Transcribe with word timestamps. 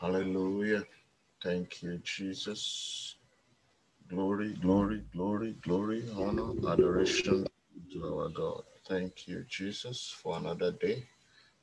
Hallelujah. 0.00 0.84
Thank 1.42 1.82
you, 1.82 1.98
Jesus. 1.98 3.16
Glory, 4.08 4.54
glory, 4.54 5.02
glory, 5.14 5.52
glory, 5.62 6.04
honor, 6.16 6.52
adoration 6.72 7.46
to 7.92 8.04
our 8.18 8.28
God. 8.30 8.62
Thank 8.88 9.28
you, 9.28 9.44
Jesus, 9.48 10.10
for 10.22 10.38
another 10.38 10.72
day, 10.72 11.04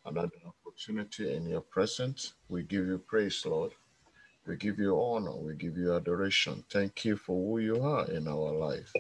another 0.06 0.32
opportunity 0.46 1.34
in 1.36 1.48
your 1.48 1.62
presence. 1.62 2.34
We 2.50 2.64
give 2.64 2.88
you 2.88 3.00
praise, 3.00 3.46
Lord. 3.46 3.74
We 4.48 4.58
give 4.58 4.80
you 4.80 5.00
honor. 5.00 5.36
We 5.38 5.56
give 5.56 5.78
you 5.78 5.96
adoration. 5.96 6.64
Thank 6.72 7.06
you 7.06 7.18
for 7.18 7.36
who 7.36 7.60
you 7.60 7.82
are 7.84 8.10
in 8.12 8.28
our 8.28 8.54
life. 8.54 8.94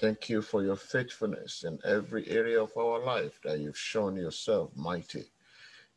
Thank 0.00 0.28
you 0.30 0.42
for 0.42 0.64
your 0.64 0.76
faithfulness 0.76 1.64
in 1.64 1.78
every 1.84 2.28
area 2.28 2.62
of 2.62 2.76
our 2.76 3.04
life 3.04 3.40
that 3.44 3.60
you've 3.60 3.78
shown 3.78 4.16
yourself 4.16 4.70
mighty. 4.76 5.24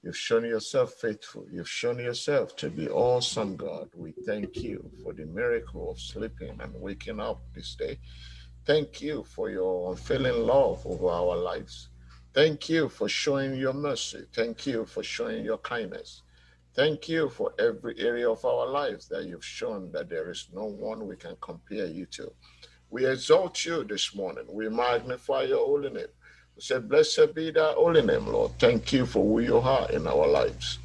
You've 0.05 0.15
shown 0.15 0.45
yourself 0.45 0.93
faithful. 0.93 1.47
You've 1.51 1.67
shown 1.67 1.97
yourself 1.97 2.55
to 2.57 2.69
be 2.69 2.87
awesome, 2.87 3.55
God. 3.55 3.89
We 3.95 4.11
thank 4.11 4.57
you 4.57 4.87
for 5.01 5.13
the 5.13 5.25
miracle 5.25 5.89
of 5.89 5.99
sleeping 5.99 6.59
and 6.59 6.71
waking 6.75 7.19
up 7.19 7.41
this 7.55 7.73
day. 7.73 7.97
Thank 8.67 9.01
you 9.01 9.23
for 9.23 9.49
your 9.49 9.89
unfailing 9.89 10.45
love 10.45 10.85
over 10.85 11.09
our 11.09 11.35
lives. 11.35 11.89
Thank 12.35 12.69
you 12.69 12.87
for 12.87 13.09
showing 13.09 13.55
your 13.55 13.73
mercy. 13.73 14.25
Thank 14.31 14.67
you 14.67 14.85
for 14.85 15.01
showing 15.01 15.43
your 15.43 15.57
kindness. 15.57 16.21
Thank 16.75 17.09
you 17.09 17.27
for 17.27 17.53
every 17.57 17.97
area 17.97 18.29
of 18.29 18.45
our 18.45 18.67
lives 18.67 19.07
that 19.07 19.25
you've 19.25 19.43
shown 19.43 19.91
that 19.93 20.07
there 20.07 20.29
is 20.29 20.49
no 20.53 20.65
one 20.65 21.07
we 21.07 21.15
can 21.15 21.35
compare 21.41 21.87
you 21.87 22.05
to. 22.11 22.31
We 22.91 23.07
exalt 23.07 23.65
you 23.65 23.83
this 23.83 24.13
morning. 24.13 24.45
We 24.47 24.69
magnify 24.69 25.45
your 25.45 25.65
holy 25.65 25.89
name. 25.89 26.13
We 26.55 26.61
say, 26.61 26.79
Blessed 26.79 27.35
be 27.35 27.51
thy 27.51 27.73
holy 27.73 28.01
name, 28.01 28.27
Lord. 28.27 28.53
Thank 28.59 28.93
you 28.93 29.05
for 29.05 29.23
who 29.23 29.39
you 29.41 29.57
are 29.57 29.91
in 29.91 30.07
our 30.07 30.27
lives. 30.27 30.79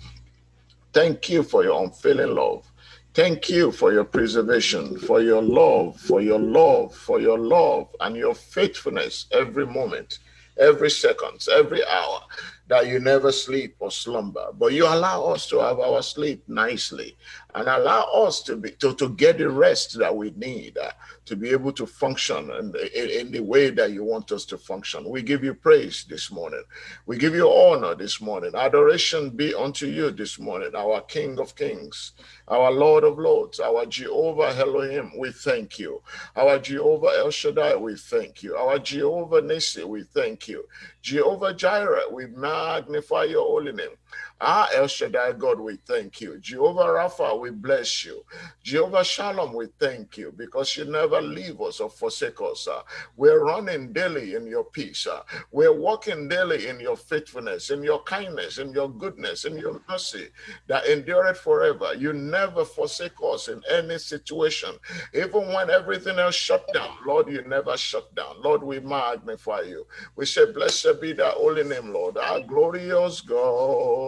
Thank 0.92 1.28
you 1.28 1.42
for 1.44 1.62
your 1.62 1.82
unfailing 1.84 2.34
love. 2.34 2.66
Thank 3.14 3.48
you 3.48 3.70
for 3.72 3.92
your 3.92 4.04
preservation, 4.04 4.98
for 4.98 5.20
your 5.20 5.42
love, 5.42 5.96
for 6.00 6.20
your 6.20 6.38
love, 6.38 6.94
for 6.94 7.20
your 7.20 7.38
love, 7.38 7.88
and 8.00 8.16
your 8.16 8.34
faithfulness 8.34 9.26
every 9.32 9.66
moment, 9.66 10.18
every 10.58 10.90
second, 10.90 11.46
every 11.52 11.84
hour 11.86 12.22
that 12.70 12.86
you 12.86 13.00
never 13.00 13.32
sleep 13.32 13.74
or 13.80 13.90
slumber, 13.90 14.46
but 14.56 14.72
you 14.72 14.86
allow 14.86 15.24
us 15.24 15.48
to 15.48 15.58
have 15.58 15.80
our 15.80 16.02
sleep 16.02 16.44
nicely 16.48 17.16
and 17.56 17.66
allow 17.66 18.04
us 18.14 18.42
to 18.44 18.54
be 18.56 18.70
to, 18.70 18.94
to 18.94 19.08
get 19.10 19.38
the 19.38 19.50
rest 19.50 19.98
that 19.98 20.16
we 20.16 20.30
need 20.36 20.78
uh, 20.78 20.92
to 21.24 21.34
be 21.34 21.50
able 21.50 21.72
to 21.72 21.84
function 21.84 22.48
in 22.60 22.70
the, 22.70 23.20
in 23.20 23.32
the 23.32 23.40
way 23.40 23.70
that 23.70 23.90
you 23.90 24.04
want 24.04 24.30
us 24.30 24.44
to 24.44 24.56
function. 24.56 25.08
We 25.08 25.20
give 25.20 25.42
you 25.42 25.52
praise 25.52 26.04
this 26.08 26.30
morning. 26.30 26.62
We 27.06 27.18
give 27.18 27.34
you 27.34 27.48
honor 27.48 27.96
this 27.96 28.20
morning. 28.20 28.52
Adoration 28.54 29.30
be 29.30 29.52
unto 29.52 29.86
you 29.86 30.12
this 30.12 30.38
morning, 30.38 30.70
our 30.76 31.00
King 31.00 31.40
of 31.40 31.56
Kings, 31.56 32.12
our 32.46 32.70
Lord 32.70 33.02
of 33.02 33.18
Lords, 33.18 33.58
our 33.58 33.84
Jehovah 33.84 34.54
Elohim. 34.56 35.10
We 35.18 35.32
thank 35.32 35.80
you. 35.80 36.02
Our 36.36 36.60
Jehovah 36.60 37.14
El 37.18 37.32
Shaddai, 37.32 37.74
we 37.74 37.96
thank 37.96 38.44
you. 38.44 38.54
Our 38.54 38.78
Jehovah 38.78 39.42
Nissi, 39.42 39.84
we 39.84 40.04
thank 40.04 40.46
you. 40.46 40.64
Jehovah 41.02 41.54
Jireh, 41.54 42.10
we 42.12 42.26
magnify 42.26 43.24
your 43.24 43.46
holy 43.46 43.72
name. 43.72 43.96
Ah, 44.40 44.68
El 44.74 44.86
Shaddai, 44.88 45.32
God, 45.32 45.60
we 45.60 45.76
thank 45.76 46.20
you. 46.20 46.38
Jehovah 46.38 46.84
Rapha, 46.84 47.38
we 47.40 47.50
bless 47.50 48.04
you. 48.04 48.24
Jehovah 48.62 49.04
Shalom, 49.04 49.54
we 49.54 49.68
thank 49.78 50.18
you 50.18 50.32
because 50.36 50.76
you 50.76 50.84
never 50.86 51.20
leave 51.20 51.60
us 51.60 51.80
or 51.80 51.90
forsake 51.90 52.40
us. 52.42 52.68
Uh, 52.68 52.82
we're 53.16 53.44
running 53.44 53.92
daily 53.92 54.34
in 54.34 54.46
your 54.46 54.64
peace. 54.64 55.06
Uh, 55.06 55.22
we're 55.52 55.74
walking 55.74 56.28
daily 56.28 56.68
in 56.68 56.80
your 56.80 56.96
faithfulness, 56.96 57.70
in 57.70 57.82
your 57.82 58.02
kindness, 58.04 58.58
in 58.58 58.72
your 58.72 58.90
goodness, 58.90 59.44
in 59.44 59.58
your 59.58 59.80
mercy 59.88 60.28
that 60.68 60.86
endureth 60.86 61.38
forever. 61.38 61.94
You 61.94 62.12
never 62.12 62.64
forsake 62.64 63.12
us 63.24 63.48
in 63.48 63.62
any 63.70 63.98
situation. 63.98 64.70
Even 65.14 65.48
when 65.52 65.70
everything 65.70 66.18
else 66.18 66.34
shut 66.34 66.72
down, 66.72 66.96
Lord, 67.06 67.28
you 67.28 67.42
never 67.46 67.76
shut 67.76 68.14
down. 68.14 68.42
Lord, 68.42 68.62
we 68.62 68.80
magnify 68.80 69.62
you. 69.62 69.86
We 70.16 70.26
say, 70.26 70.50
Blessed 70.52 71.00
be 71.00 71.12
thy 71.12 71.30
holy 71.30 71.64
name, 71.64 71.92
Lord, 71.92 72.18
our 72.18 72.40
glorious 72.40 73.20
God. 73.20 73.99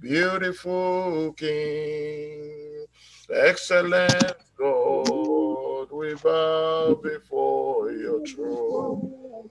Beautiful 0.00 1.32
King, 1.32 2.86
excellent 3.34 4.36
God, 4.56 5.88
we 5.92 6.14
bow 6.14 6.94
before 7.02 7.90
your 7.90 8.24
throne. 8.24 9.50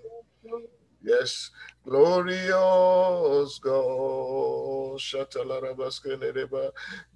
Yes, 1.03 1.51
glorious 1.83 3.59
God, 3.59 5.01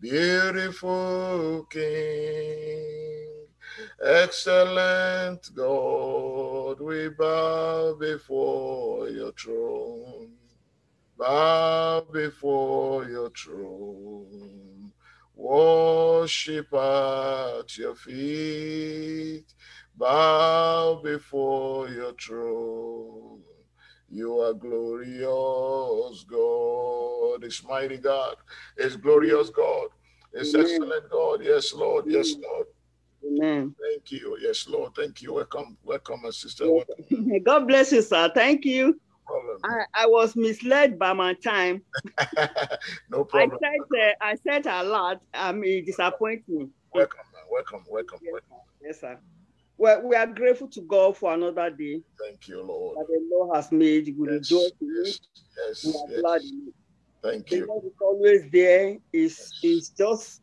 beautiful 0.02 1.66
King, 1.70 3.47
excellent 4.03 5.56
God, 5.56 6.81
we 6.81 7.09
bow 7.09 7.96
before 7.97 9.09
your 9.09 9.31
throne 9.34 10.41
bow 11.22 12.04
before 12.12 13.06
your 13.08 13.30
throne, 13.30 14.92
worship 15.36 16.74
at 16.74 17.78
your 17.78 17.94
feet, 17.94 19.46
bow 19.96 21.00
before 21.04 21.90
your 21.90 22.14
throne. 22.14 23.40
You 24.09 24.40
are 24.40 24.54
glorious 24.54 26.26
God, 26.28 27.44
is 27.44 27.64
mighty 27.70 27.98
God, 27.98 28.38
is 28.78 28.98
glorious 28.98 29.52
God, 29.52 29.90
is 30.34 30.56
excellent 30.56 31.08
God. 31.12 31.44
Yes, 31.44 31.72
Lord, 31.72 32.06
yes, 32.08 32.34
Lord. 32.42 32.66
Amen. 33.24 33.76
Thank 33.80 34.12
you. 34.12 34.40
Yes, 34.42 34.68
Lord. 34.68 34.96
Thank 34.96 35.22
you. 35.22 35.36
Welcome, 35.36 35.78
welcome, 35.84 36.22
my 36.24 36.32
sister. 36.32 36.66
Welcome. 36.72 37.40
God 37.46 37.68
bless 37.68 37.92
you, 37.92 38.02
sir. 38.02 38.32
Thank 38.34 38.66
you. 38.66 39.00
I, 39.64 39.86
I, 39.94 40.06
was 40.08 40.36
misled 40.36 40.98
by 41.00 41.14
my 41.14 41.34
time. 41.36 41.84
no 43.09 43.24
problem. 43.24 43.59
I 43.64 43.78
said 43.94 44.16
uh, 44.22 44.26
I 44.26 44.36
said 44.48 44.66
a 44.68 44.84
lot. 44.84 45.22
I 45.34 45.52
mean, 45.52 45.86
disappoint 45.86 46.44
me. 46.48 46.68
Welcome, 46.94 47.20
welcome, 47.50 47.84
welcome, 47.90 48.20
yes, 48.22 48.32
welcome. 48.34 48.50
Sir. 48.50 48.88
Yes, 48.88 49.02
sir. 49.02 49.20
Well, 49.78 50.02
we 50.04 50.16
are 50.16 50.28
grateful 50.28 50.68
to 50.70 50.82
God 50.82 51.18
for 51.18 51.34
another 51.34 51.70
day. 51.70 52.02
Thank 52.20 52.48
you, 52.48 52.62
Lord. 52.64 52.98
That 52.98 53.08
the 53.08 53.28
Lord 53.32 53.56
has 53.56 53.72
made. 53.72 54.14
We 54.18 54.28
yes, 54.28 54.52
rejoice 54.52 54.72
yes, 54.82 55.20
yes, 55.58 55.86
We 55.86 55.92
are 55.92 56.12
yes. 56.12 56.22
glad 56.22 56.42
in 56.42 56.68
it. 56.68 56.74
Thank 57.24 57.48
the 57.50 57.58
you. 57.58 57.68
Lord 57.68 57.86
is 57.86 57.92
always 58.02 58.52
there. 58.52 58.98
Is 59.14 59.53
is 59.64 59.90
just 59.90 60.42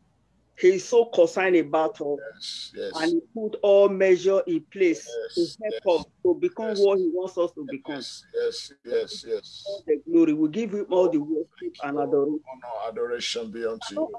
He's 0.59 0.83
so 0.83 1.05
concerned 1.05 1.55
about 1.55 2.01
us. 2.01 2.17
Yes, 2.33 2.71
yes. 2.75 2.91
And 3.01 3.13
he 3.13 3.21
put 3.33 3.57
all 3.63 3.87
measure 3.87 4.41
in 4.45 4.65
place 4.71 5.07
yes, 5.37 5.55
to 5.57 5.65
help 5.85 6.01
us 6.01 6.05
to 6.25 6.35
become 6.35 6.75
what 6.75 6.99
he 6.99 7.09
wants 7.13 7.37
us 7.37 7.51
to 7.53 7.65
become. 7.69 7.95
Yes, 7.95 8.23
yes, 8.33 8.75
yes, 8.85 9.23
yes. 9.25 9.63
All 9.67 9.83
the 9.87 10.01
glory. 10.11 10.33
We 10.33 10.49
give 10.49 10.73
him 10.73 10.85
all 10.89 11.09
the 11.09 11.19
worship 11.19 11.73
and 11.83 11.97
adoration. 11.97 12.41
Honor, 12.51 12.89
adoration 12.89 13.51
be 13.51 13.65
unto 13.65 13.95
you. 13.95 14.09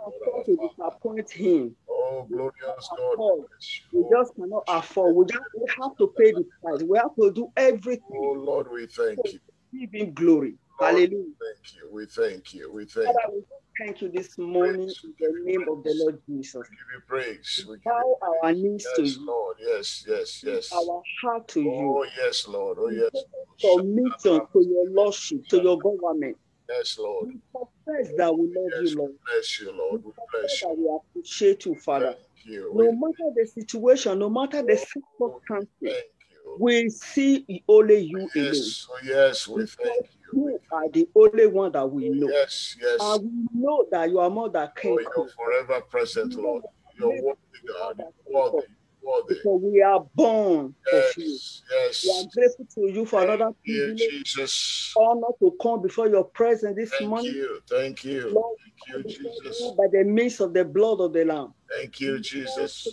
To 0.46 0.56
disappoint 0.56 1.30
him. 1.30 1.76
Oh, 1.88 2.26
glorious 2.30 2.88
God. 2.96 3.44
We. 3.92 4.04
Just 4.10 4.34
cannot 4.34 4.64
afford. 4.68 5.16
We 5.16 5.24
just 5.26 5.44
we 5.54 5.66
have 5.78 5.96
to 5.98 6.06
pay 6.16 6.32
the 6.32 6.44
price. 6.62 6.82
We 6.82 6.96
have 6.96 7.14
to 7.20 7.32
do 7.32 7.52
everything. 7.56 8.00
Oh, 8.12 8.32
Lord, 8.32 8.68
we 8.72 8.86
thank 8.86 9.18
you. 9.24 9.40
Give 9.78 9.90
him 9.92 10.14
glory. 10.14 10.54
Hallelujah. 10.78 11.10
Thank 11.10 11.74
you. 11.76 11.90
We 11.92 12.06
thank 12.06 12.54
you. 12.54 12.72
We 12.72 12.86
thank 12.86 13.14
you. 13.28 13.46
Thank 13.80 14.02
you 14.02 14.10
this 14.10 14.36
morning 14.38 14.86
Praise. 14.86 15.00
in 15.04 15.14
the 15.18 15.50
name 15.50 15.62
of 15.62 15.82
the. 15.82 15.94
Lord 16.00 16.20
Jesus. 16.28 16.54
We 16.54 16.76
give 16.76 16.86
you 16.94 17.00
praise. 17.06 17.66
We 17.68 17.74
give 17.76 17.84
Bow 17.84 18.16
our 18.44 18.52
knees 18.52 18.86
to 18.96 19.02
you. 19.02 19.26
Lord. 19.26 19.56
Yes, 19.60 20.04
yes, 20.06 20.42
yes. 20.44 20.72
Our 20.72 21.02
heart 21.22 21.48
to 21.48 21.60
you. 21.60 21.72
Oh, 21.72 22.06
yes, 22.18 22.46
Lord. 22.48 22.78
Oh, 22.80 22.88
yes. 22.88 23.10
Submission 23.58 24.41
to 24.52 24.66
your 24.66 24.91
lordship, 24.91 25.46
to 25.48 25.62
your 25.62 25.78
government. 25.78 26.36
Yes, 26.68 26.98
Lord. 26.98 27.28
We 27.28 27.41
confess 27.52 28.12
that 28.16 28.32
we 28.32 28.52
love 28.54 28.70
Yes, 28.80 28.92
you, 28.92 28.98
Lord. 28.98 29.10
we 29.10 29.16
bless 29.27 29.60
you, 29.60 29.72
Lord. 29.77 30.04
We 30.04 30.12
bless 30.32 30.62
you. 30.62 30.74
we 30.78 31.21
appreciate 31.21 31.66
you, 31.66 31.74
Father. 31.74 32.15
Thank 32.15 32.18
you. 32.44 32.72
No 32.74 32.92
matter 32.92 33.34
the 33.34 33.47
situation, 33.47 34.18
no 34.18 34.30
matter 34.30 34.62
the 34.62 34.78
oh, 35.21 35.41
circumstances, 35.48 35.68
thank 35.82 36.04
you. 36.30 36.56
we 36.60 36.88
see 36.88 37.65
only 37.68 37.98
you. 37.98 38.28
Yes, 38.34 38.86
oh, 38.91 38.98
yes, 39.04 39.48
we 39.48 39.66
thank 39.66 40.04
you. 40.04 40.19
We 40.32 40.53
You 40.53 40.60
are 40.72 40.88
the 40.91 41.09
only 41.15 41.47
one 41.47 41.72
that 41.72 41.86
we 41.86 42.09
know. 42.10 42.28
Yes, 42.28 42.77
yes. 42.80 43.00
And 43.00 43.24
we 43.24 43.60
know 43.60 43.86
that 43.91 44.10
you 44.10 44.18
are 44.18 44.30
more 44.30 44.48
than 44.48 44.68
Oh, 44.84 44.98
you're 44.98 45.28
forever 45.28 45.80
present, 45.82 46.34
Lord. 46.34 46.65
You're 46.98 47.09
worthy, 47.09 47.38
God. 47.66 48.03
Worthy. 48.27 48.66
Worthy. 49.03 49.34
Because 49.34 49.60
we 49.62 49.82
are 49.82 50.06
born 50.15 50.74
of 50.92 51.16
you. 51.16 51.38
Yes, 51.72 52.03
We 52.04 52.10
are 52.10 52.24
grateful 52.34 52.66
to 52.74 52.92
you 52.92 53.06
for 53.06 53.22
another 53.22 53.44
Thank 53.44 53.56
privilege, 53.65 53.98
Jesus. 54.10 54.92
honor 54.97 55.28
to 55.41 55.56
come 55.62 55.82
before 55.82 56.09
your 56.09 56.24
presence 56.24 56.77
this 56.77 56.91
Thank 56.91 57.09
morning. 57.09 57.34
you. 57.34 57.60
Thank 57.68 58.04
you. 58.04 58.30
Lord, 58.32 58.56
Thank 58.92 59.06
you, 59.06 59.30
Jesus. 59.32 59.62
by 59.77 59.86
the 59.91 60.04
means 60.04 60.41
of 60.41 60.53
the 60.53 60.65
blood 60.65 61.00
of 61.00 61.12
the 61.12 61.24
Lamb. 61.24 61.54
Thank 61.74 62.00
you, 62.00 62.18
Jesus. 62.21 62.86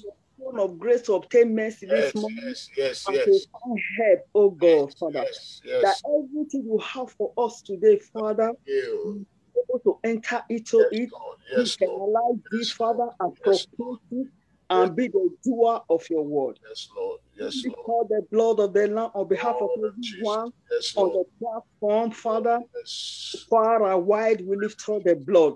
Throne 0.47 0.59
of 0.59 0.79
grace 0.79 1.01
to 1.03 1.13
obtain 1.13 1.55
mercy 1.55 1.87
Yes, 1.89 2.13
this 2.13 2.15
morning 2.15 2.39
yes, 2.45 2.69
yes, 2.77 3.07
and 3.07 3.15
to 3.17 3.31
yes. 3.31 3.45
find 3.51 3.79
help, 3.99 4.19
oh 4.35 4.49
God, 4.51 4.93
Father. 4.99 5.25
Yes, 5.25 5.61
That 5.81 5.95
everything 6.05 6.63
you 6.65 6.79
have 6.79 7.11
for 7.11 7.33
us 7.37 7.61
today, 7.61 7.99
Father, 8.13 8.51
You. 8.65 9.25
able 9.55 9.79
to 9.79 9.99
enter 10.03 10.43
into 10.49 10.85
Yes, 10.91 11.01
it 11.03 11.09
God. 11.11 11.21
Yes, 11.57 11.77
Lord. 11.81 12.11
Internalize 12.11 12.41
this, 12.51 12.71
Father, 12.71 13.07
appropriate 13.19 14.27
and 14.69 14.95
be 14.95 15.07
the 15.07 15.29
doer 15.43 15.81
of 15.89 16.09
your 16.09 16.23
word. 16.23 16.59
Yes, 16.67 16.89
Lord. 16.95 17.19
Yes, 17.37 17.61
We 17.63 17.69
Lord. 17.71 17.85
call 17.85 18.07
the 18.09 18.21
blood 18.31 18.59
of 18.59 18.73
the 18.73 18.87
Lamb 18.87 19.11
on 19.15 19.27
behalf 19.27 19.55
of 19.55 19.69
Lord 19.77 19.85
of 19.85 19.95
everyone 19.97 20.51
Yes, 20.71 20.93
on 20.95 21.09
the 21.13 21.23
platform, 21.39 22.11
Father. 22.11 22.59
Yes. 22.75 23.45
Far 23.49 23.91
and 23.91 24.05
wide, 24.05 24.41
we 24.45 24.55
lift 24.57 24.87
up 24.89 25.03
the 25.03 25.15
blood. 25.15 25.55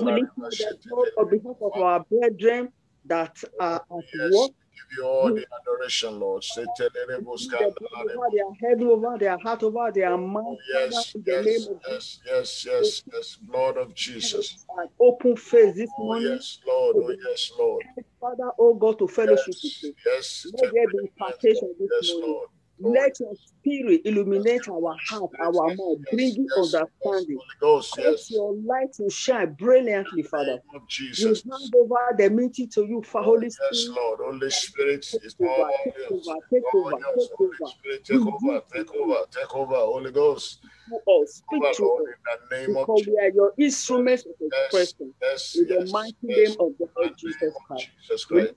We 0.00 0.12
lift 0.12 0.30
up 0.42 0.50
the 0.50 0.78
blood 0.88 1.08
on 1.18 1.30
behalf 1.30 1.56
of 1.60 1.72
our 1.82 2.04
brethren 2.10 2.72
that 3.08 3.36
are 3.60 3.76
at 3.76 4.04
Yes, 4.14 4.32
work. 4.32 4.50
give 4.74 4.98
you 4.98 5.04
all 5.04 5.28
the 5.34 5.46
adoration, 5.60 6.20
Lord. 6.20 6.42
We 6.56 7.24
plead 7.24 7.50
the 7.58 7.74
blood 7.80 8.06
over 8.16 8.28
their 8.32 8.70
head, 8.70 8.82
over 8.82 9.18
their 9.18 9.38
heart, 9.38 9.62
oh, 9.62 9.66
over 9.68 9.92
their 9.92 10.16
mind, 10.16 10.46
Oh, 10.46 10.58
Father, 10.72 10.86
yes, 10.96 11.12
the 11.12 11.20
yes, 11.32 11.68
yes, 11.88 12.20
yes, 12.26 12.66
yes, 12.66 13.02
yes, 13.12 13.36
blood 13.42 13.76
of 13.78 13.94
Jesus. 13.94 14.64
Open 15.00 15.36
face 15.36 15.76
this 15.76 15.90
Oh, 15.98 16.04
morning, 16.04 16.32
yes, 16.32 16.58
Lord. 16.66 16.96
Oh, 16.96 17.14
yes, 17.30 17.50
Lord. 17.58 17.84
Father, 18.20 18.50
oh 18.58 18.74
God, 18.74 18.98
to 18.98 19.08
fellowship 19.08 19.56
Yes, 19.62 19.92
yes. 20.06 20.46
Let 20.62 20.72
there 20.72 20.88
be 20.88 20.98
impartation 20.98 21.74
this 21.78 21.90
Yes, 21.90 22.10
morning. 22.12 22.46
Let 22.78 23.18
your 23.20 23.32
spirit 23.34 24.02
illuminate 24.04 24.68
our 24.68 24.94
heart, 25.08 25.30
our 25.40 25.52
mind, 25.74 26.06
bringing 26.10 26.46
understanding. 26.56 26.90
Holy 27.04 27.56
Ghost, 27.60 27.94
Cause 27.96 28.04
yes. 28.04 28.30
your 28.30 28.54
light 28.54 28.92
to 28.98 29.08
shine 29.08 29.54
brilliantly, 29.54 30.22
Father. 30.24 30.58
Of 30.74 30.82
We 30.82 30.86
Jesus. 30.88 31.42
hand 31.50 31.74
over 31.74 31.96
the 32.18 32.30
meeting 32.30 32.68
to 32.74 32.84
you, 32.86 33.02
for 33.02 33.22
Holy 33.22 33.46
yes, 33.46 33.54
Spirit. 33.80 33.96
Lord. 33.96 34.20
Holy 34.22 34.50
Spirit 34.50 35.06
is 35.22 35.34
Take 35.40 35.48
all 35.48 35.54
over, 35.64 35.70
take 35.84 36.10
yours. 36.10 36.28
over, 36.28 36.38
take 36.52 36.74
All 36.74 36.80
over, 36.86 36.90
yours. 36.98 37.28
take 37.28 37.36
Holy 37.38 37.50
over. 37.60 37.70
Spirit, 37.78 38.04
take 38.04 38.20
We 38.20 38.32
over, 38.32 38.62
take 38.74 38.94
over, 38.94 39.16
take 39.30 39.54
over. 39.56 39.74
Holy 39.76 40.12
Ghost, 40.12 40.58
us, 40.92 41.42
speak 41.46 41.62
over, 41.62 41.72
to 41.74 41.82
Lord, 41.82 42.02
us, 42.02 42.08
in 42.08 42.58
the 42.58 42.66
name 42.68 42.76
of 42.76 42.86
because 42.86 43.06
we 43.06 43.18
are 43.18 43.30
your 43.30 43.52
instruments 43.58 44.24
of 44.26 44.34
expression. 44.42 45.14
yes, 45.22 45.56
In 45.56 45.66
the 45.68 45.90
mighty 45.90 46.14
name 46.22 46.50
of 46.60 46.72
the 46.78 46.88
Lord 46.96 47.14
Jesus 47.16 47.54
Christ. 47.66 47.88
Jesus 48.02 48.24
Christ. 48.26 48.54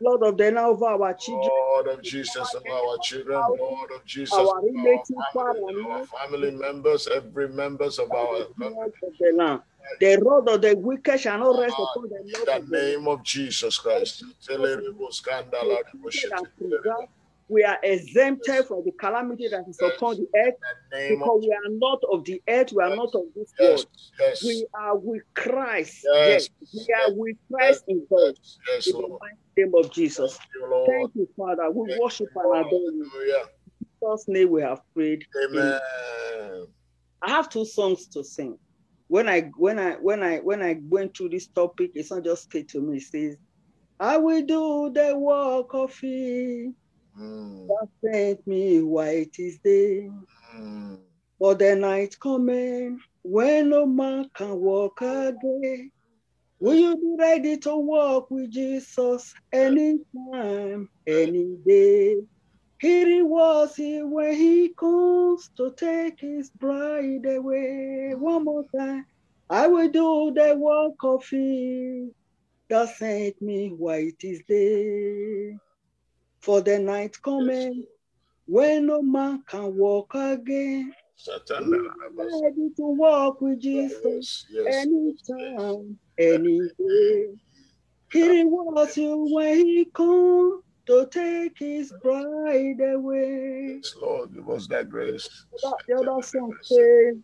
Lord 0.00 0.22
of 0.22 0.36
the 0.36 0.50
now 0.50 0.70
over 0.70 0.86
our 0.86 1.14
children, 1.14 1.50
Lord 1.50 1.88
of 1.88 2.02
Jesus 2.02 2.54
of 2.54 2.62
our 2.70 2.98
children, 3.02 3.42
Lord 3.58 3.90
of 3.92 4.04
Jesus 4.04 4.34
our 4.34 4.46
of 4.46 4.56
our 5.36 5.54
family, 5.54 5.84
our 5.90 6.06
family 6.06 6.50
members, 6.52 7.08
every 7.08 7.48
members 7.48 7.98
of 7.98 8.10
our 8.12 8.46
family. 8.58 8.90
the. 10.00 10.18
Rod 10.22 10.48
of 10.48 10.60
the 10.62 10.76
wicked 10.76 11.20
shall 11.20 11.38
not 11.38 11.58
rest 11.58 11.74
upon 11.74 12.08
the 12.10 12.20
in 12.20 12.44
the 12.44 12.56
of 12.56 12.70
name 12.70 13.08
of 13.08 13.22
Jesus 13.24 13.78
Christ. 13.78 14.24
protected 15.90 16.32
and 16.32 16.46
preserved. 16.56 17.08
We 17.48 17.64
are 17.64 17.78
exempted 17.82 18.66
from 18.66 18.84
the 18.84 18.92
calamity 18.92 19.48
that 19.48 19.64
is 19.68 19.80
upon 19.80 20.16
the 20.16 20.26
earth 20.38 20.54
of 20.54 21.08
because 21.08 21.40
we 21.40 21.50
are 21.52 21.70
not 21.70 21.98
of 22.12 22.24
the 22.24 22.42
earth, 22.46 22.72
we 22.72 22.82
are 22.82 22.94
not 22.94 23.14
of 23.14 23.24
this 23.34 23.52
world. 23.58 23.86
yes, 24.20 24.44
We 24.44 24.66
are 24.74 24.96
with 24.98 25.22
Christ. 25.34 26.00
Yes. 26.04 26.48
We 26.74 26.94
are 26.94 27.12
with 27.14 27.36
Christ 27.50 27.84
in 27.88 28.06
God. 28.10 28.34
yes, 28.36 28.58
yes, 28.68 28.86
In 28.88 29.00
Lord. 29.00 29.20
Name 29.58 29.72
of 29.76 29.92
Jesus. 29.92 30.38
Thank 30.38 30.54
you. 30.54 30.98
Thank 30.98 31.10
you, 31.16 31.28
Father. 31.36 31.70
We 31.70 31.88
Thank 31.88 32.00
worship 32.00 32.28
you, 32.34 32.52
and 32.52 32.66
adore 32.66 32.80
you. 32.80 33.04
In 33.04 34.08
Jesus' 34.08 34.24
name 34.28 34.50
we 34.50 34.62
have 34.62 34.80
prayed. 34.94 35.24
Amen. 35.44 35.80
I 37.22 37.30
have 37.30 37.48
two 37.50 37.64
songs 37.64 38.06
to 38.08 38.24
sing. 38.24 38.58
When 39.08 39.28
I 39.28 39.50
when 39.56 39.78
I 39.78 39.92
when 39.94 40.22
I 40.22 40.38
when 40.38 40.62
I 40.62 40.80
went 40.88 41.16
through 41.16 41.30
this 41.30 41.48
topic, 41.48 41.92
it's 41.94 42.10
not 42.10 42.24
just 42.24 42.50
came 42.50 42.66
to 42.68 42.80
me. 42.80 42.98
It 42.98 43.02
says, 43.04 43.36
I 44.00 44.18
will 44.18 44.42
do 44.42 44.92
the 44.94 45.16
work 45.18 45.74
of 45.74 45.94
He 45.98 46.72
Mm, 47.18 47.66
that 47.68 47.88
sent 48.04 48.46
me 48.46 48.80
while 48.82 49.08
it 49.08 49.34
is 49.38 49.58
day. 49.64 50.08
mm. 50.56 50.98
But 51.40 51.58
the 51.58 51.76
night 51.76 52.14
coming 52.22 53.00
when 53.22 53.70
no 53.70 53.86
man 53.86 54.30
can 54.34 54.60
walk 54.60 55.00
again. 55.02 55.90
Will 56.60 56.74
you 56.74 56.96
be 56.96 57.16
ready 57.18 57.56
to 57.58 57.76
walk 57.76 58.30
with 58.30 58.50
Jesus 58.50 59.32
anytime, 59.52 60.88
any 61.06 61.56
day? 61.64 62.16
Here 62.80 63.06
He 63.08 63.22
was 63.22 63.76
he 63.76 64.02
when 64.02 64.34
he 64.34 64.74
comes 64.74 65.50
to 65.56 65.72
take 65.76 66.20
his 66.20 66.50
bride 66.50 67.26
away. 67.26 68.14
One 68.16 68.44
more 68.44 68.64
time. 68.76 69.04
I 69.48 69.68
will 69.68 69.88
do 69.88 70.32
the 70.34 70.56
work 70.56 70.96
of 71.04 71.24
he 71.28 72.10
that 72.68 72.88
sent 72.96 73.40
me 73.40 73.70
while 73.70 73.98
it 73.98 74.22
is 74.22 74.42
day. 74.48 75.56
For 76.40 76.60
the 76.60 76.78
night 76.80 77.16
coming 77.22 77.84
when 78.46 78.86
no 78.86 79.02
man 79.02 79.42
can 79.48 79.76
walk 79.76 80.14
again. 80.14 80.92
Satan, 81.18 81.90
Ready 82.16 82.70
to 82.76 82.82
walk 82.96 83.40
with 83.40 83.60
Jesus 83.60 84.46
yes, 84.48 84.66
yes, 84.66 84.86
anytime, 84.86 85.98
any 86.16 86.60
day. 86.78 87.26
He 88.12 88.44
was 88.44 88.96
you 88.96 89.28
when 89.34 89.56
he 89.56 89.84
come 89.92 90.62
to 90.86 91.06
take 91.10 91.58
his 91.58 91.92
bride 92.02 92.80
away. 92.80 93.80
yes, 93.82 93.94
Lord, 94.00 94.32
give 94.32 94.48
us 94.48 94.68
that 94.68 94.88
grace. 94.88 95.28
That, 95.62 95.74
the 95.88 95.96
other 95.96 96.22
song 96.22 96.54
says, 96.62 97.16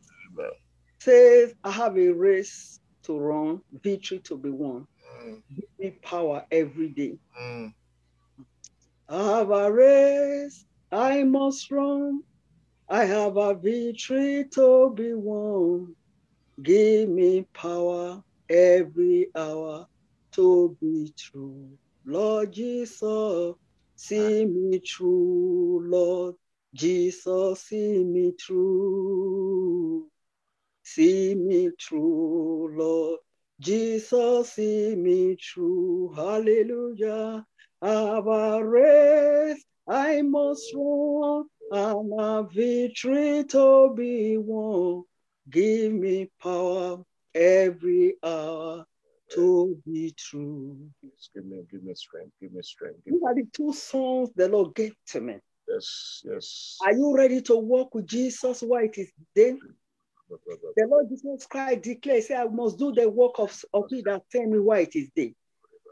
says, 0.98 1.54
I 1.62 1.70
have 1.70 1.96
a 1.96 2.08
race 2.10 2.80
to 3.04 3.16
run, 3.16 3.60
victory 3.82 4.18
to 4.24 4.36
be 4.36 4.50
won. 4.50 4.86
Mm, 5.22 5.42
Give 5.54 5.68
me 5.78 5.90
power 6.02 6.44
every 6.50 6.88
day. 6.88 7.16
mm. 7.40 7.72
I 9.08 9.38
have 9.38 9.50
a 9.50 9.70
race 9.72 10.64
I 10.90 11.22
must 11.22 11.70
run. 11.70 12.22
I 12.88 13.04
have 13.06 13.36
a 13.36 13.54
victory 13.54 14.44
to 14.54 14.92
be 14.94 15.14
won. 15.14 15.96
Give 16.62 17.08
me 17.08 17.46
power 17.54 18.22
every 18.48 19.28
hour 19.36 19.86
to 20.34 20.76
be 20.80 21.12
true. 21.18 21.78
Lord 22.04 22.52
Jesus, 22.52 23.56
see 23.96 24.44
me 24.44 24.80
through. 24.80 25.88
Lord 25.90 26.36
Jesus, 26.74 27.62
see 27.62 28.04
me 28.04 28.32
through. 28.40 30.08
See 30.84 31.34
me 31.34 31.70
through, 31.80 32.76
Lord. 32.76 33.20
Jesus, 33.60 34.52
see 34.52 34.94
me 34.96 35.36
through. 35.36 36.12
Hallelujah. 36.14 37.44
I 37.82 37.90
have 37.90 38.26
a 38.26 38.64
race 38.64 39.64
I 39.88 40.22
must 40.22 40.72
run 40.74 41.44
and 41.70 42.12
a 42.18 42.42
victory 42.42 43.44
to 43.44 43.94
be 43.96 44.36
won. 44.38 45.04
Give 45.50 45.92
me 45.92 46.30
power 46.42 47.02
every 47.34 48.16
hour 48.22 48.84
to 49.32 49.82
be 49.84 50.14
true. 50.16 50.76
Yes, 51.02 51.30
Give 51.34 51.44
me, 51.44 51.62
give 51.70 51.82
me 51.82 51.94
strength. 51.94 52.32
Give 52.40 52.52
me 52.52 52.62
strength. 52.62 53.04
Give 53.04 53.14
These 53.14 53.22
me, 53.22 53.28
are 53.28 53.34
the 53.34 53.46
two 53.52 53.72
songs 53.72 54.30
the 54.36 54.48
Lord 54.48 54.74
gave 54.74 54.94
to 55.08 55.20
me. 55.20 55.38
yes, 55.68 56.22
yes. 56.24 56.78
Are 56.84 56.92
you 56.92 57.14
ready 57.16 57.40
to 57.42 57.56
walk 57.56 57.94
with 57.94 58.06
Jesus 58.06 58.62
while 58.62 58.84
it 58.84 58.96
is 58.98 59.12
day? 59.34 59.56
The 60.76 60.86
Lord 60.88 61.08
Jesus 61.08 61.46
Christ 61.46 61.82
declares, 61.82 62.28
say, 62.28 62.34
I 62.36 62.44
must 62.44 62.78
do 62.78 62.92
the 62.92 63.08
work 63.08 63.38
of, 63.38 63.64
of 63.72 63.84
he 63.88 64.02
that 64.02 64.22
tell 64.30 64.46
me 64.46 64.58
why 64.58 64.80
it 64.80 64.94
is 64.96 65.08
day. 65.14 65.34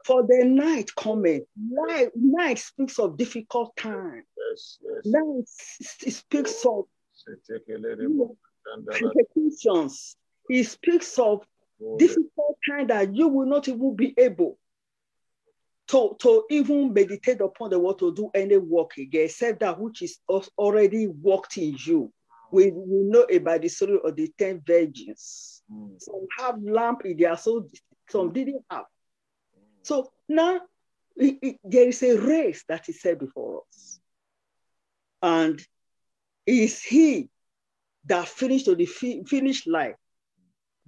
For 0.04 0.22
the 0.26 0.44
night 0.44 0.90
coming. 0.96 1.44
Night, 1.56 2.10
night 2.14 2.58
speaks 2.58 2.98
of 2.98 3.16
difficult 3.16 3.76
time. 3.76 4.24
Yes, 4.52 4.78
yes. 4.82 5.06
Night 5.06 5.44
s- 5.44 6.16
speaks 6.16 6.64
of 6.66 6.84
persecutions. 9.00 10.16
It 10.48 10.64
speaks 10.64 11.18
of 11.18 11.46
difficult 11.96 12.58
time 12.68 12.86
that 12.88 13.14
you 13.14 13.28
will 13.28 13.46
not 13.46 13.68
even 13.68 13.96
be 13.96 14.14
able 14.18 14.58
to, 15.88 16.16
to 16.20 16.44
even 16.50 16.92
meditate 16.92 17.40
upon 17.40 17.70
the 17.70 17.78
word 17.78 17.98
to 17.98 18.14
do 18.14 18.30
any 18.34 18.56
work 18.56 18.96
again, 18.98 19.24
except 19.24 19.60
that 19.60 19.78
which 19.78 20.02
is 20.02 20.18
already 20.58 21.06
worked 21.06 21.56
in 21.58 21.76
you. 21.84 22.12
Hmm. 22.50 22.56
We, 22.56 22.70
we 22.70 23.02
know 23.04 23.22
about 23.22 23.62
the 23.62 23.68
story 23.68 23.98
of 24.02 24.14
the 24.16 24.30
ten 24.38 24.62
virgins. 24.66 25.62
Mm, 25.72 26.00
Some 26.00 26.26
have 26.38 26.62
lamp 26.62 27.04
in 27.04 27.16
their 27.16 27.36
soul, 27.36 27.68
some 28.08 28.28
hmm. 28.28 28.32
didn't 28.32 28.64
have. 28.70 28.84
Hmm. 29.54 29.60
So 29.82 30.12
now 30.28 30.60
it- 31.16 31.38
it- 31.42 31.60
there 31.64 31.88
is 31.88 32.02
a 32.02 32.16
race 32.18 32.64
that 32.68 32.88
is 32.88 33.00
set 33.00 33.18
before 33.18 33.62
us. 33.68 34.00
And 35.22 35.60
is 36.46 36.82
he 36.82 37.28
that 38.06 38.28
finished 38.28 38.64
to 38.66 38.74
the 38.74 38.86
fi- 38.86 39.22
finish 39.24 39.66
line 39.66 39.94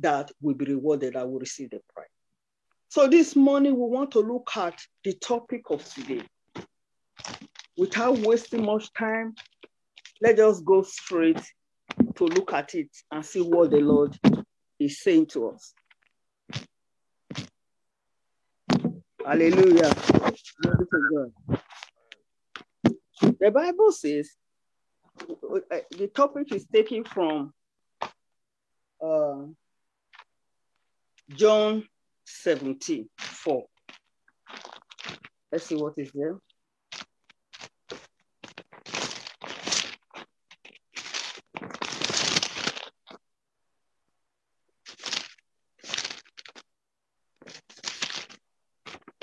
that 0.01 0.31
will 0.41 0.55
be 0.55 0.65
rewarded, 0.65 1.15
that 1.15 1.29
will 1.29 1.39
receive 1.39 1.71
the 1.71 1.81
prize. 1.95 2.09
So 2.89 3.09
this 3.09 3.37
morning 3.37 3.75
we 3.75 3.89
want 3.89 4.11
to 4.13 4.21
look 4.21 4.51
at 4.57 4.81
the 5.05 5.13
topic 5.15 5.63
of 5.71 5.85
today. 5.93 6.23
Without 7.77 8.19
wasting 8.19 8.65
much 8.65 8.93
time, 8.93 9.35
let 10.21 10.39
us 10.39 10.61
go 10.61 10.83
straight 10.83 11.41
to 12.17 12.25
look 12.25 12.53
at 12.53 12.75
it 12.75 12.91
and 13.11 13.25
see 13.25 13.41
what 13.41 13.71
the 13.71 13.81
Lord 13.81 14.17
is 14.79 15.01
saying 15.01 15.27
to 15.27 15.49
us. 15.49 15.75
Hallelujah. 19.25 19.95
The 23.21 23.51
Bible 23.51 23.93
says, 23.93 24.31
uh, 25.21 25.79
the 25.97 26.09
topic 26.09 26.53
is 26.53 26.67
taken 26.67 27.05
from 27.05 27.53
uh, 29.03 29.43
John 31.31 31.85
17, 32.25 33.09
4. 33.19 33.65
Let's 35.53 35.67
see 35.67 35.77
what 35.77 35.95
is 35.99 36.11
there. 36.13 36.39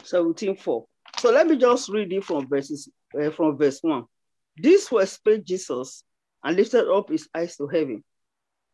Seventeen 0.03 0.57
four. 0.57 0.87
So 1.21 1.29
let 1.29 1.45
me 1.45 1.55
just 1.55 1.87
read 1.89 2.11
it 2.11 2.23
from 2.23 2.47
verses 2.47 2.89
uh, 3.13 3.29
from 3.29 3.55
verse 3.55 3.77
one. 3.83 4.05
This 4.57 4.91
was 4.91 5.11
spake 5.11 5.45
Jesus 5.45 6.03
and 6.43 6.57
lifted 6.57 6.91
up 6.91 7.09
his 7.11 7.29
eyes 7.35 7.55
to 7.57 7.67
heaven 7.67 8.03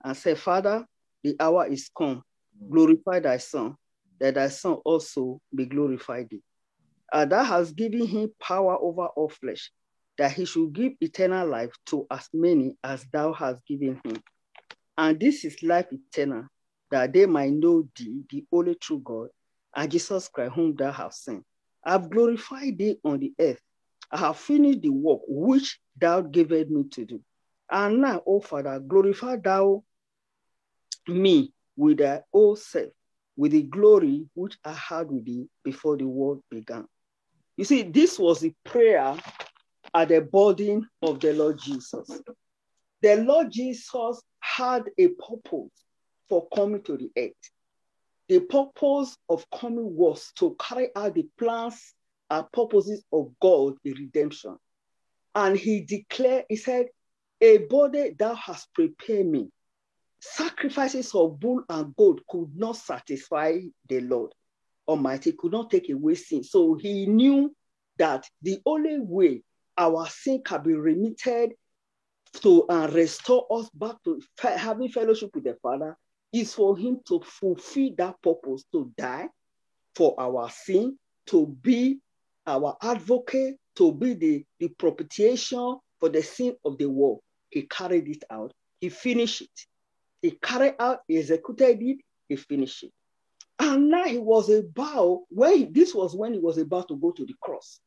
and 0.02 0.16
said, 0.16 0.40
Father, 0.40 0.86
the 1.26 1.36
hour 1.42 1.68
is 1.68 1.90
come. 1.96 2.24
Glorify 2.72 3.20
thy 3.20 3.36
son, 3.36 3.76
that 4.22 4.36
thy 4.36 4.48
son 4.48 4.76
also 4.86 5.42
be 5.54 5.66
glorified 5.66 6.30
thee. 6.30 6.42
And 7.12 7.30
thou 7.34 7.44
hast 7.44 7.76
given 7.76 8.08
him 8.08 8.32
power 8.42 8.78
over 8.82 9.08
all 9.08 9.28
flesh, 9.28 9.70
that 10.18 10.32
he 10.32 10.46
should 10.46 10.72
give 10.72 10.94
eternal 11.02 11.50
life 11.50 11.74
to 11.88 12.08
as 12.10 12.30
many 12.34 12.78
as 12.82 13.06
thou 13.12 13.34
hast 13.34 13.62
given 13.68 14.00
him. 14.06 14.24
And 14.98 15.20
this 15.20 15.44
is 15.44 15.62
life 15.64 15.88
eternal, 15.92 16.46
that 16.92 17.12
they 17.12 17.26
might 17.26 17.52
know 17.52 17.90
thee, 18.00 18.22
the 18.30 18.46
only 18.54 18.76
true 18.76 19.02
God, 19.04 19.28
and 19.76 19.92
Jesus 19.92 20.30
Christ, 20.30 20.54
whom 20.54 20.78
thou 20.78 20.94
hast 20.94 21.26
sent. 21.26 21.44
I 21.84 21.92
have 21.94 22.10
glorified 22.10 22.78
thee 22.78 22.98
on 23.04 23.20
the 23.20 23.34
earth. 23.40 23.62
I 24.12 24.18
have 24.18 24.38
finished 24.38 24.82
the 24.82 24.90
work 24.90 25.22
which 25.28 25.80
thou 26.00 26.22
gavest 26.22 26.70
me 26.70 26.84
to 26.92 27.06
do. 27.06 27.22
And 27.70 28.02
now, 28.02 28.22
O 28.26 28.40
Father, 28.40 28.80
glorify 28.80 29.38
thou 29.38 29.84
me 31.08 31.54
with 31.76 32.00
thy 32.00 32.22
own 32.34 32.56
self, 32.56 32.92
with 33.36 33.52
the 33.52 33.64
glory 33.64 34.26
which 34.34 34.58
I 34.64 34.74
had 34.74 35.12
with 35.12 35.26
thee 35.26 35.48
before 35.64 35.98
the 35.98 36.08
world 36.08 36.42
began. 36.50 36.86
You 37.58 37.66
see, 37.66 37.84
this 37.84 38.18
was 38.20 38.40
the 38.40 38.54
prayer 38.64 39.16
at 39.94 40.08
the 40.10 40.22
burden 40.22 40.88
of 41.02 41.20
the 41.20 41.34
Lord 41.34 41.60
Jesus. 41.60 42.10
The 43.02 43.16
Lord 43.18 43.52
Jesus 43.52 44.22
had 44.40 44.84
a 44.98 45.08
purpose 45.10 45.72
for 46.30 46.48
coming 46.56 46.82
to 46.84 46.98
the 46.98 47.12
earth. 47.18 47.32
The 48.30 48.42
purpose 48.42 49.18
of 49.30 49.46
coming 49.52 49.96
was 49.96 50.32
to 50.38 50.56
carry 50.60 50.90
out 50.96 51.16
the 51.16 51.28
plans 51.38 51.94
and 52.30 52.52
purposes 52.52 53.04
of 53.12 53.34
God 53.42 53.76
in 53.86 53.94
redemption. 53.94 54.58
And 55.34 55.58
he 55.58 55.82
declared, 55.82 56.46
he 56.50 56.58
said, 56.58 56.88
A 57.42 57.60
body 57.60 58.16
thou 58.18 58.34
hast 58.36 58.74
prepared 58.74 59.28
me 59.28 59.50
Sacrifices 60.20 61.14
of 61.14 61.40
bull 61.40 61.64
and 61.70 61.96
goat 61.96 62.22
could 62.28 62.56
not 62.56 62.76
satisfy 62.76 63.60
the 63.88 64.02
Lord 64.02 64.34
Almighty, 64.88 65.34
could 65.34 65.52
not 65.52 65.70
take 65.70 65.90
away 65.90 66.16
sin. 66.16 66.44
So 66.44 66.74
he 66.76 67.06
knew 67.06 67.56
that 67.98 68.28
the 68.42 68.60
only 68.66 69.00
way 69.00 69.44
our 69.78 70.08
sin 70.08 70.42
can 70.44 70.64
be 70.64 70.74
remitted 70.74 71.54
to 72.42 72.66
and 72.70 72.94
restore 72.94 73.46
us 73.52 73.70
back 73.74 73.96
to 74.06 74.22
having 74.42 74.90
fellowship 74.90 75.30
with 75.36 75.44
the 75.44 75.56
Father 75.62 75.98
is 76.34 76.54
for 76.54 76.78
him 76.78 77.00
to 77.08 77.22
fulfill 77.22 77.92
that 77.98 78.22
purpose, 78.22 78.64
to 78.72 78.92
die 78.98 79.30
for 79.96 80.20
our 80.20 80.50
sin, 80.50 80.98
to 81.28 81.48
be 81.62 82.00
our 82.46 82.78
advocate, 82.82 83.58
to 83.76 83.92
be 83.92 84.14
the, 84.14 84.46
the 84.60 84.68
propitiation 84.70 85.78
for 86.00 86.10
the 86.10 86.22
sin 86.22 86.56
of 86.66 86.78
the 86.78 86.86
world. 86.86 87.20
He 87.50 87.64
carried 87.64 88.08
it 88.08 88.24
out. 88.30 88.52
He 88.80 88.90
finished 88.90 89.42
it. 89.42 89.66
He 90.22 90.32
carried 90.32 90.76
out, 90.80 91.00
he 91.08 91.18
executed 91.18 91.82
it, 91.82 91.98
he 92.28 92.36
finished 92.36 92.84
it. 92.84 92.92
And 93.60 93.90
now 93.90 94.06
he 94.06 94.18
was 94.18 94.50
about, 94.50 95.24
when 95.30 95.72
this 95.74 95.94
was 95.94 96.16
when 96.16 96.34
he 96.34 96.40
was 96.40 96.58
about 96.58 96.88
to 96.90 96.96
go 96.96 97.12
to 97.12 97.26
the 97.26 97.34
cross. 97.42 97.80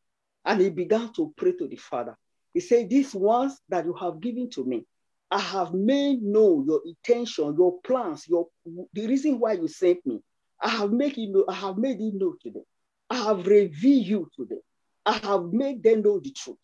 And 0.44 0.60
he 0.60 0.70
began 0.70 1.12
to 1.14 1.32
pray 1.36 1.52
to 1.52 1.68
the 1.68 1.76
Father. 1.76 2.16
He 2.54 2.60
said, 2.60 2.90
These 2.90 3.14
ones 3.14 3.58
that 3.68 3.84
you 3.84 3.94
have 3.94 4.20
given 4.20 4.50
to 4.50 4.64
me, 4.64 4.84
I 5.30 5.38
have 5.38 5.72
made 5.72 6.22
known 6.22 6.66
your 6.66 6.80
intention, 6.84 7.54
your 7.56 7.80
plans, 7.82 8.26
your 8.26 8.48
the 8.92 9.06
reason 9.06 9.38
why 9.38 9.52
you 9.52 9.68
sent 9.68 10.04
me. 10.04 10.20
I 10.60 10.68
have 10.68 10.92
made 10.92 11.16
you 11.16 11.32
know, 11.32 11.44
I 11.48 11.54
have 11.54 11.78
made 11.78 12.00
it 12.00 12.14
known 12.14 12.36
to 12.42 12.50
them. 12.50 12.64
I 13.08 13.16
have 13.16 13.46
revealed 13.46 14.06
you 14.06 14.30
to 14.36 14.44
them. 14.44 14.60
I 15.06 15.12
have 15.26 15.44
made 15.52 15.82
them 15.82 16.02
know 16.02 16.18
the 16.20 16.32
truth. 16.32 16.58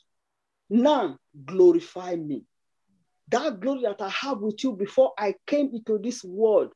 Now 0.68 1.16
glorify 1.44 2.16
me 2.16 2.42
that 3.28 3.60
glory 3.60 3.82
that 3.82 4.00
I 4.00 4.08
have 4.08 4.38
with 4.38 4.62
you 4.62 4.72
before 4.72 5.12
I 5.18 5.34
came 5.46 5.70
into 5.72 5.98
this 5.98 6.22
world, 6.22 6.72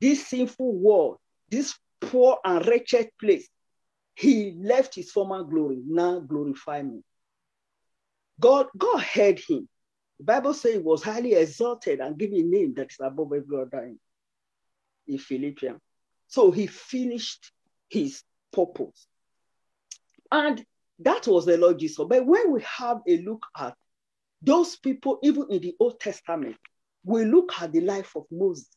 this 0.00 0.26
sinful 0.26 0.74
world, 0.74 1.18
this 1.50 1.74
poor 2.00 2.38
and 2.44 2.66
wretched 2.66 3.10
place, 3.20 3.48
he 4.14 4.56
left 4.58 4.94
his 4.94 5.10
former 5.12 5.42
glory. 5.44 5.80
Now 5.86 6.20
glorify 6.20 6.82
me. 6.82 7.02
God, 8.40 8.66
God 8.76 9.00
heard 9.00 9.38
him. 9.38 9.68
The 10.24 10.32
Bible 10.32 10.54
says 10.54 10.72
he 10.72 10.78
was 10.78 11.02
highly 11.02 11.34
exalted 11.34 12.00
and 12.00 12.16
given 12.16 12.38
a 12.38 12.42
name 12.42 12.72
that 12.76 12.90
is 12.90 12.96
above 12.98 13.30
every 13.34 13.60
other 13.60 13.84
name 13.84 14.00
in 15.06 15.18
Philippians. 15.18 15.78
So 16.28 16.50
he 16.50 16.66
finished 16.66 17.52
his 17.90 18.22
purpose. 18.50 19.06
And 20.32 20.64
that 21.00 21.26
was 21.26 21.44
the 21.44 21.58
Lord 21.58 21.78
Jesus. 21.78 22.06
But 22.08 22.24
when 22.24 22.52
we 22.52 22.62
have 22.62 23.02
a 23.06 23.18
look 23.18 23.44
at 23.54 23.76
those 24.40 24.76
people, 24.76 25.18
even 25.22 25.44
in 25.50 25.60
the 25.60 25.76
Old 25.78 26.00
Testament, 26.00 26.56
we 27.04 27.26
look 27.26 27.52
at 27.60 27.72
the 27.72 27.82
life 27.82 28.16
of 28.16 28.24
Moses. 28.30 28.70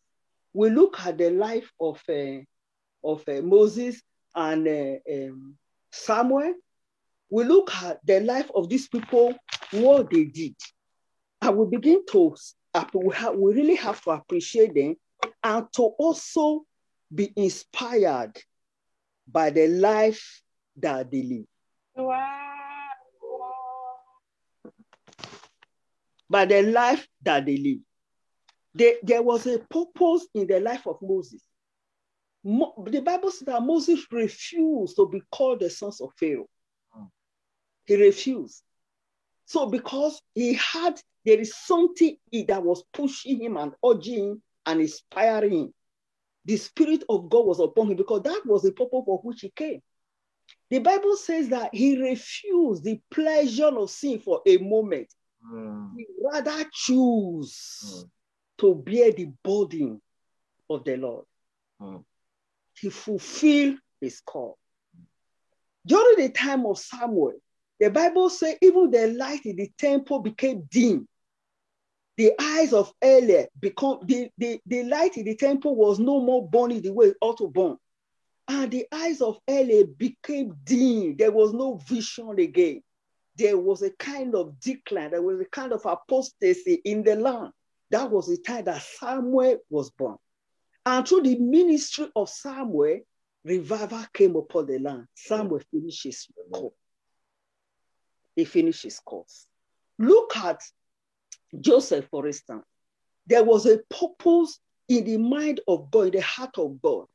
We 0.52 0.70
look 0.70 1.00
at 1.06 1.18
the 1.18 1.30
life 1.30 1.72
of, 1.80 2.02
uh, 2.10 2.40
of 3.06 3.24
uh, 3.26 3.42
Moses 3.42 4.02
and 4.36 4.68
uh, 4.68 5.14
um, 5.14 5.56
Samuel. 5.94 6.56
We 7.30 7.46
look 7.46 7.74
at 7.74 8.06
the 8.06 8.20
life 8.20 8.52
of 8.54 8.68
these 8.68 8.90
people, 8.90 9.34
what 9.72 10.10
they 10.10 10.26
did. 10.26 10.56
And 11.42 11.58
we 11.58 11.66
begin 11.68 12.06
to, 12.12 12.36
we, 12.94 13.16
have, 13.16 13.36
we 13.36 13.54
really 13.54 13.76
have 13.76 14.02
to 14.04 14.12
appreciate 14.12 14.74
them 14.74 14.96
and 15.44 15.66
to 15.74 15.84
also 15.84 16.66
be 17.14 17.32
inspired 17.36 18.38
by 19.28 19.50
the 19.50 19.68
life 19.68 20.42
that 20.78 21.12
they 21.12 21.24
live. 21.24 21.46
Wow. 21.96 22.38
by 26.30 26.46
the 26.46 26.64
life 26.64 27.08
that 27.24 27.46
they 27.46 27.58
live. 27.58 27.80
They, 28.74 28.98
there 29.04 29.24
was 29.24 29.48
a 29.48 29.60
purpose 29.60 30.28
in 30.34 30.48
the 30.48 30.60
life 30.60 30.86
of 30.86 30.98
Moses. 31.02 31.42
Mo, 32.44 32.86
the 32.88 33.02
Bible 33.02 33.32
says 33.32 33.46
that 33.48 33.62
Moses 33.64 34.06
refused 34.12 34.96
to 34.98 35.08
be 35.08 35.22
called 35.32 35.60
the 35.62 35.70
sons 35.70 36.00
of 36.00 36.12
Pharaoh. 36.18 36.48
Hmm. 36.92 37.06
He 37.86 37.96
refused. 37.96 38.62
So 39.46 39.68
because 39.68 40.22
he 40.36 40.54
had, 40.56 41.02
there 41.28 41.40
is 41.40 41.56
something 41.56 42.18
that 42.48 42.64
was 42.64 42.84
pushing 42.94 43.42
him 43.42 43.58
and 43.58 43.74
urging 43.86 44.32
him 44.32 44.42
and 44.66 44.82
inspiring 44.82 45.52
him. 45.52 45.74
The 46.46 46.58
Spirit 46.58 47.04
of 47.10 47.30
God 47.30 47.46
was 47.46 47.60
upon 47.60 47.92
him 47.92 47.98
because 47.98 48.24
that 48.24 48.42
was 48.46 48.64
the 48.64 48.72
purpose 48.72 49.04
for 49.06 49.20
which 49.20 49.42
he 49.42 49.50
came. 49.50 49.82
The 50.70 50.80
Bible 50.80 51.16
says 51.18 51.50
that 51.50 51.76
he 51.76 52.02
refused 52.02 52.84
the 52.84 53.00
pleasure 53.12 53.68
of 53.68 53.90
sin 53.90 54.20
for 54.20 54.42
a 54.48 54.58
moment 54.58 55.14
Mm. 55.52 55.92
He 55.96 56.06
rather 56.22 56.66
choose 56.72 58.04
mm. 58.04 58.10
to 58.60 58.76
bear 58.76 59.12
the 59.12 59.32
burden 59.44 60.02
of 60.70 60.84
the 60.84 60.98
Lord. 60.98 61.26
Mm. 61.82 62.04
He 62.74 62.90
fulfilled 62.90 63.78
his 64.02 64.22
call. 64.22 64.58
During 65.86 66.18
the 66.18 66.30
time 66.30 66.66
of 66.66 66.78
Samuel, 66.78 67.34
the 67.80 67.90
Bible 67.90 68.30
says 68.30 68.58
even 68.62 68.92
the 68.92 69.14
light 69.14 69.46
in 69.46 69.56
the 69.56 69.72
temple 69.78 70.20
became 70.20 70.68
dim. 70.70 71.08
The 72.18 72.34
eyes 72.40 72.74
of 72.74 72.92
Eli 73.04 73.46
become 73.60 74.00
the, 74.04 74.30
the, 74.38 74.60
the 74.66 74.84
light 74.84 75.18
in 75.18 75.26
the 75.26 75.36
temple 75.36 75.76
was 75.76 76.00
no 76.00 76.20
more 76.20 76.48
burning 76.48 76.82
the 76.82 76.92
way 76.92 77.08
it 77.08 77.18
ought 77.22 77.38
to 77.38 77.48
burn. 77.48 77.78
And 78.48 78.72
the 78.72 78.88
eyes 78.92 79.22
of 79.22 79.40
Eli 79.50 79.84
became 79.98 80.56
dim. 80.64 81.16
There 81.16 81.32
was 81.32 81.54
no 81.54 81.76
vision 81.76 82.40
again 82.40 82.82
there 83.38 83.58
was 83.58 83.84
a 83.84 83.92
kind 83.92 84.36
of 84.36 84.60
decline, 84.60 85.12
there 85.12 85.22
was 85.22 85.40
a 85.40 85.46
kind 85.46 85.72
of 85.72 85.86
apostasy 85.86 86.82
in 86.84 87.04
the 87.04 87.16
land. 87.16 87.54
That 87.92 88.10
was 88.10 88.28
the 88.28 88.38
time 88.38 88.66
that 88.66 88.82
Samuel 88.82 89.60
was 89.70 89.92
born. 89.92 90.18
And 90.86 91.08
through 91.08 91.22
the 91.22 91.38
ministry 91.38 92.08
of 92.16 92.30
Samuel, 92.30 93.02
revival 93.44 94.06
came 94.12 94.36
upon 94.36 94.66
the 94.66 94.80
land. 94.80 95.08
Samuel 95.16 95.62
finished 95.72 96.04
his 96.04 96.28
course. 96.52 96.74
He 98.36 98.46
finished 98.46 98.84
his 98.84 99.00
course. 99.00 99.46
Look 100.00 100.36
at 100.38 100.62
Joseph, 101.60 102.08
for 102.10 102.28
instance. 102.28 102.64
There 103.26 103.44
was 103.44 103.66
a 103.66 103.80
purpose 103.90 104.60
in 104.88 105.04
the 105.04 105.18
mind 105.18 105.60
of 105.68 105.92
God, 105.92 106.08
in 106.08 106.12
the 106.12 106.22
heart 106.22 106.58
of 106.58 106.82
God. 106.82 107.06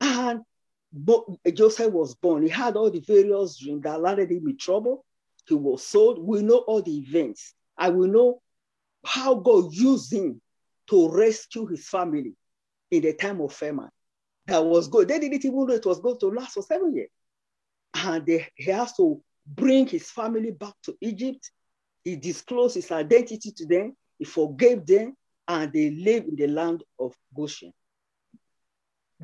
And 0.00 0.42
Joseph 1.54 1.92
was 1.92 2.14
born. 2.14 2.42
He 2.42 2.48
had 2.48 2.76
all 2.76 2.90
the 2.90 3.00
various 3.00 3.58
dreams 3.58 3.82
that 3.82 4.00
landed 4.00 4.30
him 4.30 4.46
in 4.46 4.56
trouble 4.58 5.04
he 5.48 5.54
was 5.54 5.86
sold. 5.86 6.18
We 6.18 6.42
know 6.42 6.58
all 6.58 6.82
the 6.82 6.98
events. 6.98 7.54
I 7.76 7.88
will 7.88 8.08
know 8.08 8.42
how 9.04 9.34
God 9.34 9.72
used 9.72 10.12
him 10.12 10.40
to 10.90 11.10
rescue 11.10 11.66
his 11.66 11.88
family 11.88 12.34
in 12.90 13.02
the 13.02 13.14
time 13.14 13.40
of 13.40 13.52
famine. 13.52 13.88
that 14.46 14.64
was 14.64 14.88
good. 14.88 15.08
They 15.08 15.18
didn't 15.18 15.44
even 15.44 15.66
know 15.66 15.74
it 15.74 15.86
was 15.86 16.00
going 16.00 16.18
to 16.20 16.26
last 16.28 16.54
for 16.54 16.62
seven 16.62 16.94
years. 16.94 17.10
And 17.94 18.24
they, 18.26 18.46
he 18.54 18.70
has 18.70 18.94
to 18.96 19.20
bring 19.46 19.86
his 19.86 20.10
family 20.10 20.50
back 20.50 20.74
to 20.84 20.96
Egypt. 21.00 21.50
He 22.04 22.16
disclosed 22.16 22.76
his 22.76 22.90
identity 22.90 23.50
to 23.52 23.66
them. 23.66 23.96
He 24.18 24.24
forgave 24.24 24.86
them, 24.86 25.16
and 25.46 25.72
they 25.72 25.90
live 25.90 26.24
in 26.24 26.36
the 26.36 26.46
land 26.46 26.82
of 26.98 27.14
Goshen. 27.34 27.72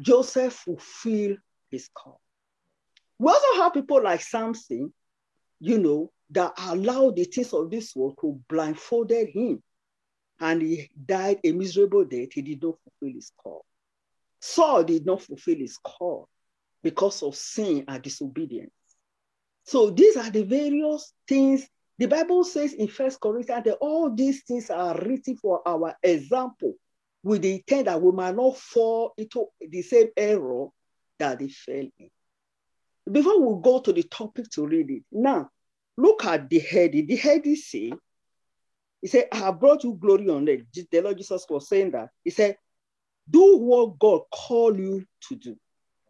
Joseph 0.01 0.53
fulfilled 0.53 1.39
his 1.71 1.89
call. 1.95 2.21
We 3.19 3.29
also 3.29 3.63
have 3.63 3.75
people 3.75 4.03
like 4.03 4.21
Samson, 4.21 4.93
you 5.61 5.79
know, 5.79 6.11
that 6.31 6.53
allowed 6.59 7.17
the 7.17 7.25
things 7.25 7.53
of 7.53 7.71
this 7.71 7.95
world 7.95 8.19
to 8.21 8.41
blindfolded 8.49 9.29
him. 9.29 9.63
And 10.41 10.63
he 10.63 10.91
died 11.07 11.39
a 11.45 11.53
miserable 11.53 12.05
death. 12.05 12.33
He 12.33 12.43
did 12.43 12.63
not 12.63 12.77
fulfill 12.83 13.15
his 13.15 13.31
call. 13.37 13.65
Saul 14.41 14.85
did 14.85 15.07
not 15.07 15.23
fulfill 15.23 15.57
his 15.59 15.79
call 15.79 16.29
because 16.83 17.23
of 17.23 17.37
sin 17.37 17.85
and 17.89 18.03
disobedience. 18.03 18.73
So 19.65 19.91
these 19.91 20.17
are 20.17 20.31
the 20.31 20.43
various 20.43 21.13
things 21.27 21.67
the 21.99 22.07
Bible 22.07 22.45
says 22.45 22.73
in 22.73 22.89
First 22.89 23.21
Corinthians 23.21 23.65
that 23.65 23.79
all 23.81 24.11
these 24.11 24.43
things 24.43 24.71
are 24.71 24.99
written 25.01 25.37
for 25.37 25.67
our 25.67 25.97
example, 26.03 26.75
with 27.23 27.43
the 27.43 27.55
intent 27.55 27.87
that 27.87 28.01
we 28.03 28.13
might 28.13 28.35
not 28.35 28.57
fall 28.57 29.15
into 29.17 29.47
the 29.61 29.83
same 29.83 30.09
error 30.17 30.67
that 31.19 31.39
they 31.39 31.49
fell 31.49 31.89
in. 31.99 32.11
Before 33.11 33.41
we 33.41 33.63
go 33.63 33.81
to 33.81 33.93
the 33.93 34.03
topic 34.03 34.51
to 34.51 34.67
read 34.67 34.91
it, 34.91 35.03
now 35.13 35.51
look 35.97 36.25
at 36.25 36.49
the 36.51 36.59
heading. 36.59 37.07
The 37.07 37.17
heading 37.17 37.57
say, 37.57 37.93
he 39.01 39.09
said, 39.09 39.29
I 39.31 39.37
have 39.37 39.61
brought 39.61 39.85
you 39.85 39.95
glory 39.95 40.29
on 40.31 40.49
earth. 40.49 40.63
The 40.91 41.01
Lord 41.01 41.19
Jesus 41.19 41.47
was 41.49 41.69
saying 41.69 41.93
that. 41.93 42.09
He 42.25 42.31
said, 42.31 42.57
Do 43.29 43.59
what 43.59 43.99
God 43.99 44.23
called 44.33 44.79
you 44.79 45.05
to 45.29 45.37
do. 45.37 45.57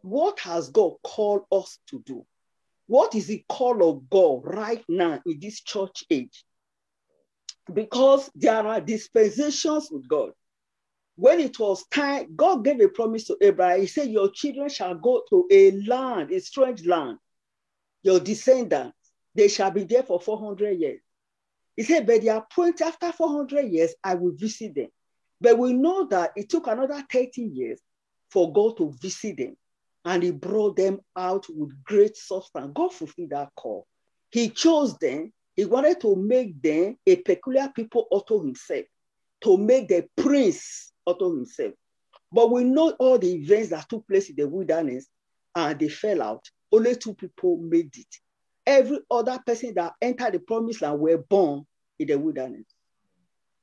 What 0.02 0.38
has 0.40 0.70
God 0.70 0.94
called 1.02 1.42
us 1.50 1.78
to 1.88 2.00
do? 2.06 2.24
What 2.86 3.14
is 3.14 3.26
the 3.26 3.44
call 3.48 3.88
of 3.88 4.10
God 4.10 4.42
right 4.44 4.84
now 4.88 5.20
in 5.24 5.40
this 5.40 5.60
church 5.62 6.04
age? 6.10 6.44
Because 7.72 8.30
there 8.34 8.66
are 8.66 8.80
dispensations 8.80 9.88
with 9.90 10.06
God. 10.06 10.32
When 11.16 11.40
it 11.40 11.58
was 11.58 11.86
time, 11.86 12.34
God 12.36 12.64
gave 12.64 12.80
a 12.80 12.88
promise 12.88 13.24
to 13.24 13.36
Abraham. 13.40 13.80
He 13.80 13.86
said, 13.86 14.10
Your 14.10 14.30
children 14.30 14.68
shall 14.68 14.94
go 14.96 15.22
to 15.30 15.46
a 15.50 15.70
land, 15.86 16.30
a 16.30 16.40
strange 16.40 16.84
land. 16.84 17.18
Your 18.02 18.20
descendants, 18.20 18.96
they 19.34 19.48
shall 19.48 19.70
be 19.70 19.84
there 19.84 20.02
for 20.02 20.20
400 20.20 20.78
years. 20.78 21.00
He 21.76 21.84
said, 21.84 22.06
But 22.06 22.20
they 22.20 22.28
are 22.28 22.44
appointed 22.50 22.82
after 22.82 23.12
400 23.12 23.62
years, 23.72 23.94
I 24.02 24.14
will 24.14 24.32
visit 24.32 24.74
them. 24.74 24.88
But 25.40 25.56
we 25.58 25.72
know 25.72 26.06
that 26.08 26.32
it 26.36 26.50
took 26.50 26.66
another 26.66 27.02
30 27.10 27.42
years 27.42 27.80
for 28.30 28.52
God 28.52 28.76
to 28.78 28.92
visit 29.00 29.38
them 29.38 29.56
and 30.04 30.22
he 30.22 30.30
brought 30.30 30.76
them 30.76 31.00
out 31.16 31.46
with 31.48 31.82
great 31.84 32.16
substance. 32.16 32.72
God 32.74 32.92
fulfilled 32.92 33.30
that 33.30 33.50
call. 33.56 33.86
He 34.30 34.50
chose 34.50 34.96
them. 34.98 35.32
He 35.56 35.64
wanted 35.64 36.00
to 36.00 36.16
make 36.16 36.60
them 36.60 36.96
a 37.06 37.16
peculiar 37.16 37.70
people 37.74 38.06
unto 38.12 38.44
himself, 38.44 38.84
to 39.42 39.56
make 39.56 39.88
the 39.88 40.06
prince 40.16 40.92
unto 41.06 41.36
himself. 41.36 41.72
But 42.32 42.50
we 42.50 42.64
know 42.64 42.90
all 42.98 43.18
the 43.18 43.32
events 43.32 43.70
that 43.70 43.88
took 43.88 44.06
place 44.08 44.28
in 44.28 44.36
the 44.36 44.48
wilderness 44.48 45.06
and 45.54 45.78
they 45.78 45.88
fell 45.88 46.22
out. 46.22 46.44
Only 46.72 46.96
two 46.96 47.14
people 47.14 47.58
made 47.58 47.96
it. 47.96 48.16
Every 48.66 48.98
other 49.10 49.38
person 49.46 49.74
that 49.76 49.92
entered 50.02 50.32
the 50.32 50.40
promised 50.40 50.82
land 50.82 50.98
were 50.98 51.18
born 51.18 51.64
in 51.98 52.08
the 52.08 52.18
wilderness. 52.18 52.66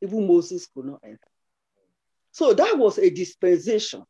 Even 0.01 0.25
Moses 0.27 0.67
could 0.73 0.85
not 0.85 1.01
enter. 1.03 1.19
So 2.31 2.53
that 2.53 2.77
was 2.77 2.97
a 2.97 3.09
dispensation 3.09 4.03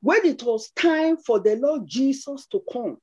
when 0.00 0.24
it 0.24 0.42
was 0.42 0.70
time 0.70 1.16
for 1.16 1.40
the 1.40 1.56
Lord 1.56 1.86
Jesus 1.86 2.46
to 2.46 2.62
come, 2.72 2.98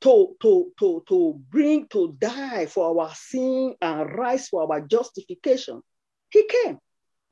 to, 0.00 0.36
to, 0.40 0.72
to, 0.78 1.04
to 1.08 1.40
bring, 1.50 1.86
to 1.88 2.16
die 2.18 2.66
for 2.66 3.00
our 3.00 3.12
sin 3.14 3.74
and 3.80 4.12
rise 4.16 4.48
for 4.48 4.72
our 4.72 4.80
justification, 4.80 5.82
he 6.30 6.48
came. 6.48 6.78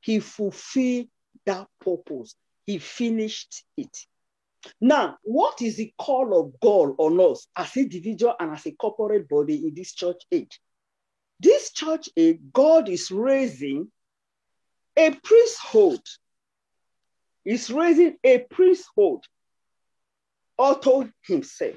He 0.01 0.19
fulfilled 0.19 1.07
that 1.45 1.67
purpose. 1.81 2.35
He 2.65 2.77
finished 2.77 3.63
it. 3.75 3.95
Now, 4.81 5.17
what 5.23 5.61
is 5.61 5.77
the 5.77 5.93
call 5.97 6.39
of 6.39 6.59
God 6.59 6.95
on 6.97 7.19
us 7.19 7.47
as 7.55 7.77
individual 7.77 8.35
and 8.39 8.51
as 8.51 8.65
a 8.65 8.71
corporate 8.71 9.29
body 9.29 9.55
in 9.55 9.73
this 9.73 9.93
church 9.93 10.23
age? 10.31 10.59
This 11.39 11.71
church 11.71 12.09
age, 12.17 12.39
God 12.51 12.89
is 12.89 13.11
raising 13.11 13.91
a 14.97 15.11
priesthood 15.11 16.01
is 17.47 17.71
raising 17.71 18.17
a 18.25 18.39
priesthood 18.39 19.21
unto 20.59 21.09
himself. 21.25 21.75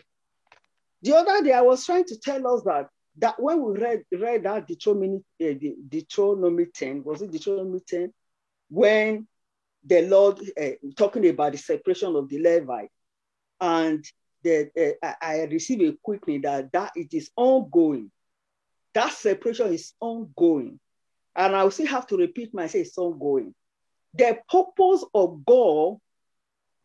The 1.03 1.17
other 1.17 1.45
day, 1.45 1.53
I 1.53 1.61
was 1.63 1.87
trying 1.87 2.05
to 2.05 2.19
tell 2.19 2.53
us 2.53 2.63
that 2.65 2.89
that 3.19 3.41
when 3.41 3.63
we 3.63 3.79
read 3.79 4.03
read 4.13 4.43
that 4.45 4.67
Deuteronomy, 4.67 5.23
uh, 5.41 5.55
Deuteronomy 5.89 6.67
10, 6.75 7.05
was 7.05 7.23
it 7.23 7.31
Deuteronomy 7.31 7.81
10, 7.87 8.13
when 8.69 9.29
the 9.85 10.03
Lord 10.03 10.41
uh, 10.61 10.71
talking 10.97 11.29
about 11.29 11.53
the 11.53 11.59
separation 11.59 12.17
of 12.17 12.29
the 12.29 12.41
Levite, 12.41 12.91
and 13.61 14.05
the, 14.43 14.97
uh, 15.03 15.13
I 15.23 15.43
received 15.43 15.83
a 15.83 15.97
quickly 16.03 16.39
that 16.39 16.73
that 16.73 16.93
it 16.97 17.15
is 17.15 17.31
ongoing. 17.37 18.11
That 18.95 19.13
separation 19.13 19.73
is 19.73 19.93
ongoing, 20.01 20.81
and 21.37 21.55
I 21.55 21.63
will 21.63 21.71
still 21.71 21.87
have 21.87 22.09
to 22.09 22.17
repeat 22.17 22.53
myself. 22.53 22.87
It's 22.87 22.99
ongoing. 22.99 23.55
The 24.15 24.39
purpose 24.49 25.05
of 25.15 25.45
God 25.45 25.99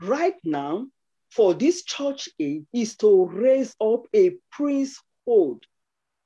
right 0.02 0.36
now 0.44 0.88
for 1.32 1.54
this 1.54 1.84
church 1.84 2.30
age 2.40 2.66
is 2.72 2.96
to 2.98 3.26
raise 3.26 3.76
up 3.82 4.06
a 4.14 4.36
priesthood, 4.52 5.66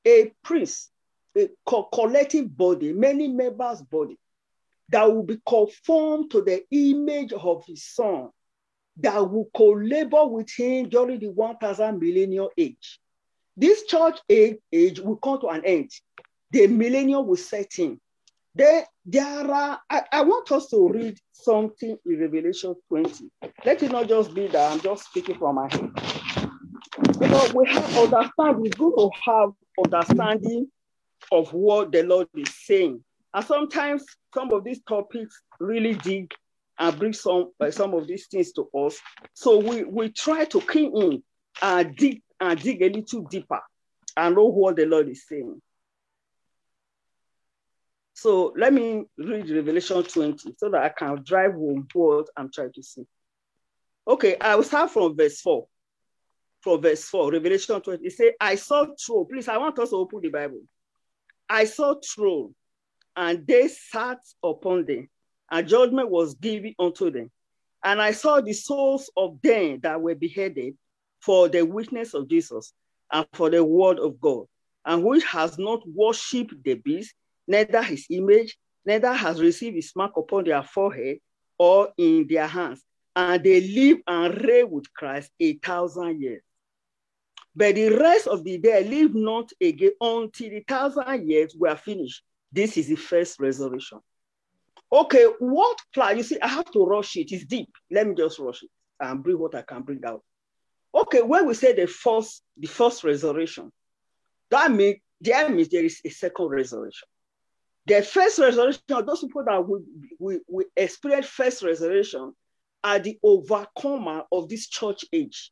a 0.05 0.31
priest, 0.43 0.91
a 1.38 1.49
co- 1.65 1.89
collective 1.93 2.55
body, 2.55 2.93
many 2.93 3.27
members 3.27 3.81
body 3.81 4.17
that 4.89 5.12
will 5.12 5.23
be 5.23 5.39
conformed 5.47 6.31
to 6.31 6.41
the 6.41 6.63
image 6.71 7.31
of 7.33 7.63
his 7.65 7.85
son, 7.85 8.29
that 8.97 9.17
will 9.19 9.49
co-labor 9.55 10.25
with 10.25 10.49
him 10.51 10.89
during 10.89 11.19
the 11.19 11.29
1000 11.29 11.99
millennial 11.99 12.49
age. 12.57 12.99
This 13.55 13.85
church 13.85 14.19
age, 14.29 14.57
age 14.71 14.99
will 14.99 15.17
come 15.17 15.39
to 15.41 15.47
an 15.47 15.63
end. 15.65 15.91
The 16.51 16.67
millennium 16.67 17.27
will 17.27 17.38
set 17.38 17.77
in. 17.79 17.99
There, 18.55 18.85
there 19.05 19.51
are, 19.51 19.79
I, 19.89 20.01
I, 20.12 20.21
want 20.23 20.51
us 20.51 20.67
to 20.69 20.89
read 20.89 21.17
something 21.31 21.97
in 22.05 22.19
Revelation 22.19 22.75
20. 22.88 23.29
Let 23.63 23.83
it 23.83 23.91
not 23.91 24.07
just 24.07 24.33
be 24.33 24.47
that 24.47 24.71
I'm 24.71 24.81
just 24.81 25.05
speaking 25.05 25.38
from 25.38 25.55
my 25.55 25.67
head. 25.71 25.91
Because 27.19 27.53
we 27.53 27.67
have 27.67 27.97
understand, 27.97 28.57
we're 28.57 28.71
going 28.71 28.95
to 28.97 29.09
have 29.25 29.49
understanding 29.83 30.67
of 31.31 31.53
what 31.53 31.91
the 31.91 32.03
Lord 32.03 32.27
is 32.35 32.53
saying. 32.65 33.03
And 33.33 33.45
sometimes 33.45 34.03
some 34.33 34.51
of 34.51 34.63
these 34.63 34.81
topics 34.88 35.41
really 35.59 35.93
dig 35.93 36.33
and 36.79 36.97
bring 36.97 37.13
some 37.13 37.51
uh, 37.59 37.69
some 37.69 37.93
of 37.93 38.07
these 38.07 38.27
things 38.27 38.51
to 38.53 38.67
us. 38.73 38.99
So 39.33 39.59
we, 39.59 39.83
we 39.83 40.09
try 40.09 40.45
to 40.45 40.62
key 40.62 40.89
in 40.93 41.21
and 41.62 41.95
dig 41.95 42.21
and 42.39 42.59
dig 42.59 42.81
a 42.81 42.89
little 42.89 43.21
deeper 43.29 43.62
and 44.17 44.35
know 44.35 44.45
what 44.45 44.77
the 44.77 44.85
Lord 44.85 45.09
is 45.09 45.27
saying. 45.27 45.62
So 48.19 48.53
let 48.58 48.73
me 48.73 49.05
read 49.17 49.49
Revelation 49.49 50.03
20 50.03 50.55
so 50.58 50.69
that 50.71 50.84
I 50.84 50.89
can 50.89 51.23
drive 51.23 51.53
home 51.53 51.88
what 51.93 52.27
I'm 52.36 52.51
trying 52.51 52.73
to 52.73 52.84
see. 52.84 53.03
Okay, 54.05 54.36
I 54.41 54.55
will 54.55 54.63
start 54.63 54.91
from 54.91 55.15
verse 55.15 55.39
4. 55.39 55.65
From 56.60 56.82
verse 56.82 57.05
4, 57.05 57.32
Revelation 57.32 57.79
20. 57.79 58.05
It 58.05 58.12
says, 58.12 58.34
I 58.41 58.55
saw 58.55 58.88
throne. 59.01 59.25
Please, 59.32 59.47
I 59.47 59.55
want 59.55 59.79
us 59.79 59.91
to 59.91 59.95
open 59.95 60.19
the 60.19 60.27
Bible. 60.27 60.60
I 61.49 61.63
saw 61.63 61.95
throne, 62.13 62.53
and 63.15 63.47
they 63.47 63.69
sat 63.69 64.19
upon 64.43 64.86
them, 64.86 65.08
and 65.49 65.65
judgment 65.65 66.10
was 66.10 66.34
given 66.34 66.75
unto 66.77 67.10
them. 67.10 67.32
And 67.86 68.01
I 68.01 68.12
saw 68.12 68.41
the 68.41 68.51
souls 68.51 69.10
of 69.15 69.41
them 69.41 69.79
that 69.84 70.01
were 70.01 70.15
beheaded 70.15 70.75
for 71.21 71.47
the 71.47 71.62
witness 71.62 72.13
of 72.13 72.27
Jesus 72.27 72.73
and 73.13 73.25
for 73.32 73.49
the 73.49 73.63
word 73.63 73.97
of 73.97 74.19
God, 74.19 74.43
and 74.84 75.05
which 75.05 75.23
has 75.23 75.58
not 75.58 75.79
worshipped 75.88 76.62
the 76.65 76.73
beast, 76.73 77.13
neither 77.49 77.81
his 77.81 78.05
image, 78.09 78.57
neither 78.85 79.12
has 79.12 79.41
received 79.41 79.75
his 79.75 79.91
mark 79.95 80.15
upon 80.15 80.45
their 80.45 80.63
forehead 80.63 81.17
or 81.57 81.89
in 81.97 82.27
their 82.29 82.47
hands. 82.47 82.81
And 83.15 83.43
they 83.43 83.59
live 83.59 83.97
and 84.07 84.41
reign 84.41 84.69
with 84.69 84.93
Christ 84.93 85.31
a 85.39 85.53
thousand 85.57 86.21
years. 86.21 86.43
But 87.55 87.75
the 87.75 87.89
rest 87.89 88.27
of 88.27 88.43
the 88.43 88.57
day 88.57 88.88
live 88.88 89.13
not 89.15 89.51
again 89.59 89.91
until 89.99 90.49
the 90.49 90.63
thousand 90.65 91.27
years 91.27 91.53
were 91.57 91.75
finished. 91.75 92.21
This 92.51 92.77
is 92.77 92.88
the 92.88 92.95
first 92.95 93.39
resurrection. 93.39 93.99
Okay, 94.91 95.25
what 95.39 95.77
plan? 95.93 96.17
You 96.17 96.23
see, 96.23 96.39
I 96.39 96.47
have 96.47 96.71
to 96.71 96.85
rush 96.85 97.17
it. 97.17 97.31
It's 97.31 97.45
deep. 97.45 97.69
Let 97.91 98.07
me 98.07 98.15
just 98.15 98.39
rush 98.39 98.63
it 98.63 98.69
and 98.99 99.23
bring 99.23 99.38
what 99.38 99.55
I 99.55 99.62
can 99.63 99.81
bring 99.81 100.03
out. 100.05 100.23
Okay, 100.95 101.21
when 101.21 101.45
we 101.45 101.53
say 101.53 101.73
the 101.73 101.88
first, 101.88 102.41
the 102.57 102.67
first 102.67 103.03
resurrection, 103.03 103.71
that 104.49 104.71
means 104.71 104.97
there 105.21 105.49
means 105.49 105.69
there 105.69 105.83
is 105.83 106.01
a 106.05 106.09
second 106.09 106.49
resurrection. 106.49 107.07
The 107.89 108.04
first 108.04 108.38
resurrection, 108.38 108.84
those 108.88 109.21
people 109.21 109.43
that 109.45 109.67
we, 109.67 109.80
we, 110.19 110.39
we 110.47 110.65
experience 110.78 111.25
first 111.25 111.63
resurrection, 111.63 112.34
are 112.84 112.99
the 112.99 113.17
overcomer 113.23 114.23
of 114.32 114.47
this 114.47 114.67
church 114.67 115.04
age. 115.12 115.52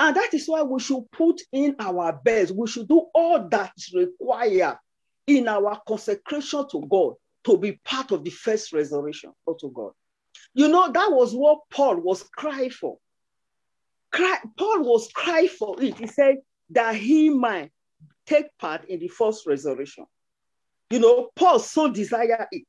And 0.00 0.16
that 0.16 0.34
is 0.34 0.48
why 0.48 0.62
we 0.62 0.80
should 0.80 1.08
put 1.12 1.40
in 1.52 1.76
our 1.78 2.12
best. 2.12 2.54
We 2.54 2.66
should 2.66 2.88
do 2.88 3.06
all 3.14 3.48
that 3.50 3.72
is 3.76 3.94
required 3.94 4.78
in 5.28 5.46
our 5.46 5.80
consecration 5.86 6.66
to 6.72 6.84
God 6.90 7.14
to 7.44 7.56
be 7.56 7.80
part 7.84 8.10
of 8.10 8.24
the 8.24 8.30
first 8.30 8.72
resurrection 8.72 9.32
to 9.46 9.70
God. 9.70 9.92
You 10.54 10.66
know, 10.66 10.90
that 10.90 11.12
was 11.12 11.34
what 11.34 11.60
Paul 11.70 12.00
was 12.00 12.24
crying 12.36 12.70
for. 12.70 12.98
Cry, 14.10 14.38
Paul 14.56 14.82
was 14.82 15.08
crying 15.14 15.48
for 15.48 15.80
it. 15.80 15.96
He 15.98 16.08
said 16.08 16.38
that 16.70 16.96
he 16.96 17.30
might 17.30 17.70
take 18.26 18.46
part 18.58 18.86
in 18.86 18.98
the 18.98 19.08
first 19.08 19.46
resurrection. 19.46 20.04
You 20.90 21.00
know, 21.00 21.28
Paul 21.36 21.58
so 21.58 21.90
desire 21.90 22.48
it. 22.50 22.64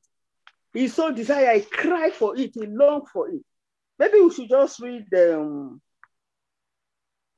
He 0.74 0.88
so 0.88 1.12
desire, 1.12 1.56
he 1.56 1.62
cry 1.62 2.12
for 2.12 2.38
it, 2.38 2.52
he 2.54 2.66
long 2.66 3.06
for 3.12 3.30
it. 3.30 3.42
Maybe 3.98 4.20
we 4.20 4.32
should 4.32 4.50
just 4.50 4.80
read 4.80 5.08
um, 5.16 5.82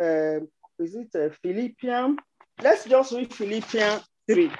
uh, 0.02 0.40
is 0.80 0.96
it 0.96 1.16
uh, 1.16 1.30
Philippians? 1.42 2.18
Let's 2.62 2.86
just 2.86 3.12
read 3.14 3.34
Philippians 3.34 4.04
3 4.28 4.52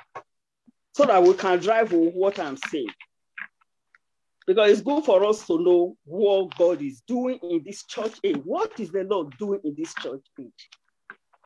so 0.94 1.06
that 1.06 1.24
we 1.24 1.34
can 1.34 1.60
drive 1.60 1.92
what 1.92 2.40
I'm 2.40 2.58
saying. 2.58 2.88
Because 4.46 4.72
it's 4.72 4.82
good 4.82 5.04
for 5.04 5.24
us 5.26 5.46
to 5.48 5.60
know 5.60 5.96
what 6.04 6.56
God 6.58 6.82
is 6.82 7.02
doing 7.08 7.40
in 7.44 7.62
this 7.64 7.86
church 7.86 8.14
age. 8.24 8.42
What 8.44 8.80
is 8.80 8.92
the 8.92 9.04
Lord 9.04 9.36
doing 9.38 9.62
in 9.64 9.76
this 9.78 9.94
church 9.96 10.26
age? 10.40 10.70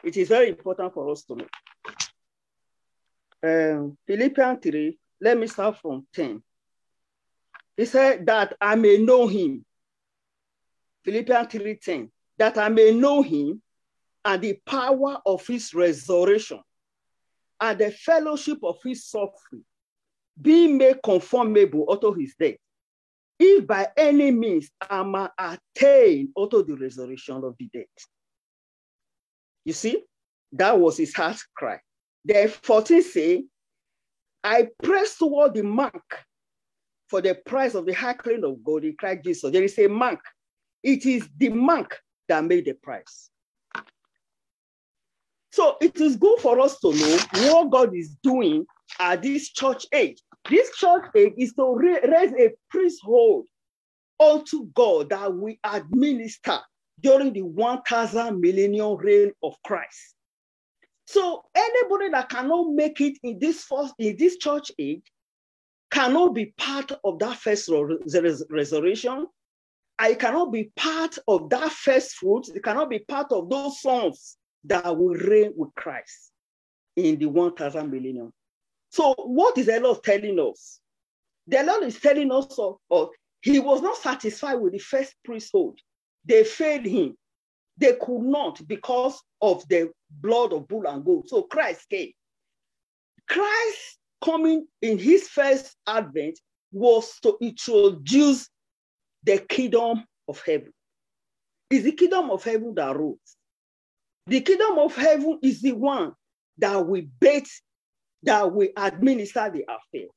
It 0.04 0.18
is 0.18 0.30
very 0.30 0.50
important 0.50 0.94
for 0.94 1.10
us 1.12 1.24
to 1.24 1.36
know. 1.36 1.48
Um, 3.46 3.96
Philippians 4.08 4.60
3, 4.64 4.98
let 5.22 5.38
me 5.38 5.46
start 5.46 5.78
from 5.78 6.08
10. 6.16 6.42
He 7.78 7.86
said 7.86 8.26
that 8.26 8.56
I 8.60 8.76
may 8.76 8.98
know 8.98 9.28
him. 9.28 9.64
Philippians 11.04 11.52
3 11.52 11.76
10, 11.76 12.12
that 12.40 12.58
I 12.58 12.70
may 12.70 12.92
know 12.92 13.22
him 13.22 13.62
and 14.24 14.42
the 14.42 14.58
power 14.66 15.20
of 15.28 15.46
his 15.46 15.76
resurrection 15.76 16.60
and 17.62 17.78
the 17.78 17.92
fellowship 17.92 18.58
of 18.64 18.78
his 18.84 19.06
suffering, 19.06 19.64
being 20.42 20.80
made 20.80 20.98
conformable 21.04 21.86
unto 21.92 22.14
his 22.14 22.34
death. 22.40 22.56
If 23.38 23.68
by 23.68 23.90
any 23.96 24.32
means 24.32 24.72
I 24.82 25.04
may 25.04 25.28
attain 25.38 26.34
unto 26.36 26.64
the 26.66 26.76
resurrection 26.76 27.44
of 27.44 27.56
the 27.60 27.70
dead. 27.72 27.86
You 29.66 29.74
see, 29.74 30.04
that 30.54 30.80
was 30.80 30.98
his 30.98 31.14
heart 31.14 31.38
cry. 31.56 31.80
The 32.26 32.54
14 32.64 33.04
say, 33.04 33.46
I 34.44 34.70
press 34.82 35.18
toward 35.18 35.54
the 35.54 35.64
mark 35.64 36.26
for 37.08 37.22
the 37.22 37.36
price 37.46 37.76
of 37.76 37.86
the 37.86 37.94
high 37.94 38.14
claim 38.14 38.44
of 38.44 38.64
God 38.64 38.84
in 38.84 38.96
Christ 38.98 39.24
Jesus. 39.24 39.52
There 39.52 39.64
is 39.64 39.78
a 39.78 39.88
mark. 39.88 40.20
It 40.84 41.06
is 41.06 41.28
the 41.38 41.50
mark 41.50 42.00
that 42.28 42.44
made 42.44 42.66
the 42.66 42.74
price. 42.74 43.30
So 45.52 45.78
it 45.82 46.02
is 46.02 46.18
good 46.18 46.40
for 46.40 46.60
us 46.60 46.80
to 46.80 46.94
know 46.94 47.18
what 47.50 47.72
God 47.72 47.96
is 47.96 48.16
doing 48.24 48.66
at 49.00 49.22
this 49.22 49.50
church 49.52 49.86
age. 49.94 50.22
This 50.50 50.76
church 50.76 51.06
age 51.16 51.34
is 51.38 51.54
to 51.54 51.76
raise 51.76 52.34
a 52.34 52.52
priesthood 52.70 53.46
unto 54.20 54.66
God 54.74 55.10
that 55.10 55.34
we 55.34 55.60
administer 55.64 56.60
during 57.02 57.34
the 57.34 57.44
1000 57.44 58.40
millennial 58.40 58.98
reign 58.98 59.32
of 59.44 59.56
Christ. 59.64 60.15
So 61.06 61.46
anybody 61.54 62.10
that 62.10 62.30
cannot 62.30 62.72
make 62.74 63.00
it 63.00 63.18
in 63.24 63.40
this 63.40 63.64
first 63.64 63.94
in 64.00 64.18
this 64.18 64.38
church 64.38 64.72
age 64.80 65.04
cannot 65.92 66.34
be 66.34 66.48
part 66.58 66.92
of 67.04 67.20
that 67.20 67.38
first 67.38 67.70
resurrection. 68.50 69.28
I 69.98 70.14
cannot 70.16 70.52
be 70.52 70.72
part 70.76 71.18
of 71.28 71.50
that 71.52 71.72
first 71.72 72.16
fruit. 72.16 72.50
It 72.54 72.64
cannot 72.64 72.90
be 72.90 73.00
part 73.00 73.32
of 73.32 73.50
those 73.50 73.82
sons 73.82 74.38
that 74.66 74.98
will 74.98 75.14
reign 75.14 75.54
with 75.56 75.74
Christ 75.76 76.32
in 76.96 77.18
the 77.18 77.28
1000 77.28 77.90
millennium. 77.90 78.34
So, 78.90 79.14
what 79.18 79.58
is 79.58 79.68
the 79.68 79.80
Lord 79.80 80.04
telling 80.04 80.40
us? 80.40 80.80
The 81.48 81.64
Lord 81.64 81.84
is 81.84 82.00
telling 82.00 82.32
us 82.32 82.58
of, 82.58 82.78
of 82.90 83.10
he 83.42 83.60
was 83.60 83.82
not 83.82 83.98
satisfied 83.98 84.56
with 84.56 84.74
the 84.74 84.80
first 84.80 85.14
priesthood. 85.24 85.76
They 86.26 86.44
failed 86.44 86.86
him. 86.86 87.16
They 87.78 87.94
could 87.94 88.22
not 88.22 88.66
because 88.68 89.22
of 89.42 89.68
the 89.68 89.92
blood 90.10 90.54
of 90.54 90.68
bull 90.68 90.88
and 90.88 91.04
goat. 91.04 91.30
So 91.30 91.44
Christ 91.44 91.90
came. 91.90 92.12
Christ 93.28 93.98
coming 94.24 94.66
in 94.82 94.98
his 94.98 95.28
first 95.28 95.76
advent 95.88 96.40
was 96.72 97.20
to 97.22 97.38
introduce 97.42 98.50
the 99.24 99.40
kingdom 99.40 100.04
of 100.28 100.42
heaven. 100.46 100.72
It's 101.70 101.84
the 101.84 101.92
kingdom 101.92 102.30
of 102.30 102.44
heaven 102.44 102.74
that 102.76 102.96
rules. 102.96 103.20
The 104.28 104.42
kingdom 104.42 104.80
of 104.80 104.96
heaven 104.96 105.40
is 105.42 105.62
the 105.62 105.74
one 105.74 106.14
that 106.58 106.86
we 106.86 107.10
bait, 107.20 107.48
that 108.24 108.52
we 108.52 108.72
administer 108.76 109.50
the 109.50 109.64
affair. 109.64 110.08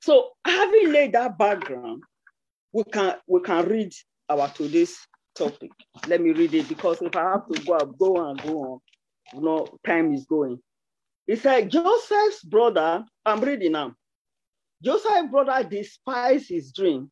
So 0.00 0.30
having 0.46 0.92
laid 0.92 1.12
that 1.12 1.36
background, 1.38 2.02
we 2.72 2.84
can 2.84 3.16
we 3.26 3.40
can 3.40 3.66
read 3.66 3.92
our 4.28 4.48
today's 4.48 4.96
topic. 5.34 5.70
Let 6.06 6.20
me 6.20 6.32
read 6.32 6.54
it 6.54 6.68
because 6.68 7.02
if 7.02 7.14
I 7.16 7.22
have 7.32 7.46
to 7.48 7.64
go, 7.64 7.74
I'll 7.74 7.86
go 7.86 8.28
and 8.30 8.42
go 8.42 8.58
on. 8.62 8.78
You 9.32 9.40
know, 9.40 9.78
time 9.86 10.12
is 10.14 10.26
going. 10.26 10.58
It 11.26 11.40
said 11.40 11.70
Joseph's 11.70 12.42
brother, 12.44 13.04
I'm 13.24 13.40
reading 13.40 13.72
now. 13.72 13.94
Joseph's 14.82 15.30
brother 15.30 15.66
despised 15.68 16.48
his 16.48 16.72
dream, 16.72 17.10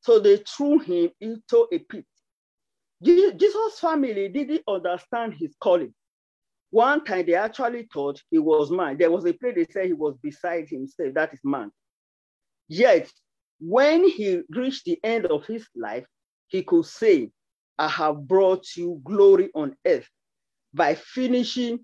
so 0.00 0.18
they 0.18 0.38
threw 0.38 0.78
him 0.78 1.10
into 1.20 1.68
a 1.72 1.78
pit 1.78 2.06
Jesus' 3.02 3.80
family 3.80 4.28
didn't 4.28 4.62
understand 4.68 5.34
his 5.34 5.54
calling. 5.60 5.94
One 6.70 7.04
time 7.04 7.26
they 7.26 7.34
actually 7.34 7.88
thought 7.92 8.22
he 8.30 8.38
was 8.38 8.70
man. 8.70 8.98
There 8.98 9.10
was 9.10 9.24
a 9.26 9.32
place 9.32 9.54
they 9.56 9.66
said 9.72 9.86
he 9.86 9.92
was 9.92 10.16
beside 10.22 10.68
himself, 10.68 11.14
that 11.14 11.32
is 11.32 11.40
man. 11.42 11.70
Yet, 12.68 13.10
when 13.58 14.08
he 14.08 14.42
reached 14.50 14.84
the 14.84 14.98
end 15.02 15.26
of 15.26 15.46
his 15.46 15.66
life, 15.74 16.06
he 16.46 16.62
could 16.62 16.84
say, 16.84 17.30
I 17.80 17.88
have 17.88 18.28
brought 18.28 18.76
you 18.76 19.00
glory 19.02 19.48
on 19.54 19.74
earth 19.86 20.06
by 20.74 20.94
finishing, 20.94 21.80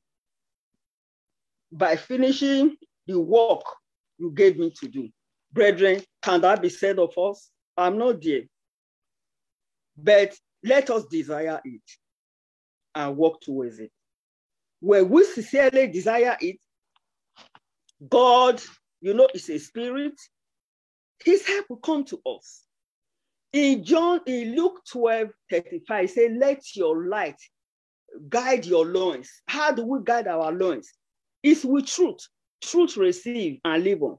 by 1.72 1.96
finishing 1.96 2.76
the 3.06 3.18
work 3.18 3.62
you 4.18 4.30
gave 4.30 4.58
me 4.58 4.70
to 4.78 4.88
do. 4.88 5.08
Brethren, 5.54 6.02
can 6.20 6.42
that 6.42 6.60
be 6.60 6.68
said 6.68 6.98
of 6.98 7.16
us? 7.16 7.50
I'm 7.78 7.96
not 7.96 8.20
there. 8.20 8.42
But 9.96 10.36
let 10.62 10.90
us 10.90 11.06
desire 11.06 11.62
it 11.64 11.90
and 12.94 13.16
work 13.16 13.40
towards 13.40 13.78
it. 13.78 13.90
When 14.80 15.08
we 15.08 15.24
sincerely 15.24 15.86
desire 15.86 16.36
it, 16.42 16.58
God, 18.06 18.60
you 19.00 19.14
know, 19.14 19.28
is 19.32 19.48
a 19.48 19.56
spirit. 19.56 20.20
His 21.24 21.46
help 21.46 21.70
will 21.70 21.78
come 21.78 22.04
to 22.04 22.20
us. 22.26 22.65
In 23.56 23.82
John, 23.84 24.20
in 24.26 24.54
Luke 24.54 24.82
12, 24.92 25.30
35, 25.50 26.10
say, 26.10 26.28
let 26.28 26.76
your 26.76 27.06
light 27.06 27.40
guide 28.28 28.66
your 28.66 28.84
loins. 28.84 29.30
How 29.46 29.72
do 29.72 29.82
we 29.86 30.00
guide 30.04 30.28
our 30.28 30.52
loins? 30.52 30.92
It's 31.42 31.64
with 31.64 31.86
truth. 31.86 32.18
Truth 32.60 32.98
receive 32.98 33.60
and 33.64 33.82
live 33.82 34.02
on. 34.02 34.18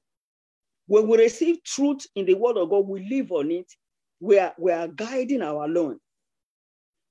When 0.87 1.07
we 1.07 1.19
receive 1.19 1.63
truth 1.63 2.07
in 2.15 2.25
the 2.25 2.33
word 2.33 2.57
of 2.57 2.71
God, 2.71 2.87
we 2.87 3.07
live 3.07 3.31
on 3.31 3.51
it. 3.51 3.71
We 4.19 4.39
are, 4.39 4.55
we 4.57 4.71
are 4.71 4.87
guiding 4.87 5.43
our 5.43 5.67
loins. 5.67 5.99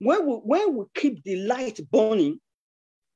When 0.00 0.26
we, 0.26 0.34
when 0.34 0.74
we 0.74 0.84
keep 0.96 1.22
the 1.22 1.36
light 1.46 1.78
burning, 1.92 2.40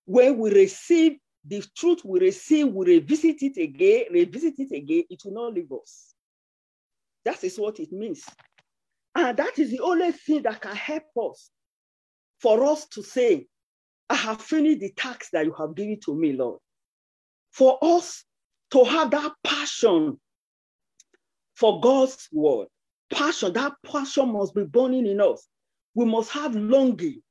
when 0.04 0.38
we 0.38 0.52
receive 0.52 1.16
the 1.44 1.64
truth 1.76 2.02
we 2.04 2.20
receive, 2.20 2.68
we 2.68 2.86
revisit 2.86 3.42
it 3.42 3.60
again, 3.60 4.04
revisit 4.12 4.54
it 4.58 4.70
again, 4.70 5.02
it 5.10 5.20
will 5.24 5.32
not 5.32 5.54
leave 5.54 5.72
us. 5.72 6.14
That 7.24 7.42
is 7.42 7.58
what 7.58 7.80
it 7.80 7.90
means. 7.90 8.24
And 9.14 9.36
that 9.36 9.58
is 9.58 9.70
the 9.70 9.80
only 9.80 10.12
thing 10.12 10.42
that 10.42 10.60
can 10.60 10.74
help 10.74 11.04
us 11.30 11.50
for 12.40 12.64
us 12.64 12.86
to 12.88 13.02
say, 13.02 13.46
I 14.08 14.14
have 14.14 14.40
finished 14.40 14.80
the 14.80 14.92
task 14.92 15.30
that 15.32 15.44
you 15.44 15.52
have 15.52 15.74
given 15.74 15.98
to 16.04 16.14
me, 16.14 16.32
Lord. 16.32 16.60
For 17.52 17.78
us 17.82 18.24
to 18.72 18.84
have 18.84 19.10
that 19.10 19.32
passion 19.44 20.18
for 21.56 21.80
God's 21.80 22.28
word, 22.32 22.68
passion, 23.12 23.52
that 23.54 23.72
passion 23.84 24.32
must 24.32 24.54
be 24.54 24.64
burning 24.64 25.06
in 25.06 25.20
us 25.20 25.46
we 25.94 26.04
must 26.04 26.30
have 26.30 26.54
longing, 26.54 27.22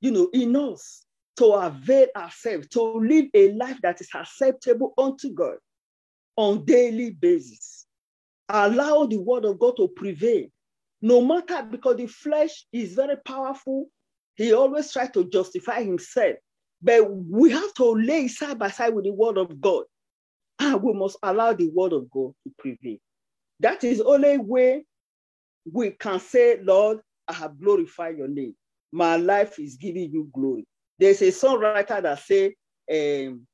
you 0.00 0.10
know, 0.10 0.28
in 0.32 0.54
us 0.56 1.06
to 1.36 1.46
avail 1.46 2.06
ourselves, 2.16 2.68
to 2.68 2.82
live 2.82 3.26
a 3.34 3.52
life 3.52 3.78
that 3.82 4.00
is 4.00 4.08
acceptable 4.14 4.92
unto 4.98 5.32
God 5.32 5.56
on 6.36 6.64
daily 6.64 7.10
basis. 7.10 7.86
Allow 8.48 9.06
the 9.06 9.18
word 9.18 9.44
of 9.44 9.58
God 9.58 9.76
to 9.78 9.88
prevail. 9.88 10.46
No 11.02 11.20
matter, 11.20 11.66
because 11.68 11.96
the 11.96 12.06
flesh 12.06 12.64
is 12.72 12.94
very 12.94 13.16
powerful, 13.16 13.88
he 14.36 14.52
always 14.52 14.92
tries 14.92 15.10
to 15.10 15.28
justify 15.28 15.82
himself. 15.82 16.36
But 16.80 17.10
we 17.10 17.50
have 17.50 17.74
to 17.74 17.84
lay 17.84 18.28
side 18.28 18.58
by 18.58 18.70
side 18.70 18.94
with 18.94 19.04
the 19.04 19.12
word 19.12 19.36
of 19.36 19.60
God. 19.60 19.84
And 20.60 20.82
we 20.82 20.92
must 20.92 21.16
allow 21.22 21.52
the 21.52 21.68
word 21.68 21.92
of 21.92 22.08
God 22.10 22.32
to 22.44 22.52
prevail. 22.58 22.98
That 23.60 23.82
is 23.84 24.00
only 24.00 24.38
way 24.38 24.84
we 25.70 25.90
can 25.90 26.20
say, 26.20 26.60
Lord, 26.62 27.00
I 27.28 27.32
have 27.34 27.60
glorified 27.60 28.18
your 28.18 28.28
name. 28.28 28.54
My 28.92 29.16
life 29.16 29.58
is 29.58 29.76
giving 29.76 30.12
you 30.12 30.28
glory. 30.32 30.66
There's 30.98 31.22
a 31.22 31.28
songwriter 31.28 32.02
that 32.02 32.18
say, 32.20 32.54
um, 32.90 33.46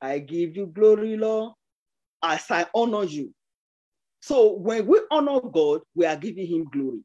I 0.00 0.18
give 0.18 0.56
you 0.56 0.66
glory, 0.66 1.16
Lord, 1.16 1.52
as 2.22 2.50
I 2.50 2.66
honor 2.74 3.04
you. 3.04 3.32
So 4.24 4.54
when 4.54 4.86
we 4.86 5.02
honor 5.10 5.38
God, 5.38 5.82
we 5.94 6.06
are 6.06 6.16
giving 6.16 6.46
him 6.46 6.64
glory. 6.72 7.00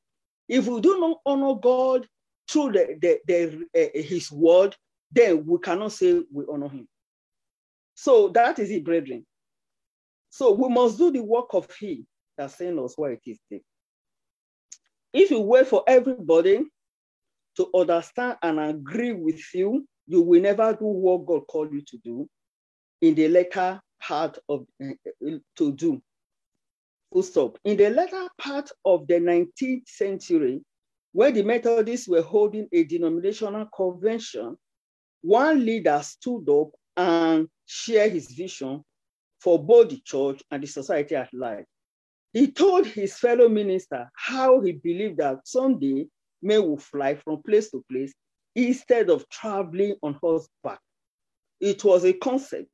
If 0.47 0.67
we 0.67 0.79
do 0.79 1.01
not 1.01 1.17
honor 1.25 1.53
God 1.53 2.07
through 2.49 2.71
the, 2.71 2.97
the, 3.01 3.19
the 3.27 3.65
uh, 3.75 4.01
his 4.01 4.31
word, 4.31 4.73
then 5.11 5.45
we 5.45 5.59
cannot 5.59 5.91
say 5.91 6.21
we 6.31 6.45
honor 6.49 6.69
him. 6.69 6.87
So 7.93 8.29
that 8.29 8.57
is 8.59 8.71
it, 8.71 8.85
brethren. 8.85 9.25
So 10.29 10.53
we 10.53 10.69
must 10.69 10.97
do 10.97 11.11
the 11.11 11.21
work 11.21 11.47
of 11.51 11.67
he 11.77 12.05
that 12.37 12.51
sent 12.51 12.79
us 12.79 12.97
where 12.97 13.11
it 13.11 13.21
is. 13.25 13.37
If 15.11 15.29
you 15.29 15.41
wait 15.41 15.67
for 15.67 15.83
everybody 15.87 16.67
to 17.57 17.69
understand 17.75 18.37
and 18.41 18.61
agree 18.61 19.11
with 19.11 19.41
you, 19.53 19.85
you 20.07 20.21
will 20.21 20.41
never 20.41 20.71
do 20.71 20.85
what 20.85 21.25
God 21.25 21.47
called 21.47 21.73
you 21.73 21.81
to 21.81 21.97
do 21.97 22.29
in 23.01 23.13
the 23.15 23.27
later 23.27 23.81
part 24.01 24.37
of 24.47 24.65
uh, 24.81 24.93
to 25.57 25.73
do. 25.73 26.01
Full 27.11 27.23
stop. 27.23 27.57
In 27.63 27.77
the 27.77 27.89
latter 27.89 28.27
part 28.37 28.69
of 28.85 29.07
the 29.07 29.15
19th 29.15 29.87
century, 29.87 30.61
when 31.11 31.33
the 31.33 31.43
Methodists 31.43 32.07
were 32.07 32.21
holding 32.21 32.67
a 32.71 32.83
denominational 32.83 33.65
convention, 33.75 34.55
one 35.21 35.65
leader 35.65 35.99
stood 36.03 36.47
up 36.49 36.69
and 36.95 37.47
shared 37.65 38.11
his 38.11 38.31
vision 38.31 38.83
for 39.39 39.63
both 39.63 39.89
the 39.89 39.99
church 40.01 40.43
and 40.51 40.61
the 40.61 40.67
society 40.67 41.15
at 41.15 41.33
large. 41.33 41.65
He 42.31 42.51
told 42.51 42.85
his 42.85 43.17
fellow 43.17 43.49
minister 43.49 44.09
how 44.13 44.61
he 44.61 44.73
believed 44.73 45.17
that 45.17 45.47
someday 45.47 46.07
men 46.41 46.61
will 46.61 46.77
fly 46.77 47.15
from 47.15 47.41
place 47.41 47.71
to 47.71 47.83
place 47.91 48.13
instead 48.55 49.09
of 49.09 49.27
traveling 49.29 49.95
on 50.03 50.17
horseback. 50.21 50.79
It 51.59 51.83
was 51.83 52.05
a 52.05 52.13
concept 52.13 52.69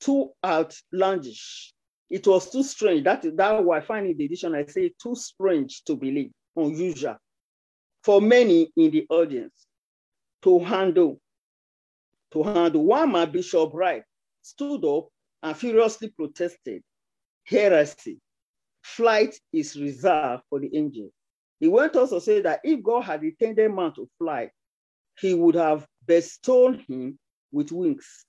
too 0.00 0.30
outlandish. 0.44 1.74
It 2.10 2.26
was 2.26 2.50
too 2.50 2.62
strange. 2.62 3.04
That 3.04 3.24
is 3.24 3.34
that 3.36 3.64
why 3.64 3.78
I 3.78 3.80
find 3.80 4.06
in 4.06 4.16
the 4.16 4.24
edition 4.24 4.54
I 4.54 4.64
say 4.64 4.92
too 5.00 5.14
strange 5.14 5.84
to 5.84 5.94
believe, 5.94 6.30
unusual 6.56 7.16
for 8.02 8.20
many 8.20 8.70
in 8.76 8.90
the 8.90 9.06
audience 9.10 9.66
to 10.42 10.58
handle. 10.60 11.20
To 12.32 12.42
handle. 12.42 12.84
One 12.84 13.12
man, 13.12 13.30
Bishop 13.30 13.70
Wright, 13.74 14.02
stood 14.42 14.84
up 14.84 15.08
and 15.42 15.56
furiously 15.56 16.08
protested 16.10 16.82
heresy 17.44 18.20
flight 18.82 19.38
is 19.52 19.76
reserved 19.76 20.42
for 20.48 20.60
the 20.60 20.74
angels. 20.74 21.12
He 21.60 21.68
went 21.68 21.96
on 21.96 22.08
to 22.08 22.20
say 22.20 22.40
that 22.42 22.60
if 22.64 22.82
God 22.82 23.02
had 23.02 23.22
intended 23.22 23.72
man 23.72 23.92
to 23.94 24.08
fly, 24.18 24.50
he 25.20 25.34
would 25.34 25.56
have 25.56 25.86
bestowed 26.06 26.84
him 26.88 27.18
with 27.52 27.72
wings. 27.72 28.24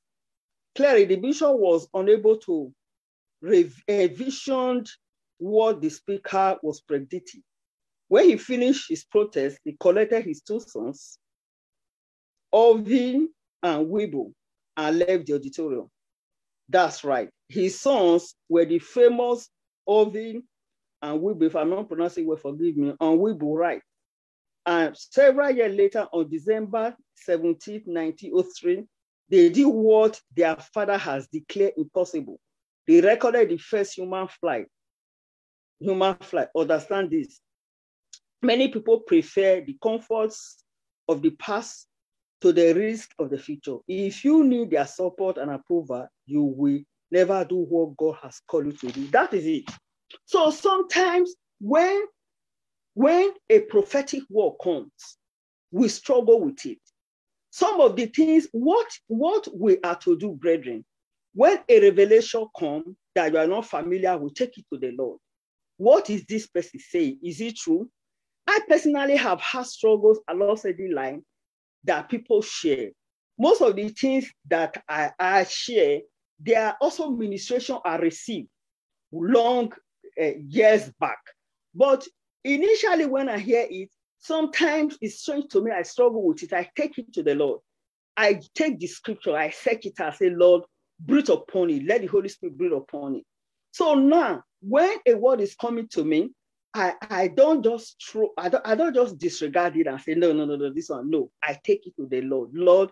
Clearly, 0.76 1.06
the 1.06 1.16
bishop 1.16 1.56
was 1.56 1.88
unable 1.94 2.38
to 2.38 2.74
envision 3.44 4.86
what 5.38 5.82
the 5.82 5.90
speaker 5.90 6.58
was 6.62 6.82
predicting. 6.82 7.42
When 8.08 8.26
he 8.26 8.38
finished 8.38 8.90
his 8.90 9.06
protest, 9.06 9.60
he 9.64 9.78
collected 9.80 10.26
his 10.26 10.42
two 10.42 10.60
sons, 10.60 11.18
Ovi 12.54 13.28
and 13.62 13.88
Wibo, 13.88 14.34
and 14.76 15.00
left 15.00 15.28
the 15.28 15.34
auditorium. 15.36 15.90
That's 16.68 17.04
right. 17.04 17.30
His 17.48 17.80
sons 17.80 18.36
were 18.48 18.66
the 18.66 18.80
famous 18.80 19.50
Ovi 19.88 20.42
and 21.02 21.22
Wibo, 21.22 21.44
if 21.44 21.56
I'm 21.56 21.70
not 21.70 21.88
pronouncing 21.88 22.28
well, 22.28 22.38
forgive 22.38 22.76
me, 22.78 22.94
on 23.00 23.18
Wibo 23.18 23.56
right. 23.58 23.82
And 24.66 24.96
several 24.98 25.52
years 25.52 25.76
later, 25.76 26.08
on 26.12 26.30
December 26.30 26.96
17, 27.16 27.84
1903, 27.86 28.84
they 29.30 29.50
did 29.50 29.66
what 29.66 30.20
their 30.36 30.56
father 30.58 30.98
has 30.98 31.28
declared 31.28 31.74
impossible. 31.78 32.40
They 32.90 33.02
recorded 33.02 33.50
the 33.50 33.58
first 33.58 33.96
human 33.96 34.28
flight. 34.28 34.66
Human 35.80 36.16
flight, 36.16 36.48
understand 36.58 37.12
this. 37.12 37.40
Many 38.42 38.70
people 38.70 39.02
prefer 39.02 39.62
the 39.62 39.78
comforts 39.80 40.64
of 41.08 41.22
the 41.22 41.30
past 41.30 41.86
to 42.42 42.52
the 42.52 42.74
risk 42.74 43.12
of 43.20 43.30
the 43.30 43.38
future. 43.38 43.76
If 43.88 44.26
you 44.26 44.44
need 44.44 44.72
their 44.72 44.88
support 44.88 45.38
and 45.38 45.52
approval, 45.52 46.08
you 46.26 46.42
will 46.42 46.80
never 47.12 47.46
do 47.46 47.58
what 47.58 47.96
God 47.96 48.18
has 48.24 48.42
called 48.48 48.66
you 48.66 48.72
to 48.72 48.88
do. 48.88 49.06
That 49.10 49.36
is 49.36 49.46
it. 49.46 49.70
So 50.26 50.50
sometimes 50.50 51.36
when, 51.62 52.06
when 52.96 53.34
a 53.52 53.60
prophetic 53.60 54.24
word 54.32 54.54
comes, 54.64 55.18
we 55.70 55.90
struggle 55.90 56.42
with 56.42 56.66
it. 56.66 56.80
Some 57.52 57.82
of 57.82 57.96
the 57.96 58.08
things, 58.08 58.48
what, 58.52 58.88
what 59.06 59.48
we 59.56 59.78
are 59.82 59.98
to 59.98 60.18
do, 60.18 60.32
brethren, 60.32 60.84
when 61.34 61.60
a 61.68 61.80
revelation 61.82 62.46
comes 62.58 62.96
that 63.16 63.32
you 63.32 63.38
are 63.38 63.48
not 63.48 63.66
familiar 63.66 64.18
with, 64.18 64.34
take 64.36 64.58
it 64.58 64.66
to 64.72 64.80
the 64.80 64.92
Lord. 64.98 65.20
What 65.78 66.10
is 66.10 66.26
this 66.26 66.48
person 66.48 66.80
saying? 66.80 67.20
Is 67.24 67.40
it 67.42 67.58
true? 67.58 67.90
I 68.48 68.60
personally 68.68 69.16
have 69.16 69.40
had 69.40 69.66
struggles 69.66 70.20
along 70.28 70.60
the 70.64 70.92
line 70.94 71.24
that 71.84 72.10
people 72.10 72.42
share. 72.42 72.90
Most 73.38 73.62
of 73.62 73.76
the 73.76 73.90
things 73.90 74.30
that 74.50 74.84
I, 74.90 75.12
I 75.18 75.44
share, 75.46 76.00
they 76.40 76.56
are 76.56 76.76
also 76.82 77.12
ministration 77.12 77.78
I 77.86 77.96
received 77.98 78.50
long 79.12 79.72
uh, 80.22 80.32
years 80.48 80.92
back. 81.00 81.20
But 81.74 82.06
initially, 82.44 83.06
when 83.06 83.30
I 83.30 83.38
hear 83.38 83.66
it, 83.70 83.90
sometimes 84.20 84.98
it's 85.00 85.22
strange 85.22 85.48
to 85.52 85.62
me. 85.62 85.72
I 85.72 85.84
struggle 85.84 86.26
with 86.26 86.44
it. 86.44 86.52
I 86.52 86.70
take 86.76 86.98
it 86.98 87.14
to 87.14 87.24
the 87.24 87.36
Lord. 87.36 87.62
I 88.18 88.42
take 88.54 88.80
the 88.80 88.88
scripture, 88.88 89.38
I 89.38 89.50
search 89.50 89.86
it, 89.86 90.02
I 90.02 90.12
say, 90.12 90.30
Lord, 90.30 90.64
breathe 91.00 91.30
upon 91.30 91.70
it. 91.70 91.86
Let 91.86 92.02
the 92.02 92.08
Holy 92.08 92.30
Spirit 92.30 92.58
breathe 92.58 92.74
upon 92.74 93.16
it. 93.16 93.24
So 93.72 93.96
now, 93.96 94.44
when 94.62 94.98
a 95.08 95.14
word 95.14 95.42
is 95.42 95.56
coming 95.56 95.88
to 95.90 96.04
me, 96.04 96.32
I, 96.74 96.94
I 97.02 97.28
don't 97.30 97.64
just 97.64 98.04
throw, 98.04 98.30
I 98.38 98.50
don't, 98.50 98.66
I 98.66 98.76
don't 98.76 98.94
just 98.94 99.18
disregard 99.18 99.76
it 99.76 99.88
and 99.88 100.00
say, 100.00 100.14
no, 100.14 100.34
no, 100.34 100.46
no, 100.46 100.56
no, 100.56 100.72
this 100.74 100.90
one. 100.90 101.10
No, 101.10 101.32
I 101.44 101.58
take 101.64 101.88
it 101.88 101.96
to 101.96 102.08
the 102.08 102.22
Lord. 102.22 102.52
Lord, 102.54 102.92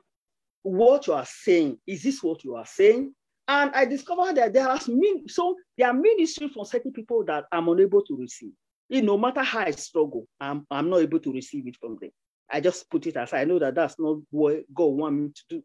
what 0.64 1.08
you 1.08 1.14
are 1.14 1.26
saying, 1.26 1.78
is 1.86 2.04
this 2.04 2.24
what 2.24 2.44
you 2.44 2.56
are 2.56 2.66
saying? 2.66 3.14
And 3.48 3.72
I 3.74 3.86
discovered 3.86 4.36
that 4.36 4.54
there 4.54 4.68
are 4.68 4.80
min- 4.88 5.28
so 5.30 5.56
there 5.78 5.88
are 5.88 5.94
ministry 5.94 6.50
for 6.50 6.66
certain 6.66 6.92
people 6.92 7.24
that 7.26 7.46
I'm 7.52 7.70
unable 7.70 8.02
to 8.04 8.18
receive. 8.18 8.52
It, 8.90 9.04
no 9.04 9.18
matter 9.18 9.44
how 9.44 9.60
I 9.60 9.72
struggle, 9.72 10.28
I'm, 10.40 10.66
I'm 10.72 10.90
not 10.90 11.02
able 11.02 11.20
to 11.20 11.32
receive 11.32 11.68
it 11.68 11.78
from 11.80 11.98
them. 12.02 12.10
I 12.50 12.62
just 12.62 12.90
put 12.90 13.06
it 13.08 13.16
aside. 13.16 13.42
I 13.42 13.46
know 13.46 13.60
that 13.60 13.76
that's 13.76 13.96
not 14.00 14.18
what 14.32 14.64
God 14.74 14.86
want 14.86 15.16
me 15.16 15.30
to 15.30 15.44
do 15.50 15.64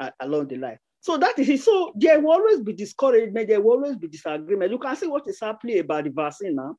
uh, 0.00 0.10
along 0.20 0.48
the 0.48 0.56
line. 0.56 0.78
So 1.08 1.16
that 1.16 1.38
is 1.38 1.48
it. 1.48 1.62
So 1.62 1.92
there 1.96 2.20
will 2.20 2.32
always 2.32 2.60
be 2.60 2.74
discouragement. 2.74 3.48
There 3.48 3.60
will 3.60 3.72
always 3.72 3.96
be 3.96 4.08
disagreement. 4.08 4.70
You 4.70 4.78
can 4.78 4.94
see 4.94 5.06
what 5.06 5.26
is 5.26 5.40
happening 5.40 5.78
about 5.78 6.04
the 6.04 6.10
vaccine 6.10 6.54
now. 6.54 6.76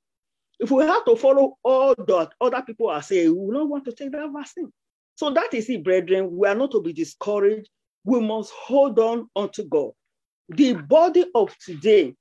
If 0.60 0.70
we 0.70 0.84
have 0.84 1.04
to 1.06 1.16
follow 1.16 1.58
all 1.64 1.96
that 1.96 2.30
other 2.40 2.62
people 2.62 2.90
are 2.90 3.02
saying, 3.02 3.36
we 3.36 3.54
don't 3.54 3.70
want 3.70 3.86
to 3.86 3.92
take 3.92 4.12
that 4.12 4.30
vaccine. 4.32 4.72
So 5.16 5.32
that 5.32 5.54
is 5.54 5.70
it, 5.70 5.84
brethren. 5.84 6.30
We 6.32 6.48
are 6.48 6.56
not 6.56 6.72
to 6.72 6.82
be 6.82 6.94
discouraged. 6.94 7.70
We 8.04 8.22
must 8.22 8.52
hold 8.52 9.00
on 9.00 9.30
unto 9.36 9.68
God 9.68 9.92
the 10.50 10.74
body 10.74 11.26
of 11.36 11.56
today, 11.60 12.16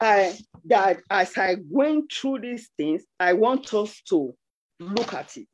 I, 0.00 0.36
that 0.66 1.00
as 1.10 1.36
I 1.36 1.56
went 1.70 2.12
through 2.12 2.40
these 2.40 2.70
things, 2.76 3.02
I 3.20 3.32
want 3.34 3.72
us 3.72 4.00
to 4.08 4.34
look 4.80 5.14
at 5.14 5.36
it. 5.36 5.46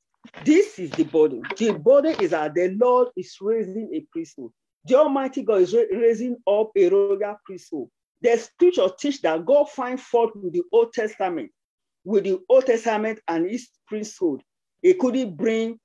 This 0.45 0.79
is 0.79 0.91
the 0.91 1.05
body. 1.05 1.43
The 1.59 1.73
body 1.73 2.11
is 2.21 2.31
that 2.31 2.55
the 2.55 2.75
Lord 2.81 3.09
is 3.17 3.37
raising 3.41 3.91
a 3.95 4.07
priesthood. 4.11 4.51
The 4.87 4.97
Almighty 4.97 5.43
God 5.43 5.63
is 5.63 5.75
raising 5.75 6.37
up 6.47 6.71
a 6.77 6.89
royal 6.89 7.37
priesthood. 7.45 7.89
The 8.21 8.37
scripture 8.37 8.89
teach 8.99 9.23
that 9.23 9.45
God 9.45 9.69
find 9.71 10.01
fault 10.01 10.35
with 10.37 10.53
the 10.53 10.63
Old 10.73 10.93
Testament, 10.93 11.51
with 12.05 12.25
the 12.25 12.39
Old 12.49 12.67
Testament 12.67 13.21
and 13.29 13.49
his 13.51 13.69
priesthood. 13.87 14.43
He 14.83 14.95
couldn't 14.95 15.37
bring, 15.37 15.79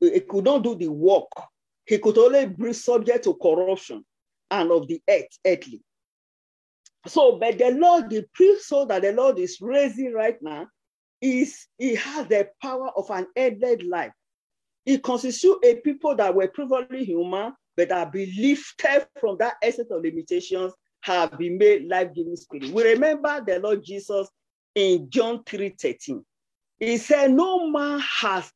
he 0.00 0.20
could 0.20 0.44
not 0.44 0.62
do 0.62 0.74
the 0.74 0.88
work. 0.88 1.28
He 1.84 1.98
could 1.98 2.18
only 2.18 2.46
bring 2.46 2.74
subject 2.74 3.24
to 3.24 3.34
corruption 3.34 4.04
and 4.50 4.70
of 4.70 4.88
the 4.88 5.00
earth, 5.08 5.38
earthly. 5.46 5.82
So, 7.06 7.38
but 7.38 7.58
the 7.58 7.70
Lord, 7.70 8.10
the 8.10 8.24
priesthood 8.34 8.88
that 8.88 9.02
the 9.02 9.12
Lord 9.12 9.38
is 9.38 9.58
raising 9.60 10.12
right 10.12 10.36
now, 10.42 10.66
is 11.20 11.66
he 11.78 11.94
has 11.94 12.26
the 12.28 12.48
power 12.62 12.90
of 12.96 13.10
an 13.10 13.26
endless 13.36 13.82
life. 13.82 14.12
It 14.84 15.02
constitutes 15.02 15.60
a 15.64 15.74
people 15.76 16.14
that 16.16 16.34
were 16.34 16.48
previously 16.48 17.04
human, 17.04 17.52
but 17.78 17.92
are 17.92 18.06
been 18.06 18.32
lifted 18.36 19.06
from 19.20 19.36
that 19.38 19.54
essence 19.62 19.88
of 19.92 20.02
limitations, 20.02 20.72
have 21.02 21.38
been 21.38 21.56
made 21.56 21.86
life-giving 21.86 22.34
spirit. 22.34 22.72
We 22.72 22.82
remember 22.82 23.40
the 23.46 23.60
Lord 23.60 23.84
Jesus 23.84 24.28
in 24.74 25.08
John 25.08 25.44
3 25.44 25.76
13. 25.80 26.24
He 26.80 26.96
said, 26.96 27.30
No 27.30 27.70
man 27.70 28.00
has 28.00 28.52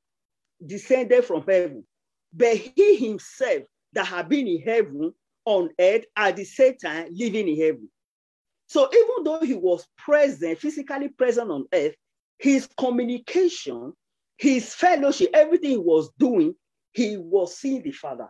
descended 0.67 1.25
from 1.25 1.45
heaven, 1.47 1.85
but 2.33 2.57
he 2.57 2.97
himself 2.97 3.63
that 3.93 4.07
have 4.07 4.29
been 4.29 4.49
in 4.49 4.61
heaven 4.61 5.15
on 5.45 5.71
earth 5.79 6.05
at 6.17 6.35
the 6.35 6.45
same 6.45 6.77
time 6.77 7.07
living 7.13 7.47
in 7.47 7.61
heaven. 7.61 7.89
So 8.67 8.89
even 8.93 9.23
though 9.23 9.41
he 9.41 9.55
was 9.55 9.87
present, 9.97 10.59
physically 10.59 11.11
present 11.11 11.49
on 11.49 11.67
earth, 11.73 11.95
his 12.41 12.69
communication, 12.77 13.93
his 14.37 14.75
fellowship, 14.75 15.31
everything 15.33 15.71
he 15.71 15.77
was 15.77 16.11
doing, 16.19 16.57
he 16.93 17.17
was 17.19 17.57
seeing 17.57 17.83
the 17.83 17.93
Father. 17.93 18.29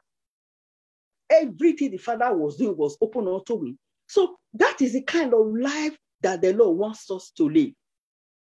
Everything 1.32 1.90
the 1.90 1.96
Father 1.96 2.34
was 2.34 2.56
doing 2.56 2.76
was 2.76 2.96
open 3.00 3.26
unto 3.26 3.64
him. 3.64 3.78
So 4.06 4.36
that 4.54 4.82
is 4.82 4.92
the 4.92 5.02
kind 5.02 5.32
of 5.32 5.46
life 5.54 5.96
that 6.20 6.42
the 6.42 6.52
Lord 6.52 6.78
wants 6.78 7.10
us 7.10 7.32
to 7.38 7.48
live, 7.48 7.72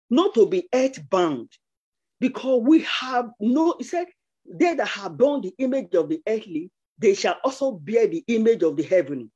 not 0.10 0.34
to 0.36 0.48
be 0.48 0.68
earthbound, 0.74 1.50
because 2.20 2.62
we 2.64 2.82
have 2.82 3.30
no, 3.40 3.76
he 3.78 3.84
said, 3.84 4.08
they 4.50 4.74
that 4.76 4.88
have 4.88 5.18
borne 5.18 5.42
the 5.42 5.54
image 5.58 5.94
of 5.94 6.10
the 6.10 6.22
earthly, 6.28 6.72
they 6.98 7.14
shall 7.14 7.36
also 7.44 7.74
bear 7.74 8.08
the 8.08 8.24
image 8.28 8.64
of 8.64 8.78
the 8.78 8.84
heavenly. 8.84 9.30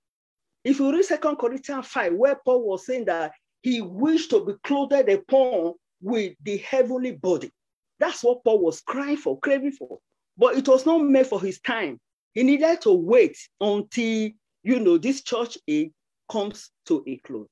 If 0.64 0.80
you 0.80 0.92
read 0.92 1.06
Second 1.06 1.36
Corinthians 1.36 1.88
5, 1.88 2.14
where 2.14 2.36
Paul 2.44 2.64
was 2.64 2.86
saying 2.86 3.06
that 3.06 3.34
he 3.62 3.82
wished 3.82 4.30
to 4.32 4.46
be 4.46 4.54
clothed 4.64 5.10
upon 5.10 5.74
with 6.02 6.34
the 6.42 6.58
heavenly 6.58 7.12
body. 7.12 7.52
That's 8.00 8.24
what 8.24 8.44
Paul 8.44 8.64
was 8.64 8.82
crying 8.82 9.18
for, 9.18 9.40
craving 9.40 9.74
for. 9.74 10.00
But 10.38 10.56
it 10.56 10.68
was 10.68 10.86
not 10.86 11.04
made 11.04 11.28
for 11.28 11.40
his 11.40 11.60
time. 11.60 12.00
He 12.34 12.44
needed 12.44 12.82
to 12.82 12.94
wait 12.94 13.38
until, 13.60 14.30
you 14.64 14.80
know, 14.80 14.98
this 14.98 15.22
church 15.22 15.58
age 15.68 15.92
comes 16.30 16.70
to 16.86 17.04
a 17.08 17.18
close. 17.18 17.48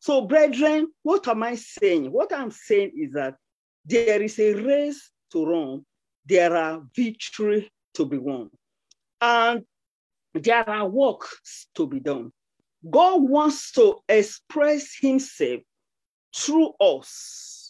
So, 0.00 0.22
brethren, 0.22 0.88
what 1.02 1.26
am 1.28 1.42
I 1.42 1.54
saying? 1.54 2.12
What 2.12 2.32
I'm 2.32 2.50
saying 2.50 2.92
is 2.96 3.12
that 3.12 3.36
there 3.84 4.22
is 4.22 4.38
a 4.38 4.54
race 4.54 5.10
to 5.32 5.44
run, 5.44 5.84
there 6.26 6.56
are 6.56 6.82
victory 6.94 7.70
to 7.94 8.04
be 8.06 8.18
won, 8.18 8.50
and 9.20 9.64
there 10.34 10.68
are 10.68 10.88
works 10.88 11.68
to 11.74 11.86
be 11.86 12.00
done. 12.00 12.32
God 12.90 13.22
wants 13.22 13.72
to 13.72 13.98
express 14.08 14.96
himself 15.00 15.60
through 16.36 16.72
us. 16.80 17.63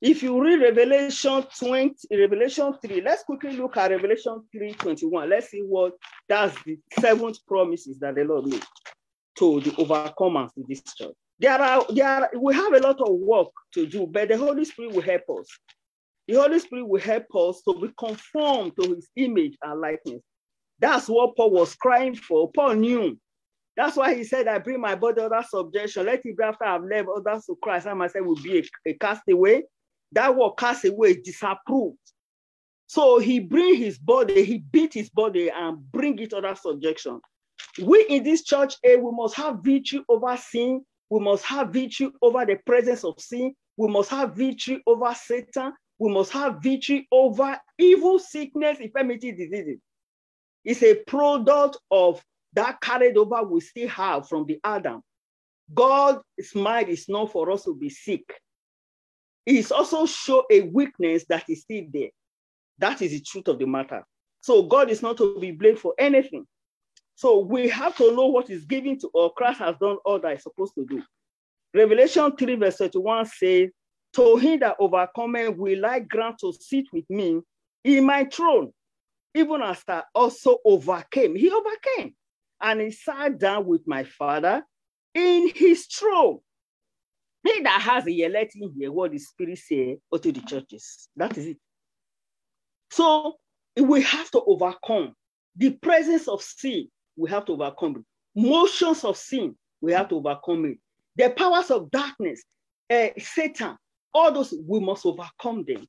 If 0.00 0.22
you 0.22 0.40
read 0.40 0.60
Revelation 0.60 1.44
20, 1.58 1.94
Revelation 2.12 2.72
3, 2.80 3.00
let's 3.00 3.24
quickly 3.24 3.56
look 3.56 3.76
at 3.76 3.90
Revelation 3.90 4.44
3 4.52 4.74
21. 4.74 5.28
Let's 5.28 5.50
see 5.50 5.60
what 5.60 5.94
that's 6.28 6.54
the 6.62 6.78
seventh 7.00 7.44
promises 7.46 7.98
that 7.98 8.14
the 8.14 8.22
Lord 8.22 8.46
made 8.46 8.62
to 9.38 9.60
the 9.60 9.70
overcomers 9.70 10.50
in 10.56 10.64
this 10.68 10.82
church. 10.82 11.14
There 11.40 11.60
are, 11.60 11.84
there 11.90 12.06
are, 12.06 12.30
we 12.38 12.54
have 12.54 12.74
a 12.74 12.78
lot 12.78 13.00
of 13.00 13.08
work 13.10 13.48
to 13.74 13.86
do, 13.86 14.06
but 14.06 14.28
the 14.28 14.36
Holy 14.36 14.64
Spirit 14.64 14.94
will 14.94 15.02
help 15.02 15.22
us. 15.40 15.46
The 16.28 16.34
Holy 16.34 16.60
Spirit 16.60 16.86
will 16.86 17.00
help 17.00 17.26
us 17.34 17.62
to 17.62 17.80
be 17.80 17.92
conformed 17.98 18.72
to 18.80 18.94
his 18.94 19.08
image 19.16 19.56
and 19.62 19.80
likeness. 19.80 20.22
That's 20.78 21.08
what 21.08 21.36
Paul 21.36 21.50
was 21.50 21.74
crying 21.74 22.14
for. 22.14 22.52
Paul 22.52 22.74
knew 22.74 23.18
that's 23.76 23.96
why 23.96 24.14
he 24.14 24.22
said, 24.24 24.46
I 24.46 24.58
bring 24.58 24.80
my 24.80 24.94
body 24.94 25.22
under 25.22 25.42
subjection. 25.48 26.06
Let 26.06 26.24
it 26.24 26.36
be 26.36 26.44
after 26.44 26.64
I've 26.64 26.84
left 26.84 27.08
others 27.16 27.46
to 27.46 27.56
Christ. 27.60 27.86
I 27.86 27.94
myself 27.94 28.26
will 28.26 28.42
be 28.42 28.58
a, 28.58 28.90
a 28.90 28.94
castaway. 28.94 29.62
That 30.12 30.34
word 30.34 30.52
castaway 30.58 31.10
is 31.10 31.18
disapproved. 31.24 31.98
So 32.86 33.18
he 33.18 33.40
bring 33.40 33.76
his 33.76 33.98
body, 33.98 34.44
he 34.44 34.58
beat 34.58 34.94
his 34.94 35.10
body 35.10 35.50
and 35.50 35.78
bring 35.92 36.18
it 36.18 36.32
under 36.32 36.54
subjection. 36.54 37.20
We 37.82 38.06
in 38.08 38.24
this 38.24 38.42
church, 38.44 38.76
eh, 38.82 38.96
we 38.96 39.12
must 39.12 39.34
have 39.36 39.58
victory 39.62 40.02
over 40.08 40.36
sin. 40.36 40.84
We 41.10 41.20
must 41.20 41.44
have 41.44 41.70
victory 41.70 42.10
over 42.22 42.46
the 42.46 42.56
presence 42.56 43.04
of 43.04 43.20
sin. 43.20 43.54
We 43.76 43.88
must 43.88 44.10
have 44.10 44.34
victory 44.34 44.82
over 44.86 45.14
Satan. 45.14 45.72
We 45.98 46.12
must 46.12 46.32
have 46.32 46.62
victory 46.62 47.06
over 47.12 47.58
evil, 47.78 48.18
sickness, 48.18 48.78
infirmity, 48.80 49.32
diseases. 49.32 49.78
It's 50.64 50.82
a 50.82 50.94
product 50.94 51.78
of 51.90 52.22
that 52.54 52.80
carried 52.80 53.16
over 53.16 53.42
we 53.44 53.60
still 53.60 53.88
have 53.88 54.28
from 54.28 54.46
the 54.46 54.58
Adam. 54.64 55.02
God's 55.72 56.22
mind 56.54 56.88
is 56.88 57.08
not 57.08 57.30
for 57.32 57.50
us 57.50 57.64
to 57.64 57.74
be 57.74 57.90
sick. 57.90 58.24
It's 59.50 59.72
also 59.72 60.04
show 60.04 60.44
a 60.50 60.60
weakness 60.60 61.24
that 61.30 61.44
is 61.48 61.62
still 61.62 61.84
there. 61.90 62.10
That 62.80 63.00
is 63.00 63.12
the 63.12 63.20
truth 63.20 63.48
of 63.48 63.58
the 63.58 63.64
matter. 63.64 64.04
So 64.42 64.64
God 64.64 64.90
is 64.90 65.00
not 65.00 65.16
to 65.16 65.40
be 65.40 65.52
blamed 65.52 65.78
for 65.78 65.94
anything. 65.98 66.46
So 67.14 67.38
we 67.38 67.66
have 67.70 67.96
to 67.96 68.14
know 68.14 68.26
what 68.26 68.50
is 68.50 68.66
given 68.66 68.98
to 68.98 69.08
us. 69.08 69.32
Christ 69.38 69.60
has 69.60 69.74
done 69.80 69.96
all 70.04 70.20
that 70.20 70.36
is 70.36 70.42
supposed 70.42 70.74
to 70.74 70.84
do. 70.84 71.02
Revelation 71.74 72.36
3, 72.36 72.56
verse 72.56 72.76
31 72.76 73.24
says, 73.24 73.70
To 74.16 74.36
him 74.36 74.60
that 74.60 74.76
overcometh 74.78 75.56
will 75.56 75.86
I 75.86 76.00
grant 76.00 76.36
to 76.40 76.52
sit 76.52 76.84
with 76.92 77.08
me 77.08 77.40
in 77.84 78.04
my 78.04 78.24
throne, 78.24 78.70
even 79.34 79.62
as 79.62 79.82
I 79.88 80.02
also 80.14 80.58
overcame. 80.62 81.34
He 81.34 81.50
overcame 81.50 82.14
and 82.60 82.82
he 82.82 82.90
sat 82.90 83.38
down 83.38 83.64
with 83.64 83.80
my 83.86 84.04
father 84.04 84.62
in 85.14 85.50
his 85.54 85.86
throne. 85.86 86.40
He 87.44 87.62
that 87.62 87.80
has 87.80 88.06
a 88.06 88.10
ear, 88.10 88.28
let 88.28 88.54
him 88.54 88.72
hear 88.76 88.92
what 88.92 89.12
the 89.12 89.18
Spirit 89.18 89.58
say 89.58 89.98
to 90.12 90.32
the 90.32 90.40
churches. 90.40 91.08
That 91.16 91.36
is 91.38 91.46
it. 91.46 91.56
So 92.90 93.36
we 93.80 94.02
have 94.02 94.30
to 94.32 94.42
overcome 94.46 95.14
the 95.56 95.70
presence 95.70 96.28
of 96.28 96.42
sin. 96.42 96.88
We 97.16 97.30
have 97.30 97.44
to 97.46 97.52
overcome 97.52 97.96
it. 97.96 98.04
Motions 98.40 99.04
of 99.04 99.16
sin. 99.16 99.56
We 99.80 99.92
have 99.92 100.08
to 100.08 100.16
overcome 100.16 100.64
it. 100.66 100.78
The 101.16 101.30
powers 101.30 101.70
of 101.70 101.90
darkness, 101.90 102.42
uh, 102.90 103.08
Satan, 103.18 103.76
all 104.12 104.32
those 104.32 104.54
we 104.66 104.80
must 104.80 105.06
overcome 105.06 105.64
them. 105.66 105.86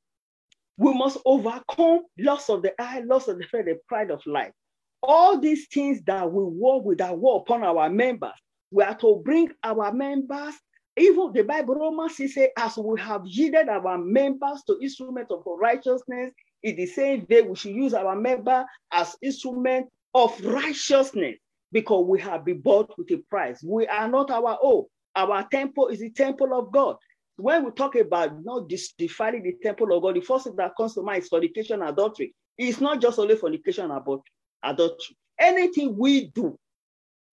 We 0.77 0.93
must 0.93 1.17
overcome 1.25 2.01
loss 2.17 2.49
of 2.49 2.61
the 2.61 2.79
eye, 2.81 3.01
loss 3.01 3.27
of 3.27 3.37
the 3.37 3.45
faith, 3.45 3.65
the 3.65 3.77
pride 3.87 4.11
of 4.11 4.25
life 4.25 4.53
all 5.01 5.39
these 5.39 5.67
things 5.67 6.01
that 6.05 6.31
we 6.31 6.43
work 6.43 6.83
with 6.83 6.97
that 6.99 7.17
work 7.17 7.41
upon 7.41 7.63
our 7.63 7.89
members, 7.89 8.33
we 8.71 8.83
are 8.83 8.95
to 8.95 9.21
bring 9.23 9.49
our 9.63 9.91
members, 9.91 10.55
even 10.99 11.31
the 11.33 11.43
Bible 11.43 11.75
Romans 11.75 12.17
say, 12.17 12.51
as 12.57 12.77
we 12.77 12.99
have 12.99 13.25
yielded 13.25 13.69
our 13.69 13.97
members 13.97 14.63
to 14.67 14.79
instruments 14.81 15.31
of 15.31 15.43
righteousness, 15.45 16.31
in 16.63 16.75
the 16.75 16.85
same 16.85 17.25
way 17.29 17.41
we 17.41 17.55
should 17.55 17.75
use 17.75 17.93
our 17.93 18.15
member 18.15 18.65
as 18.91 19.15
instrument 19.21 19.87
of 20.13 20.39
righteousness 20.43 21.35
because 21.71 22.05
we 22.05 22.19
have 22.19 22.43
been 22.43 22.59
bought 22.59 22.91
with 22.97 23.09
a 23.11 23.17
price. 23.29 23.63
We 23.63 23.87
are 23.87 24.07
not 24.07 24.31
our 24.31 24.57
own. 24.61 24.85
Our 25.15 25.47
temple 25.49 25.87
is 25.87 25.99
the 25.99 26.09
temple 26.09 26.57
of 26.57 26.71
God. 26.71 26.97
When 27.37 27.63
we 27.63 27.71
talk 27.71 27.95
about 27.95 28.43
not 28.43 28.67
defiling 28.97 29.43
the 29.43 29.55
temple 29.63 29.95
of 29.95 30.03
God, 30.03 30.15
the 30.15 30.21
first 30.21 30.45
thing 30.45 30.55
that 30.57 30.75
comes 30.75 30.95
to 30.95 31.01
mind 31.01 31.23
is 31.23 31.29
fornication, 31.29 31.81
adultery. 31.81 32.33
It's 32.57 32.81
not 32.81 33.01
just 33.01 33.19
only 33.19 33.37
fornication, 33.37 33.91
adultery 33.91 34.23
adultery. 34.63 35.15
Anything 35.39 35.97
we 35.97 36.27
do 36.27 36.57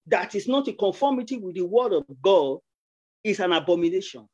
that 0.06 0.34
is 0.34 0.46
not 0.46 0.68
in 0.68 0.76
conformity 0.76 1.36
with 1.36 1.56
the 1.56 1.64
word 1.64 1.92
of 1.92 2.04
God 2.22 2.58
is 3.26 3.40
an 3.40 3.52
abomination 3.52 4.26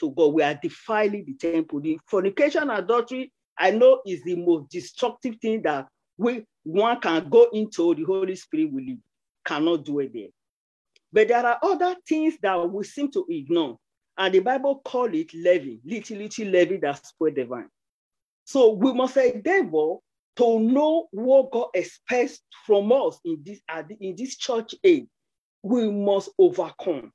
to 0.00 0.10
God. 0.10 0.34
We 0.34 0.42
are 0.42 0.58
defiling 0.60 1.24
the 1.26 1.34
temple. 1.34 1.80
The 1.80 1.98
fornication, 2.06 2.70
adultery, 2.70 3.32
I 3.58 3.70
know 3.70 4.00
is 4.06 4.22
the 4.24 4.36
most 4.36 4.70
destructive 4.70 5.36
thing 5.40 5.62
that 5.62 5.86
we 6.16 6.44
one 6.64 7.00
can 7.00 7.28
go 7.28 7.48
into. 7.52 7.94
The 7.94 8.04
Holy 8.04 8.34
Spirit 8.34 8.72
will 8.72 8.84
leave. 8.84 8.98
Cannot 9.44 9.84
do 9.84 10.00
it 10.00 10.12
there. 10.12 10.28
But 11.12 11.28
there 11.28 11.46
are 11.46 11.58
other 11.62 11.94
things 12.08 12.34
that 12.42 12.56
we 12.70 12.82
seem 12.84 13.10
to 13.12 13.26
ignore. 13.28 13.78
And 14.16 14.32
the 14.32 14.40
Bible 14.40 14.80
call 14.84 15.12
it 15.14 15.32
levy, 15.34 15.80
little, 15.84 16.16
little 16.16 16.46
levy 16.46 16.76
that 16.78 17.04
spread 17.04 17.34
the 17.34 17.44
vine. 17.44 17.68
So 18.44 18.72
we 18.72 18.92
must 18.92 19.16
endeavor 19.16 19.96
to 20.36 20.60
know 20.60 21.08
what 21.12 21.50
God 21.50 21.68
expects 21.74 22.40
from 22.66 22.90
us 22.92 23.18
in 23.24 23.42
this, 23.44 23.60
in 24.00 24.14
this 24.16 24.36
church 24.36 24.74
age, 24.82 25.06
we 25.62 25.90
must 25.90 26.30
overcome. 26.38 27.12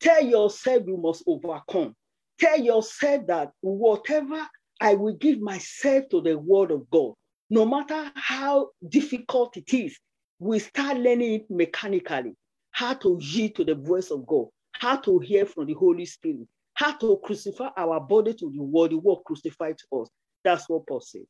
Tell 0.00 0.24
yourself 0.24 0.84
you 0.86 0.96
must 0.98 1.24
overcome. 1.26 1.96
Tell 2.40 2.60
yourself 2.60 3.26
that 3.28 3.52
whatever 3.62 4.46
I 4.80 4.94
will 4.94 5.14
give 5.14 5.40
myself 5.40 6.06
to 6.10 6.22
the 6.22 6.38
word 6.38 6.70
of 6.72 6.90
God, 6.90 7.14
no 7.50 7.66
matter 7.66 8.12
how 8.16 8.70
difficult 8.88 9.56
it 9.56 9.74
is, 9.74 9.98
we 10.40 10.60
start 10.60 10.98
learning 10.98 11.34
it 11.34 11.50
mechanically, 11.50 12.34
how 12.72 12.94
to 12.94 13.18
yield 13.22 13.56
to 13.56 13.64
the 13.64 13.76
voice 13.76 14.10
of 14.10 14.26
God, 14.26 14.46
how 14.74 14.96
to 14.98 15.18
hear 15.20 15.46
from 15.46 15.66
the 15.66 15.74
Holy 15.74 16.06
Spirit, 16.06 16.48
how 16.74 16.92
to 16.98 17.20
crucify 17.24 17.70
our 17.76 18.00
body 18.00 18.34
to 18.34 18.52
the 18.54 18.62
word, 18.62 18.92
the 18.92 18.98
word 18.98 19.18
crucified 19.26 19.76
to 19.78 20.00
us. 20.02 20.10
That's 20.44 20.68
what 20.68 20.86
Paul 20.88 21.00
said 21.00 21.22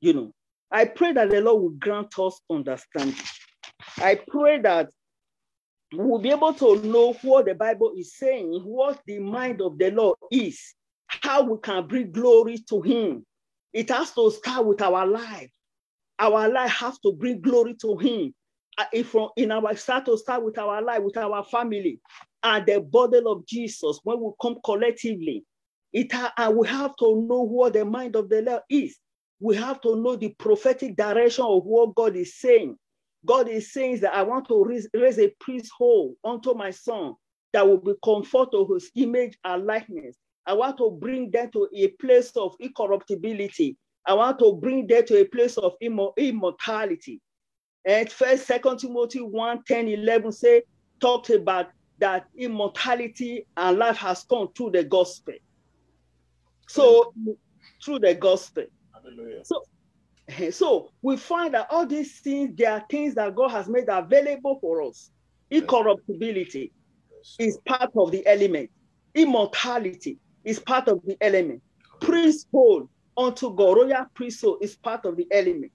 you 0.00 0.14
know, 0.14 0.32
I 0.70 0.86
pray 0.86 1.12
that 1.14 1.30
the 1.30 1.42
Lord 1.42 1.62
will 1.62 1.70
grant 1.70 2.18
us 2.18 2.40
understanding. 2.50 3.16
I 3.98 4.20
pray 4.28 4.60
that 4.62 4.90
we'll 5.96 6.18
be 6.18 6.30
able 6.30 6.54
to 6.54 6.80
know 6.82 7.12
what 7.22 7.46
the 7.46 7.54
Bible 7.54 7.92
is 7.96 8.16
saying, 8.16 8.60
what 8.64 9.00
the 9.06 9.18
mind 9.18 9.60
of 9.60 9.78
the 9.78 9.90
Lord 9.90 10.18
is, 10.30 10.74
how 11.06 11.42
we 11.42 11.58
can 11.62 11.86
bring 11.86 12.12
glory 12.12 12.58
to 12.68 12.80
Him. 12.82 13.26
It 13.72 13.90
has 13.90 14.12
to 14.12 14.30
start 14.30 14.66
with 14.66 14.82
our 14.82 15.06
life. 15.06 15.50
Our 16.18 16.48
life 16.48 16.70
has 16.70 16.98
to 17.00 17.12
bring 17.12 17.40
glory 17.40 17.74
to 17.82 17.96
Him. 17.96 18.34
Uh, 18.76 18.84
if 18.92 19.14
in 19.36 19.52
our 19.52 19.76
start 19.76 20.06
to 20.06 20.18
start 20.18 20.44
with 20.44 20.58
our 20.58 20.82
life, 20.82 21.02
with 21.02 21.16
our 21.16 21.44
family, 21.44 22.00
and 22.42 22.66
the 22.66 22.80
body 22.80 23.20
of 23.24 23.46
Jesus, 23.46 24.00
when 24.02 24.20
we 24.20 24.30
come 24.40 24.58
collectively, 24.64 25.44
it 25.92 26.12
and 26.36 26.56
we 26.56 26.66
have 26.66 26.96
to 26.96 27.26
know 27.28 27.42
what 27.42 27.74
the 27.74 27.84
mind 27.84 28.16
of 28.16 28.28
the 28.28 28.42
Lord 28.42 28.62
is 28.68 28.98
we 29.40 29.56
have 29.56 29.80
to 29.82 29.96
know 29.96 30.16
the 30.16 30.30
prophetic 30.30 30.96
direction 30.96 31.44
of 31.44 31.64
what 31.64 31.94
God 31.94 32.16
is 32.16 32.34
saying. 32.36 32.76
God 33.24 33.48
is 33.48 33.72
saying 33.72 34.00
that 34.00 34.14
I 34.14 34.22
want 34.22 34.48
to 34.48 34.64
raise, 34.64 34.88
raise 34.94 35.18
a 35.18 35.28
priesthood 35.40 36.14
unto 36.24 36.54
my 36.54 36.70
son 36.70 37.14
that 37.52 37.66
will 37.66 37.78
be 37.78 37.94
conformed 38.02 38.52
to 38.52 38.66
his 38.74 38.90
image 38.94 39.38
and 39.44 39.64
likeness. 39.64 40.16
I 40.46 40.52
want 40.52 40.76
to 40.78 40.90
bring 40.90 41.30
them 41.30 41.50
to 41.52 41.68
a 41.74 41.88
place 41.88 42.32
of 42.36 42.54
incorruptibility. 42.60 43.76
I 44.06 44.14
want 44.14 44.38
to 44.40 44.58
bring 44.60 44.86
them 44.86 45.06
to 45.06 45.20
a 45.20 45.24
place 45.24 45.56
of 45.56 45.74
immortality. 45.80 47.20
And 47.86 48.10
first, 48.10 48.46
second 48.46 48.78
Timothy 48.78 49.20
1, 49.20 49.62
10, 49.66 49.88
11 49.88 50.32
say, 50.32 50.62
talked 51.00 51.30
about 51.30 51.68
that 51.98 52.26
immortality 52.36 53.46
and 53.56 53.78
life 53.78 53.96
has 53.98 54.24
come 54.24 54.48
through 54.56 54.72
the 54.72 54.84
gospel. 54.84 55.34
So 56.68 57.14
through 57.82 58.00
the 58.00 58.14
gospel. 58.14 58.64
Hallelujah. 58.92 59.44
So, 59.44 59.62
so 60.50 60.90
we 61.02 61.16
find 61.16 61.54
that 61.54 61.66
all 61.70 61.86
these 61.86 62.20
things, 62.20 62.54
they 62.56 62.64
are 62.64 62.84
things 62.90 63.14
that 63.14 63.34
God 63.34 63.50
has 63.50 63.68
made 63.68 63.88
available 63.88 64.58
for 64.60 64.82
us. 64.82 65.10
Incorruptibility 65.50 66.72
is 67.38 67.58
part 67.66 67.90
of 67.96 68.10
the 68.10 68.26
element. 68.26 68.70
Immortality 69.14 70.18
is 70.44 70.58
part 70.58 70.88
of 70.88 71.00
the 71.04 71.16
element. 71.20 71.62
Priesthood 72.00 72.88
unto 73.16 73.54
God, 73.54 73.76
royal 73.76 74.06
priesthood 74.14 74.58
is 74.60 74.76
part 74.76 75.04
of 75.04 75.16
the 75.16 75.26
element. 75.30 75.72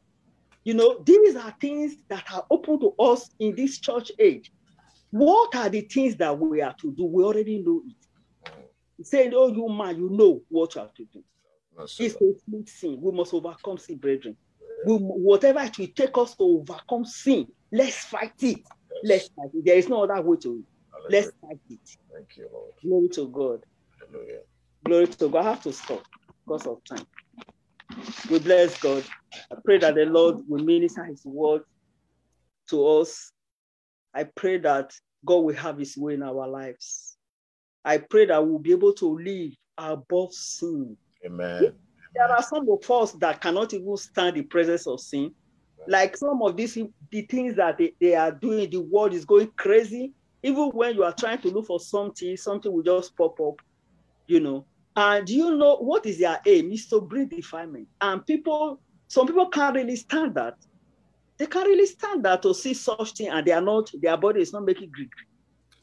You 0.64 0.74
know, 0.74 1.02
these 1.06 1.36
are 1.36 1.56
things 1.62 1.96
that 2.10 2.26
are 2.34 2.46
open 2.52 2.80
to 2.82 2.94
us 3.00 3.30
in 3.40 3.56
this 3.56 3.80
church 3.80 4.12
age. 4.20 4.52
What 5.12 5.56
are 5.56 5.70
the 5.70 5.82
things 5.82 6.16
that 6.18 6.38
we 6.38 6.62
are 6.62 6.76
to 6.82 6.92
do? 6.92 7.06
We 7.06 7.24
already 7.24 7.64
know 7.66 7.82
it. 7.88 9.06
Saying, 9.06 9.32
Oh, 9.34 9.48
you 9.48 9.70
man, 9.70 9.98
you 9.98 10.10
know 10.10 10.42
what 10.50 10.76
you 10.76 10.82
have 10.82 10.94
to 10.96 11.06
do. 11.06 11.24
It's 11.82 12.00
a 12.00 12.68
sin. 12.68 13.00
We 13.02 13.12
must 13.12 13.34
overcome 13.34 13.78
sin, 13.78 13.98
brethren. 13.98 14.38
We, 14.86 14.96
whatever 14.96 15.60
it 15.62 15.78
will 15.78 15.88
take 15.96 16.18
us 16.18 16.36
to 16.36 16.44
overcome 16.44 17.06
sin, 17.06 17.48
let's 17.72 18.06
fight 18.06 18.34
it. 18.42 18.60
Yes. 18.60 19.04
Let's 19.04 19.30
fight 19.30 19.50
it. 19.54 19.66
There 19.66 19.78
is 19.78 19.90
no 19.90 20.04
other 20.04 20.22
way 20.22 20.38
to 20.38 20.60
it. 20.60 20.66
Let's 21.10 21.32
fight 21.42 21.60
it. 21.70 21.80
Thank 22.14 22.38
you, 22.38 22.48
Lord. 22.52 22.72
Glory 22.84 23.10
to 23.10 23.28
God. 23.30 23.66
Hallelujah. 24.00 24.40
Glory 24.86 25.08
to 25.08 25.30
God. 25.30 25.46
I 25.46 25.50
have 25.50 25.64
to 25.64 25.74
stop 25.74 26.04
because 26.46 26.68
of 26.68 26.84
time. 26.84 27.06
We 28.30 28.40
bless 28.40 28.80
God. 28.80 29.04
I 29.34 29.56
pray 29.64 29.78
that 29.80 29.96
the 29.96 30.06
Lord 30.06 30.38
will 30.48 30.64
minister 30.64 31.04
his 31.06 31.26
word 31.26 31.64
to 32.70 32.88
us. 32.88 33.32
I 34.14 34.24
pray 34.24 34.58
that 34.60 34.94
God 35.26 35.38
will 35.40 35.56
have 35.56 35.78
his 35.78 35.98
way 35.98 36.14
in 36.14 36.24
our 36.24 36.48
lives. 36.48 37.18
I 37.84 37.98
pray 37.98 38.26
that 38.28 38.46
we'll 38.46 38.60
be 38.60 38.72
able 38.72 38.94
to 38.94 39.20
live 39.20 39.52
above 39.78 40.34
sin. 40.34 40.98
Amen. 41.26 41.74
There 42.16 42.32
are 42.32 42.42
some 42.42 42.68
of 42.70 42.90
us 42.90 43.12
that 43.14 43.42
cannot 43.42 43.74
even 43.74 43.96
stand 43.98 44.36
the 44.38 44.42
presence 44.42 44.88
of 44.88 45.00
sin. 45.00 45.34
Like 45.88 46.18
some 46.18 46.42
of 46.42 46.56
these 46.56 46.78
the 47.12 47.22
things 47.24 47.56
that 47.56 47.78
they, 47.78 47.94
they 48.00 48.16
are 48.16 48.32
doing, 48.32 48.70
the 48.70 48.82
world 48.82 49.14
is 49.14 49.26
going 49.26 49.52
crazy. 49.56 50.14
Even 50.44 50.70
when 50.70 50.96
you 50.96 51.04
are 51.04 51.14
trying 51.14 51.40
to 51.42 51.50
look 51.50 51.68
for 51.68 51.80
something, 51.80 52.36
something 52.38 52.72
will 52.72 52.84
just 52.84 53.16
pop 53.18 53.40
up, 53.40 53.56
you 54.28 54.40
know. 54.40 54.66
And 54.96 55.30
you 55.30 55.56
know 55.56 55.78
what 55.78 56.06
is 56.06 56.20
their 56.20 56.40
aim? 56.46 56.72
Is 56.72 56.88
to 56.88 57.02
bring 57.02 57.28
defilement. 57.28 57.88
And 58.02 58.26
people, 58.26 58.80
some 59.08 59.28
people 59.28 59.48
can't 59.48 59.76
really 59.76 59.96
stand 59.96 60.36
that. 60.36 60.56
They 61.38 61.46
can't 61.46 61.68
really 61.68 61.86
stand 61.86 62.26
that 62.26 62.42
to 62.42 62.54
see 62.54 62.74
such 62.74 63.14
thing, 63.14 63.30
and 63.30 63.46
they 63.46 63.52
are 63.54 63.62
not, 63.62 63.90
their 64.02 64.18
body 64.18 64.42
is 64.42 64.52
not 64.52 64.66
making 64.66 64.92
great. 64.92 65.10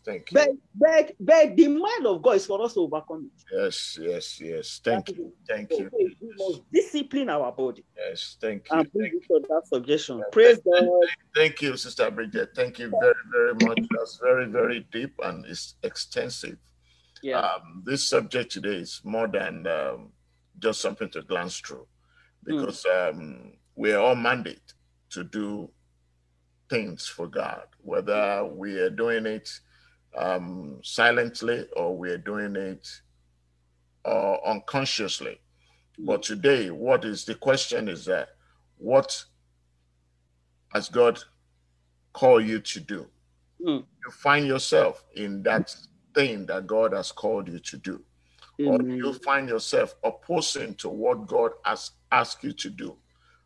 Thank 0.06 0.30
you. 0.30 0.36
But, 0.36 0.50
but, 0.76 1.12
but 1.18 1.56
the 1.56 1.66
mind 1.66 2.06
of 2.06 2.22
God 2.22 2.36
is 2.36 2.46
for 2.46 2.62
us 2.62 2.74
to 2.74 2.80
overcome 2.80 3.28
it. 3.34 3.44
Yes, 3.52 3.98
yes, 4.00 4.40
yes. 4.40 4.80
Thank 4.84 5.08
you. 5.08 5.32
Thank 5.48 5.72
you. 5.72 5.90
We 5.92 6.16
must 6.38 6.62
discipline 6.72 7.28
our 7.28 7.50
body. 7.50 7.84
Yes, 7.96 8.36
thank 8.40 8.68
you. 8.70 8.78
And 8.78 8.92
thank 8.92 9.14
it 9.14 9.26
to 9.26 9.42
that 9.48 9.62
suggestion. 9.66 10.22
Praise 10.30 10.60
thank, 10.60 10.86
God. 10.86 11.08
Thank 11.34 11.60
you, 11.60 11.76
Sister 11.76 12.08
Bridget. 12.12 12.50
Thank 12.54 12.78
you 12.78 12.92
very, 13.00 13.14
very 13.32 13.54
much. 13.66 13.80
That's 13.98 14.20
very, 14.22 14.46
very 14.46 14.86
deep 14.92 15.12
and 15.24 15.44
it's 15.44 15.74
extensive. 15.82 16.58
Yeah. 17.20 17.40
Um, 17.40 17.82
this 17.84 18.08
subject 18.08 18.52
today 18.52 18.76
is 18.76 19.00
more 19.02 19.26
than 19.26 19.66
um, 19.66 20.12
just 20.60 20.80
something 20.80 21.10
to 21.10 21.22
glance 21.22 21.58
through 21.58 21.88
because 22.44 22.86
mm. 22.88 23.10
um, 23.10 23.52
we 23.74 23.92
are 23.92 24.00
all 24.00 24.14
mandated 24.14 24.72
to 25.10 25.24
do 25.24 25.68
things 26.70 27.08
for 27.08 27.26
God, 27.26 27.64
whether 27.82 28.44
we 28.44 28.78
are 28.78 28.90
doing 28.90 29.26
it 29.26 29.50
um, 30.16 30.80
silently 30.82 31.66
or 31.76 31.96
we're 31.96 32.18
doing 32.18 32.56
it 32.56 32.88
uh, 34.04 34.36
unconsciously. 34.46 35.40
But 35.98 36.22
today, 36.22 36.70
what 36.70 37.04
is 37.04 37.24
the 37.24 37.34
question 37.34 37.88
is 37.88 38.04
that 38.04 38.28
what 38.76 39.24
has 40.72 40.88
God 40.88 41.18
called 42.12 42.44
you 42.44 42.60
to 42.60 42.80
do? 42.80 43.06
Mm. 43.64 43.84
You 44.04 44.10
find 44.10 44.46
yourself 44.46 45.04
in 45.14 45.42
that 45.44 45.74
thing 46.14 46.46
that 46.46 46.66
God 46.66 46.92
has 46.92 47.12
called 47.12 47.48
you 47.48 47.58
to 47.58 47.76
do. 47.78 48.02
Mm. 48.60 48.68
Or 48.68 48.78
do 48.78 48.94
you 48.94 49.12
find 49.14 49.48
yourself 49.48 49.94
opposing 50.04 50.74
to 50.76 50.88
what 50.88 51.26
God 51.26 51.52
has 51.64 51.92
asked 52.12 52.44
you 52.44 52.52
to 52.52 52.70
do? 52.70 52.96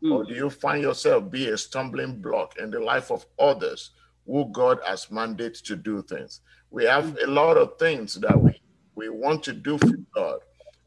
Mm. 0.03 0.11
Or 0.11 0.25
do 0.25 0.33
you 0.33 0.49
find 0.49 0.81
yourself 0.81 1.31
be 1.31 1.47
a 1.49 1.57
stumbling 1.57 2.21
block 2.21 2.57
in 2.57 2.69
the 2.69 2.79
life 2.79 3.11
of 3.11 3.25
others 3.39 3.91
who 4.25 4.49
God 4.51 4.79
has 4.85 5.07
mandated 5.07 5.63
to 5.63 5.75
do 5.75 6.01
things? 6.01 6.41
we 6.71 6.85
have 6.85 7.05
mm. 7.05 7.23
a 7.23 7.29
lot 7.29 7.57
of 7.57 7.77
things 7.77 8.15
that 8.15 8.41
we 8.41 8.59
we 8.95 9.09
want 9.09 9.43
to 9.43 9.53
do 9.53 9.77
for 9.77 9.93
God, 10.13 10.39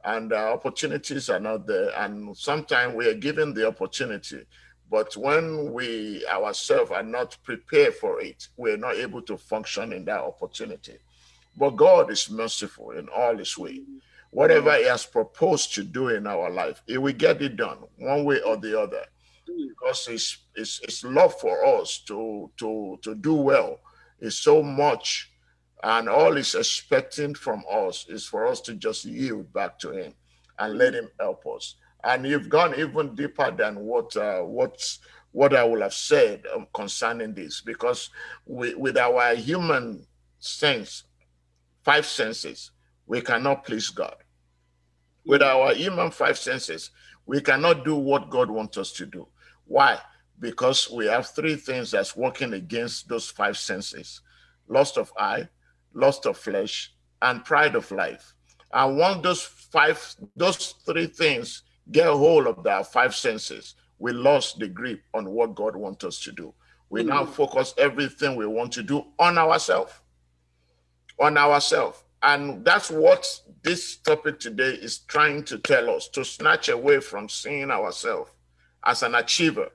and 0.04 0.32
opportunities 0.32 1.30
are 1.30 1.40
not 1.40 1.66
there. 1.66 1.90
And 1.96 2.36
sometimes 2.36 2.94
we 2.94 3.08
are 3.08 3.14
given 3.14 3.54
the 3.54 3.66
opportunity, 3.66 4.44
but 4.90 5.16
when 5.16 5.72
we 5.72 6.24
ourselves 6.26 6.90
are 6.90 7.02
not 7.02 7.38
prepared 7.42 7.94
for 7.94 8.20
it, 8.20 8.48
we're 8.56 8.76
not 8.76 8.96
able 8.96 9.22
to 9.22 9.38
function 9.38 9.92
in 9.92 10.04
that 10.04 10.20
opportunity. 10.20 10.98
But 11.56 11.70
God 11.70 12.10
is 12.10 12.30
merciful 12.30 12.90
in 12.90 13.08
all 13.08 13.36
His 13.38 13.56
way. 13.56 13.82
Whatever 14.30 14.76
He 14.76 14.84
has 14.84 15.06
proposed 15.06 15.74
to 15.74 15.82
do 15.82 16.08
in 16.08 16.26
our 16.26 16.50
life, 16.50 16.82
He 16.86 16.98
will 16.98 17.14
get 17.14 17.40
it 17.40 17.56
done 17.56 17.78
one 17.96 18.24
way 18.24 18.40
or 18.42 18.58
the 18.58 18.78
other, 18.78 19.04
mm. 19.48 19.68
because 19.68 20.06
His 20.06 20.36
His 20.56 21.02
love 21.04 21.38
for 21.40 21.64
us 21.64 22.02
to 22.06 22.50
to 22.58 22.98
to 23.02 23.14
do 23.14 23.34
well 23.34 23.80
is 24.20 24.38
so 24.38 24.62
much 24.62 25.30
and 25.84 26.08
all 26.08 26.34
he's 26.34 26.54
expecting 26.54 27.34
from 27.34 27.62
us 27.70 28.06
is 28.08 28.24
for 28.26 28.46
us 28.46 28.62
to 28.62 28.74
just 28.74 29.04
yield 29.04 29.52
back 29.52 29.78
to 29.80 29.90
him 29.90 30.14
and 30.58 30.78
let 30.78 30.94
him 30.94 31.08
help 31.20 31.44
us. 31.46 31.76
And 32.02 32.26
you've 32.26 32.48
gone 32.48 32.74
even 32.78 33.14
deeper 33.14 33.50
than 33.50 33.80
what 33.80 34.16
uh, 34.16 34.40
what 34.40 34.80
what 35.32 35.54
I 35.54 35.62
would 35.64 35.82
have 35.82 35.92
said 35.92 36.44
um, 36.54 36.66
concerning 36.72 37.34
this, 37.34 37.60
because 37.60 38.08
we, 38.46 38.74
with 38.74 38.96
our 38.96 39.34
human 39.34 40.06
sense, 40.38 41.04
five 41.82 42.06
senses, 42.06 42.70
we 43.06 43.20
cannot 43.20 43.64
please 43.64 43.90
God. 43.90 44.16
With 45.26 45.42
our 45.42 45.74
human 45.74 46.10
five 46.10 46.38
senses, 46.38 46.90
we 47.26 47.40
cannot 47.40 47.84
do 47.84 47.96
what 47.96 48.30
God 48.30 48.50
wants 48.50 48.78
us 48.78 48.92
to 48.92 49.06
do. 49.06 49.26
Why? 49.66 49.98
Because 50.40 50.90
we 50.90 51.06
have 51.06 51.28
three 51.28 51.56
things 51.56 51.90
that's 51.90 52.16
working 52.16 52.54
against 52.54 53.08
those 53.08 53.30
five 53.30 53.56
senses: 53.56 54.20
lust 54.68 54.98
of 54.98 55.12
eye, 55.18 55.48
lust 55.92 56.26
of 56.26 56.36
flesh, 56.36 56.92
and 57.22 57.44
pride 57.44 57.74
of 57.74 57.90
life. 57.90 58.34
And 58.72 58.98
once 58.98 59.22
those 59.22 59.42
five, 59.42 60.14
those 60.36 60.74
three 60.84 61.06
things 61.06 61.62
get 61.92 62.08
a 62.08 62.16
hold 62.16 62.46
of 62.46 62.66
our 62.66 62.84
five 62.84 63.14
senses, 63.14 63.76
we 63.98 64.12
lost 64.12 64.58
the 64.58 64.68
grip 64.68 65.00
on 65.14 65.30
what 65.30 65.54
God 65.54 65.76
wants 65.76 66.04
us 66.04 66.20
to 66.20 66.32
do. 66.32 66.52
We 66.90 67.00
mm-hmm. 67.00 67.10
now 67.10 67.26
focus 67.26 67.74
everything 67.78 68.36
we 68.36 68.46
want 68.46 68.72
to 68.72 68.82
do 68.82 69.04
on 69.18 69.38
ourselves. 69.38 69.92
On 71.20 71.38
ourselves. 71.38 72.02
And 72.22 72.64
that's 72.64 72.90
what 72.90 73.26
this 73.62 73.96
topic 73.96 74.40
today 74.40 74.70
is 74.70 74.98
trying 74.98 75.44
to 75.44 75.58
tell 75.58 75.90
us 75.90 76.08
to 76.08 76.24
snatch 76.24 76.68
away 76.68 77.00
from 77.00 77.28
seeing 77.28 77.70
ourselves 77.70 78.30
as 78.84 79.02
an 79.02 79.14
achiever, 79.14 79.68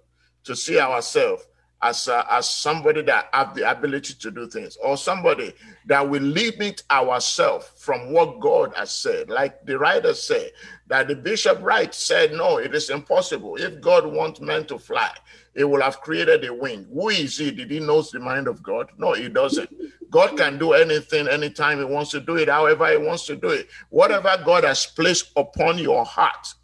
to 0.49 0.55
see 0.55 0.79
ourselves 0.79 1.45
as 1.83 2.09
as 2.09 2.49
somebody 2.49 3.03
that 3.03 3.29
have 3.31 3.53
the 3.53 3.69
ability 3.69 4.15
to 4.15 4.31
do 4.31 4.47
things 4.47 4.77
or 4.83 4.97
somebody 4.97 5.53
that 5.85 6.09
will 6.09 6.23
limit 6.23 6.81
ourselves 6.89 7.69
from 7.77 8.11
what 8.11 8.39
god 8.39 8.73
has 8.75 8.91
said. 8.91 9.29
Like 9.29 9.63
the 9.67 9.77
writer 9.77 10.15
said 10.15 10.51
that 10.87 11.07
the 11.07 11.15
bishop 11.15 11.61
Wright 11.61 11.93
said 11.93 12.33
no 12.33 12.57
it 12.57 12.73
is 12.73 12.89
impossible. 12.89 13.57
If 13.57 13.79
god 13.79 14.07
wants 14.07 14.41
men 14.41 14.65
to 14.65 14.79
fly 14.79 15.11
he 15.55 15.63
will 15.63 15.81
have 15.81 16.01
created 16.01 16.43
a 16.45 16.53
wing. 16.53 16.87
Who 16.91 17.09
is 17.09 17.37
he? 17.37 17.51
Did 17.51 17.69
he 17.69 17.79
knows 17.79 18.09
the 18.09 18.19
mind 18.19 18.47
of 18.47 18.63
god? 18.63 18.89
No 18.97 19.13
he 19.13 19.29
doesn't. 19.29 19.69
God 20.09 20.35
can 20.35 20.57
do 20.57 20.73
anything 20.73 21.27
anytime 21.27 21.77
he 21.77 21.85
wants 21.85 22.09
to 22.11 22.19
do 22.19 22.37
it 22.37 22.49
however 22.49 22.89
he 22.89 22.97
wants 22.97 23.27
to 23.27 23.35
do 23.35 23.49
it. 23.49 23.67
Whatever 23.89 24.35
god 24.43 24.63
has 24.63 24.87
placed 24.87 25.31
upon 25.37 25.77
your 25.77 26.03
heart 26.03 26.55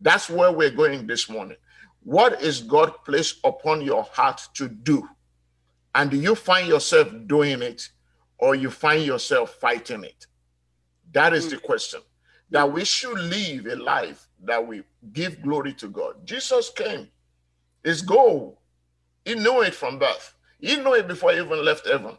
that's 0.00 0.30
where 0.30 0.52
we're 0.52 0.70
going 0.70 1.06
this 1.06 1.28
morning 1.28 1.56
what 2.08 2.40
is 2.40 2.62
God 2.62 2.94
placed 3.04 3.36
upon 3.44 3.82
your 3.82 4.02
heart 4.02 4.40
to 4.54 4.66
do? 4.66 5.06
And 5.94 6.10
do 6.10 6.16
you 6.16 6.34
find 6.34 6.66
yourself 6.66 7.12
doing 7.26 7.60
it 7.60 7.86
or 8.38 8.54
you 8.54 8.70
find 8.70 9.04
yourself 9.04 9.56
fighting 9.56 10.04
it? 10.04 10.26
That 11.12 11.34
is 11.34 11.50
the 11.50 11.56
hmm. 11.56 11.66
question. 11.66 12.00
That 12.48 12.72
we 12.72 12.86
should 12.86 13.18
live 13.18 13.66
a 13.66 13.76
life 13.76 14.26
that 14.44 14.66
we 14.66 14.84
give 15.12 15.42
glory 15.42 15.74
to 15.74 15.88
God. 15.88 16.26
Jesus 16.26 16.70
came. 16.70 17.08
His 17.84 18.00
goal, 18.00 18.62
he 19.26 19.34
knew 19.34 19.60
it 19.60 19.74
from 19.74 19.98
birth. 19.98 20.32
He 20.60 20.76
knew 20.76 20.94
it 20.94 21.08
before 21.08 21.32
he 21.32 21.40
even 21.40 21.62
left 21.62 21.86
heaven. 21.86 22.16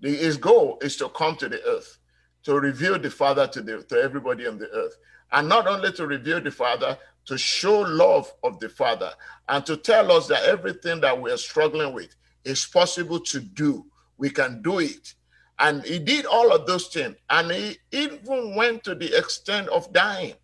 His 0.00 0.36
goal 0.36 0.78
is 0.80 0.96
to 0.98 1.08
come 1.08 1.34
to 1.38 1.48
the 1.48 1.60
earth 1.64 1.98
to 2.44 2.54
reveal 2.54 3.00
the 3.00 3.10
Father 3.10 3.48
to, 3.48 3.62
the, 3.62 3.82
to 3.82 3.96
everybody 4.00 4.46
on 4.46 4.58
the 4.58 4.68
earth. 4.70 4.96
And 5.32 5.48
not 5.48 5.66
only 5.66 5.92
to 5.92 6.06
reveal 6.06 6.40
the 6.40 6.50
Father, 6.50 6.98
to 7.26 7.38
show 7.38 7.80
love 7.80 8.32
of 8.42 8.58
the 8.60 8.68
Father 8.68 9.10
and 9.48 9.64
to 9.66 9.76
tell 9.76 10.12
us 10.12 10.26
that 10.28 10.44
everything 10.44 11.00
that 11.00 11.20
we 11.20 11.30
are 11.30 11.36
struggling 11.36 11.92
with 11.92 12.14
is 12.44 12.66
possible 12.66 13.18
to 13.20 13.40
do. 13.40 13.86
We 14.18 14.30
can 14.30 14.62
do 14.62 14.78
it. 14.78 15.14
And 15.58 15.82
he 15.84 15.98
did 15.98 16.26
all 16.26 16.52
of 16.52 16.66
those 16.66 16.88
things. 16.88 17.16
And 17.30 17.50
he 17.50 17.78
even 17.92 18.54
went 18.54 18.84
to 18.84 18.94
the 18.94 19.16
extent 19.16 19.68
of 19.68 19.92
dying 19.92 20.34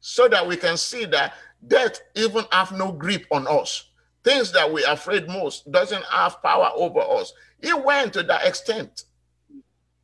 so 0.00 0.28
that 0.28 0.46
we 0.46 0.56
can 0.56 0.76
see 0.76 1.04
that 1.06 1.34
death 1.66 2.00
even 2.14 2.44
have 2.52 2.72
no 2.72 2.92
grip 2.92 3.26
on 3.30 3.46
us. 3.48 3.90
Things 4.22 4.52
that 4.52 4.70
we 4.70 4.84
are 4.84 4.94
afraid 4.94 5.28
most 5.28 5.70
doesn't 5.72 6.04
have 6.04 6.42
power 6.42 6.70
over 6.74 7.00
us. 7.00 7.32
He 7.62 7.72
went 7.72 8.12
to 8.14 8.22
that 8.24 8.46
extent 8.46 9.04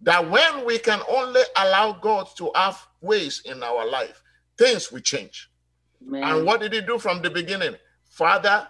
that 0.02 0.30
when 0.30 0.66
we 0.66 0.78
can 0.78 1.00
only 1.08 1.42
allow 1.56 1.92
God 1.92 2.28
to 2.36 2.50
have 2.54 2.86
ways 3.00 3.42
in 3.44 3.62
our 3.62 3.88
life, 3.88 4.22
things 4.58 4.92
will 4.92 5.00
change. 5.00 5.50
Man. 6.00 6.22
And 6.22 6.46
what 6.46 6.60
did 6.60 6.72
he 6.72 6.80
do 6.80 6.98
from 6.98 7.22
the 7.22 7.30
beginning? 7.30 7.76
Father, 8.04 8.68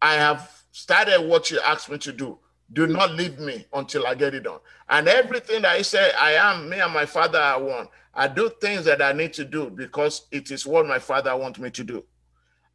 I 0.00 0.14
have 0.14 0.50
started 0.72 1.20
what 1.20 1.50
you 1.50 1.60
asked 1.60 1.90
me 1.90 1.98
to 1.98 2.12
do. 2.12 2.38
Do 2.72 2.86
not 2.86 3.12
leave 3.12 3.38
me 3.38 3.66
until 3.72 4.06
I 4.06 4.14
get 4.14 4.34
it 4.34 4.44
done. 4.44 4.58
And 4.88 5.06
everything 5.06 5.62
that 5.62 5.76
he 5.76 5.82
said, 5.82 6.12
I 6.20 6.32
am, 6.32 6.68
me 6.68 6.80
and 6.80 6.92
my 6.92 7.06
father 7.06 7.38
are 7.38 7.62
one. 7.62 7.88
I 8.14 8.28
do 8.28 8.50
things 8.60 8.84
that 8.86 9.02
I 9.02 9.12
need 9.12 9.32
to 9.34 9.44
do 9.44 9.70
because 9.70 10.26
it 10.30 10.50
is 10.50 10.66
what 10.66 10.86
my 10.86 10.98
father 10.98 11.36
wants 11.36 11.58
me 11.58 11.70
to 11.70 11.84
do. 11.84 12.04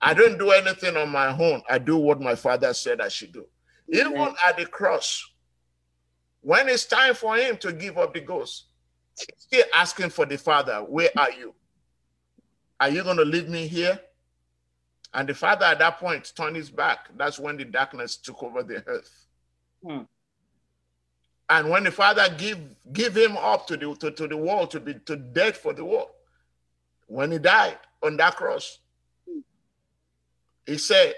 I 0.01 0.13
don't 0.13 0.37
do 0.37 0.51
anything 0.51 0.95
on 0.95 1.09
my 1.09 1.27
own. 1.27 1.61
I 1.69 1.77
do 1.77 1.97
what 1.97 2.21
my 2.21 2.35
father 2.35 2.73
said 2.73 3.01
I 3.01 3.09
should 3.09 3.33
do. 3.33 3.45
Even 3.89 4.35
at 4.45 4.57
the 4.57 4.65
cross, 4.65 5.25
when 6.41 6.69
it's 6.69 6.85
time 6.85 7.13
for 7.13 7.35
him 7.35 7.57
to 7.57 7.73
give 7.73 7.97
up 7.97 8.13
the 8.13 8.21
ghost, 8.21 8.65
still 9.37 9.65
asking 9.75 10.09
for 10.09 10.25
the 10.25 10.37
father, 10.37 10.77
where 10.77 11.09
are 11.17 11.31
you? 11.31 11.53
Are 12.79 12.89
you 12.89 13.03
going 13.03 13.17
to 13.17 13.25
leave 13.25 13.49
me 13.49 13.67
here? 13.67 13.99
And 15.13 15.27
the 15.27 15.33
father 15.33 15.65
at 15.65 15.79
that 15.79 15.99
point 15.99 16.31
turned 16.35 16.55
his 16.55 16.69
back. 16.69 17.09
That's 17.17 17.39
when 17.39 17.57
the 17.57 17.65
darkness 17.65 18.15
took 18.15 18.41
over 18.43 18.63
the 18.63 18.83
earth. 18.87 19.25
Hmm. 19.85 20.01
And 21.49 21.69
when 21.69 21.83
the 21.83 21.91
father 21.91 22.27
give 22.37 22.59
give 22.93 23.17
him 23.17 23.35
up 23.35 23.65
to 23.67 23.77
the 23.77 23.95
to, 23.95 24.11
to 24.11 24.27
the 24.27 24.37
world, 24.37 24.69
to 24.71 24.79
be 24.79 24.93
to 25.05 25.15
death 25.15 25.57
for 25.57 25.73
the 25.73 25.83
world, 25.83 26.09
when 27.07 27.31
he 27.31 27.39
died 27.39 27.79
on 28.03 28.17
that 28.17 28.35
cross, 28.35 28.77
he 30.67 30.77
said, 30.77 31.15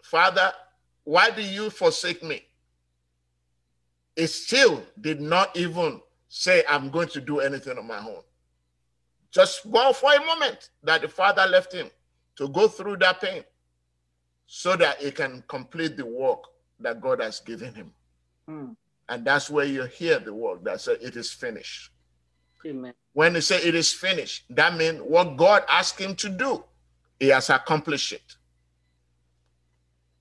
Father, 0.00 0.52
why 1.02 1.30
do 1.30 1.42
you 1.42 1.70
forsake 1.70 2.22
me? 2.22 2.44
He 4.18 4.26
still 4.26 4.82
did 5.00 5.20
not 5.20 5.56
even 5.56 6.00
say, 6.28 6.64
I'm 6.68 6.90
going 6.90 7.06
to 7.10 7.20
do 7.20 7.38
anything 7.38 7.78
on 7.78 7.86
my 7.86 7.98
own. 7.98 8.22
Just 9.30 9.64
well, 9.64 9.92
for 9.92 10.12
a 10.12 10.18
moment 10.26 10.70
that 10.82 11.02
the 11.02 11.08
father 11.08 11.46
left 11.46 11.72
him 11.72 11.88
to 12.34 12.48
go 12.48 12.66
through 12.66 12.96
that 12.96 13.20
pain 13.20 13.44
so 14.48 14.74
that 14.74 14.98
he 15.00 15.12
can 15.12 15.44
complete 15.46 15.96
the 15.96 16.04
work 16.04 16.40
that 16.80 17.00
God 17.00 17.20
has 17.20 17.38
given 17.38 17.72
him. 17.72 17.92
Mm. 18.50 18.74
And 19.08 19.24
that's 19.24 19.48
where 19.50 19.66
you 19.66 19.84
hear 19.84 20.18
the 20.18 20.34
word 20.34 20.64
that 20.64 20.80
says 20.80 20.98
it 21.00 21.14
is 21.14 21.30
finished. 21.30 21.92
Amen. 22.66 22.94
When 23.12 23.36
he 23.36 23.40
say 23.40 23.62
it 23.62 23.76
is 23.76 23.92
finished, 23.92 24.46
that 24.50 24.76
means 24.76 24.98
what 25.00 25.36
God 25.36 25.62
asked 25.68 26.00
him 26.00 26.16
to 26.16 26.28
do, 26.28 26.64
he 27.20 27.28
has 27.28 27.50
accomplished 27.50 28.12
it. 28.12 28.34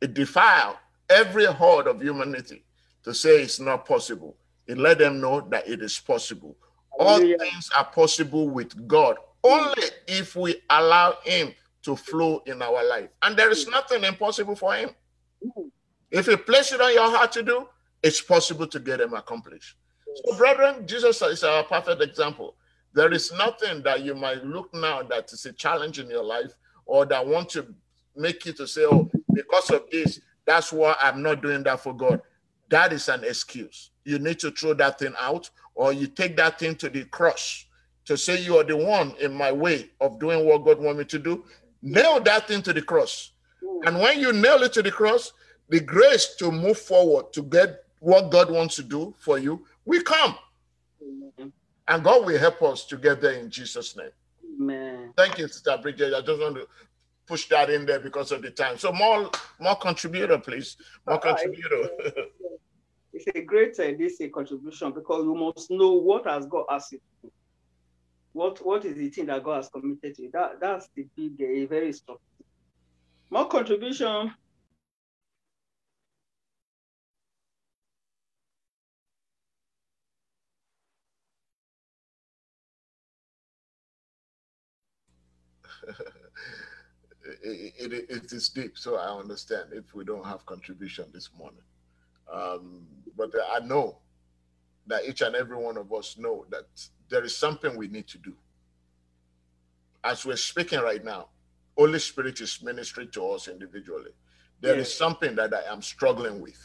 It 0.02 0.14
defiled 0.14 0.76
every 1.10 1.46
horde 1.46 1.88
of 1.88 2.00
humanity 2.00 2.64
to 3.08 3.14
say 3.14 3.42
it's 3.42 3.62
not 3.62 3.86
possible. 3.86 4.36
It 4.68 4.78
let 4.78 4.98
them 4.98 5.22
know 5.22 5.40
that 5.50 5.66
it 5.66 5.82
is 5.82 5.98
possible. 5.98 6.58
All 7.00 7.20
things 7.20 7.70
are 7.78 7.86
possible 7.86 8.50
with 8.50 8.86
God 8.86 9.16
only 9.46 9.84
if 10.08 10.36
we 10.36 10.62
allow 10.70 11.16
Him 11.24 11.54
to 11.84 11.96
flow 11.96 12.44
in 12.48 12.62
our 12.62 12.86
life. 12.86 13.08
And 13.22 13.38
there 13.38 13.50
is 13.50 13.66
nothing 13.70 14.04
impossible 14.04 14.58
for 14.58 14.74
Him. 14.74 14.90
If 16.12 16.26
He 16.26 16.36
places 16.36 16.74
it 16.74 16.82
on 16.82 16.94
your 16.94 17.10
heart 17.10 17.32
to 17.34 17.44
do, 17.44 17.70
it's 18.04 18.20
possible 18.20 18.68
to 18.68 18.80
get 18.80 18.98
them 18.98 19.14
accomplished. 19.14 19.78
So, 20.26 20.38
brethren, 20.38 20.86
Jesus 20.86 21.22
is 21.22 21.46
our 21.46 21.64
perfect 21.64 22.02
example. 22.02 22.56
There 22.94 23.14
is 23.14 23.32
nothing 23.32 23.84
that 23.84 24.04
you 24.04 24.16
might 24.16 24.44
look 24.44 24.74
now 24.74 25.02
that 25.04 25.32
is 25.32 25.46
a 25.46 25.54
challenge 25.54 26.00
in 26.00 26.10
your 26.10 26.24
life 26.26 26.52
or 26.86 27.06
that 27.06 27.26
want 27.26 27.48
to 27.52 27.74
make 28.18 28.46
you 28.46 28.52
to 28.52 28.68
say, 28.68 28.84
oh, 28.84 29.10
because 29.34 29.70
of 29.70 29.86
this, 29.92 30.20
that's 30.46 30.74
why 30.74 30.94
I'm 31.02 31.22
not 31.22 31.42
doing 31.42 31.64
that 31.64 31.80
for 31.80 31.94
God. 31.94 32.22
That 32.70 32.94
is 32.94 33.10
an 33.10 33.24
excuse. 33.24 33.92
You 34.04 34.20
need 34.20 34.40
to 34.40 34.52
throw 34.52 34.74
that 34.76 35.00
thing 35.00 35.14
out 35.20 35.50
or 35.76 35.94
you 35.94 36.08
take 36.08 36.36
that 36.38 36.60
thing 36.60 36.76
to 36.78 36.90
the 36.90 37.06
cross 37.06 37.66
to 38.06 38.18
say 38.18 38.42
you 38.42 38.58
are 38.58 38.64
the 38.64 38.76
one 38.76 39.14
in 39.20 39.34
my 39.34 39.52
way 39.52 39.90
of 40.02 40.20
doing 40.20 40.46
what 40.46 40.64
God 40.64 40.80
want 40.80 40.98
me 40.98 41.06
to 41.06 41.20
do. 41.20 41.44
Nail 41.82 42.20
that 42.22 42.48
thing 42.48 42.62
to 42.64 42.74
the 42.74 42.82
cross. 42.82 43.32
And 43.86 44.00
when 44.00 44.20
you 44.20 44.34
nail 44.34 44.64
it 44.64 44.74
to 44.74 44.82
the 44.82 44.92
cross, 44.92 45.34
the 45.70 45.80
grace 45.80 46.36
to 46.36 46.52
move 46.52 46.78
forward 46.78 47.34
to 47.34 47.44
get 47.44 47.84
what 48.00 48.32
God 48.32 48.50
wants 48.50 48.76
to 48.78 48.84
do 48.84 49.14
for 49.18 49.38
you 49.38 49.66
will 49.86 50.04
come. 50.04 50.36
Amen. 51.02 51.52
And 51.88 52.04
God 52.04 52.26
will 52.26 52.40
help 52.40 52.62
us 52.64 52.86
to 52.86 52.98
get 52.98 53.22
there 53.22 53.34
in 53.34 53.50
Jesus' 53.50 53.96
name. 53.96 54.12
Amen. 54.60 55.14
Thank 55.16 55.38
you, 55.38 55.48
Sister 55.48 55.78
Bridget. 55.82 56.14
I 56.14 56.22
just 56.22 56.42
want 56.42 56.56
to 56.56 56.68
push 57.28 57.48
that 57.50 57.70
in 57.70 57.86
there 57.86 58.00
because 58.00 58.32
of 58.32 58.42
the 58.42 58.50
time. 58.50 58.78
So 58.78 58.92
more 58.92 59.30
more 59.60 59.76
contributor, 59.76 60.38
please. 60.38 60.78
More 61.06 61.20
contributor. 61.20 61.90
it's 63.18 63.28
a 63.36 63.42
great 63.42 63.80
uh, 63.80 63.92
this 63.98 64.22
a 64.22 64.30
contribution 64.30 64.92
because 64.92 65.24
you 65.24 65.34
must 65.36 65.72
know 65.72 65.94
what 65.94 66.28
has 66.28 66.46
God 66.46 66.66
asked 66.70 66.92
you 66.92 67.00
to 67.00 67.04
do. 67.24 67.32
What 68.34 68.64
what 68.66 68.86
is 68.86 68.96
the 68.96 69.10
thing 69.10 69.26
that 69.28 69.44
God 69.44 69.58
has 69.58 69.70
committed 69.70 70.16
to 70.16 70.22
you? 70.24 70.30
That 70.32 70.60
that's 70.62 70.90
the 70.96 71.08
big 71.16 71.42
a 71.42 71.66
very 71.66 71.94
strong. 71.94 72.18
More 73.30 73.48
contribution. 73.48 74.34
it, 87.44 87.92
it, 87.94 88.10
it 88.10 88.32
is 88.32 88.50
deep, 88.50 88.78
so 88.78 88.98
I 88.98 89.18
understand 89.20 89.70
if 89.74 89.94
we 89.96 90.06
don't 90.06 90.26
have 90.26 90.46
contribution 90.46 91.06
this 91.14 91.30
morning. 91.38 91.64
Um, 92.32 92.86
but 93.16 93.32
I 93.54 93.60
know 93.66 93.98
that 94.88 95.06
each 95.06 95.22
and 95.22 95.36
every 95.36 95.58
one 95.58 95.78
of 95.78 95.92
us 95.94 96.18
know 96.18 96.46
that 96.50 96.66
there 97.10 97.24
is 97.24 97.36
something 97.36 97.76
we 97.76 97.88
need 97.88 98.08
to 98.08 98.18
do. 98.18 98.34
As 100.04 100.26
we're 100.26 100.36
speaking 100.36 100.80
right 100.80 101.04
now, 101.04 101.28
Holy 101.78 102.00
Spirit 102.00 102.40
is 102.42 102.62
ministering 102.62 103.10
to 103.12 103.30
us 103.32 103.48
individually. 103.48 104.12
There 104.62 104.78
yes. 104.78 104.88
is 104.88 104.98
something 104.98 105.36
that 105.36 105.54
I 105.54 105.72
am 105.72 105.82
struggling 105.82 106.42
with, 106.42 106.58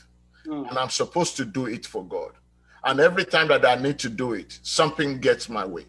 mm. 0.46 0.68
and 0.68 0.78
I'm 0.78 0.90
supposed 0.90 1.36
to 1.36 1.44
do 1.44 1.66
it 1.66 1.86
for 1.86 2.04
God. 2.04 2.32
And 2.84 3.00
every 3.00 3.24
time 3.24 3.48
that 3.48 3.64
I 3.64 3.76
need 3.76 3.98
to 4.00 4.08
do 4.08 4.32
it, 4.32 4.58
something 4.62 5.20
gets 5.20 5.48
my 5.48 5.64
way. 5.64 5.86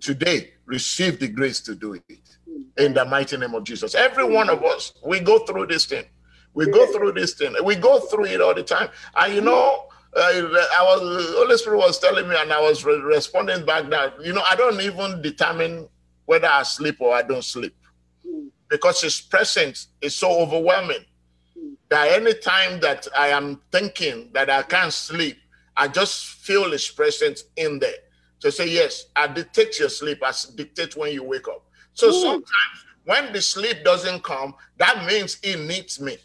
Today, 0.00 0.52
receive 0.66 1.18
the 1.18 1.28
grace 1.28 1.60
to 1.60 1.74
do 1.74 1.94
it 1.94 2.36
in 2.76 2.94
the 2.94 3.04
mighty 3.04 3.36
name 3.36 3.54
of 3.54 3.64
Jesus. 3.64 3.94
Every 3.94 4.24
one 4.24 4.48
of 4.48 4.62
us, 4.64 4.92
we 5.04 5.20
go 5.20 5.40
through 5.40 5.66
this 5.66 5.84
thing. 5.86 6.04
We 6.54 6.66
go 6.70 6.86
through 6.92 7.12
this 7.12 7.34
thing. 7.34 7.54
We 7.64 7.76
go 7.76 8.00
through 8.00 8.26
it 8.26 8.40
all 8.40 8.54
the 8.54 8.62
time. 8.62 8.88
And 9.16 9.34
you 9.34 9.40
know, 9.40 9.86
uh, 10.14 10.20
I 10.20 10.82
was 10.82 11.34
Holy 11.36 11.56
Spirit 11.56 11.78
was 11.78 11.98
telling 11.98 12.28
me, 12.28 12.36
and 12.38 12.52
I 12.52 12.60
was 12.60 12.84
re- 12.84 13.00
responding 13.00 13.64
back 13.64 13.88
that 13.90 14.22
you 14.24 14.32
know 14.32 14.42
I 14.42 14.54
don't 14.56 14.80
even 14.80 15.22
determine 15.22 15.88
whether 16.26 16.48
I 16.48 16.62
sleep 16.62 16.96
or 17.00 17.14
I 17.14 17.22
don't 17.22 17.44
sleep 17.44 17.74
because 18.68 19.00
His 19.00 19.20
presence 19.20 19.88
is 20.00 20.14
so 20.16 20.30
overwhelming 20.40 21.04
that 21.88 22.08
any 22.12 22.34
time 22.34 22.80
that 22.80 23.06
I 23.16 23.28
am 23.28 23.60
thinking 23.70 24.30
that 24.32 24.50
I 24.50 24.62
can't 24.62 24.92
sleep, 24.92 25.38
I 25.76 25.88
just 25.88 26.26
feel 26.26 26.70
His 26.70 26.88
presence 26.88 27.44
in 27.56 27.78
there 27.78 28.02
to 28.40 28.52
say 28.52 28.68
yes. 28.68 29.06
I 29.16 29.26
dictate 29.28 29.78
your 29.78 29.88
sleep. 29.88 30.22
I 30.22 30.32
dictate 30.54 30.96
when 30.96 31.12
you 31.12 31.22
wake 31.22 31.48
up. 31.48 31.64
So 31.94 32.08
Ooh. 32.08 32.12
sometimes 32.12 32.46
when 33.04 33.32
the 33.32 33.40
sleep 33.40 33.84
doesn't 33.84 34.22
come, 34.22 34.54
that 34.78 35.06
means 35.06 35.38
he 35.42 35.56
needs 35.56 36.00
me. 36.00 36.16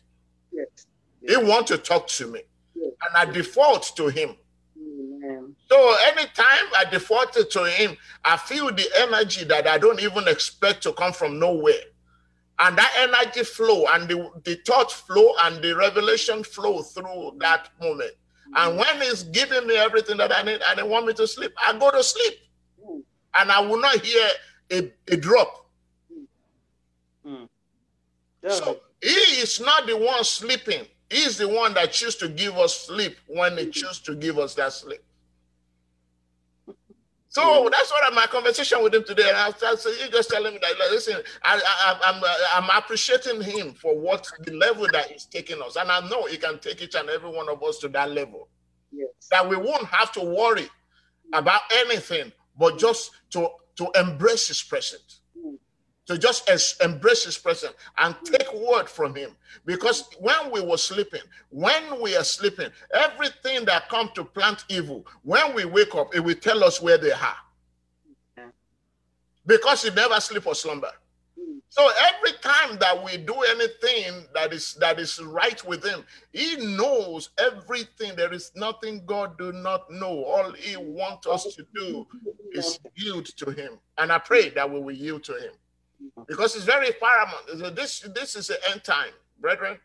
Yes. 0.58 0.88
He 1.22 1.46
want 1.46 1.68
to 1.68 1.78
talk 1.78 2.08
to 2.08 2.28
me. 2.28 2.42
Yes. 2.76 2.92
And 3.06 3.30
I 3.30 3.32
default 3.32 3.92
to 3.96 4.08
him. 4.08 4.36
Amen. 4.78 5.56
So 5.70 5.96
anytime 6.08 6.66
I 6.76 6.86
default 6.90 7.34
to 7.34 7.64
him, 7.66 7.98
I 8.24 8.38
feel 8.38 8.72
the 8.72 8.88
energy 9.00 9.44
that 9.46 9.68
I 9.68 9.78
don't 9.78 10.02
even 10.02 10.28
expect 10.28 10.84
to 10.84 10.94
come 10.94 11.14
from 11.14 11.40
nowhere. 11.40 11.74
And 12.60 12.78
that 12.78 12.92
energy 12.98 13.44
flow 13.44 13.86
and 13.92 14.10
the, 14.10 14.32
the 14.44 14.56
thought 14.66 14.92
flow 14.92 15.34
and 15.44 15.62
the 15.62 15.76
revelation 15.76 16.44
flow 16.44 16.82
through 16.82 17.38
that 17.40 17.70
moment. 17.80 18.14
And 18.56 18.72
mm-hmm. 18.72 18.80
when 18.80 19.02
he's 19.02 19.24
giving 19.24 19.68
me 19.68 19.76
everything 19.76 20.18
that 20.18 20.34
I 20.34 20.42
need 20.42 20.62
and 20.68 20.80
he 20.80 20.88
want 20.88 21.06
me 21.06 21.14
to 21.14 21.28
sleep, 21.28 21.52
I 21.64 21.78
go 21.78 21.92
to 21.92 22.02
sleep. 22.02 22.34
Mm. 22.84 23.04
And 23.40 23.52
I 23.52 23.60
will 23.60 23.80
not 23.80 24.04
hear 24.04 24.28
a, 24.72 24.92
a 25.10 25.18
drop. 25.18 25.68
Mm. 27.28 27.48
Yeah. 28.42 28.50
So 28.50 28.80
he 29.02 29.10
is 29.10 29.60
not 29.60 29.88
the 29.88 29.98
one 29.98 30.24
sleeping. 30.24 30.86
He's 31.10 31.38
the 31.38 31.48
one 31.48 31.74
that 31.76 31.94
chooses 31.94 32.16
to 32.18 32.28
give 32.28 32.58
us 32.58 32.88
sleep 32.88 33.16
when 33.28 33.58
he 33.58 33.70
chooses 33.70 34.00
to 34.00 34.16
give 34.16 34.38
us 34.38 34.56
that 34.56 34.74
sleep. 34.74 35.02
So 37.30 37.70
that's 37.72 37.92
what 37.92 38.14
my 38.16 38.26
conversation 38.26 38.82
with 38.82 38.96
him 38.96 39.04
today. 39.04 39.30
And 39.30 39.38
I 39.38 39.52
said, 39.52 39.94
he 40.02 40.10
just 40.10 40.30
telling 40.30 40.54
me 40.54 40.60
that, 40.60 40.92
listen, 40.92 41.18
I, 41.44 41.62
I, 41.64 42.00
I'm, 42.06 42.24
uh, 42.24 42.28
I'm 42.56 42.82
appreciating 42.82 43.42
him 43.42 43.74
for 43.74 43.96
what 43.96 44.28
the 44.44 44.54
level 44.54 44.88
that 44.92 45.12
he's 45.12 45.26
taking 45.26 45.62
us. 45.62 45.76
And 45.76 45.92
I 45.92 46.00
know 46.10 46.26
he 46.26 46.38
can 46.38 46.58
take 46.58 46.82
each 46.82 46.96
and 46.96 47.08
every 47.10 47.30
one 47.30 47.48
of 47.48 47.62
us 47.62 47.78
to 47.80 47.90
that 47.90 48.10
level. 48.10 48.50
Yes. 48.92 49.10
That 49.30 49.48
we 49.48 49.56
won't 49.56 49.86
have 49.86 50.12
to 50.14 50.22
worry 50.22 50.68
about 51.32 51.62
anything, 51.76 52.32
but 52.58 52.80
just 52.80 53.12
to, 53.32 53.50
to 53.76 53.88
embrace 54.00 54.48
his 54.48 54.64
presence. 54.64 55.17
To 56.08 56.18
just 56.18 56.82
embrace 56.82 57.26
his 57.26 57.38
presence 57.38 57.74
and 57.98 58.16
take 58.24 58.54
word 58.54 58.88
from 58.88 59.14
him. 59.14 59.32
Because 59.66 60.06
when 60.20 60.52
we 60.52 60.62
were 60.62 60.78
sleeping, 60.78 61.22
when 61.50 62.02
we 62.02 62.16
are 62.16 62.24
sleeping, 62.24 62.70
everything 62.94 63.66
that 63.66 63.90
come 63.90 64.10
to 64.16 64.24
plant 64.24 64.64
evil, 64.70 65.06
when 65.24 65.54
we 65.54 65.66
wake 65.66 65.94
up, 65.96 66.16
it 66.16 66.22
will 66.22 66.36
tell 66.36 66.64
us 66.64 66.82
where 66.82 66.98
they 66.98 67.12
are. 67.12 67.36
Because 69.46 69.84
he 69.84 69.90
never 69.92 70.20
sleep 70.22 70.48
or 70.48 70.56
slumber. 70.56 70.92
So 71.70 71.90
every 72.10 72.32
time 72.42 72.78
that 72.80 73.04
we 73.04 73.18
do 73.18 73.34
anything 73.34 74.26
that 74.34 74.54
is 74.54 74.76
that 74.76 75.00
is 75.00 75.22
right 75.22 75.64
with 75.66 75.84
him, 75.84 76.06
he 76.32 76.56
knows 76.56 77.30
everything. 77.38 78.16
There 78.16 78.34
is 78.34 78.52
nothing 78.56 79.06
God 79.06 79.38
do 79.38 79.52
not 79.52 79.92
know. 79.92 80.24
All 80.24 80.54
he 80.54 80.78
wants 80.78 81.28
us 81.28 81.56
to 81.56 81.66
do 81.76 82.08
is 82.54 82.80
yield 82.96 83.26
to 83.38 83.52
him. 83.52 83.80
And 83.98 84.12
I 84.12 84.20
pray 84.20 84.50
that 84.52 84.72
we 84.72 84.80
will 84.80 84.96
yield 84.96 85.26
to 85.26 85.34
him. 85.34 85.52
Because 86.28 86.56
it's 86.56 86.66
very 86.66 86.92
paramount. 86.94 87.76
This 87.76 88.02
this 88.14 88.36
is 88.36 88.48
the 88.48 88.58
end 88.72 88.84
time, 88.84 89.12
brethren. 89.40 89.78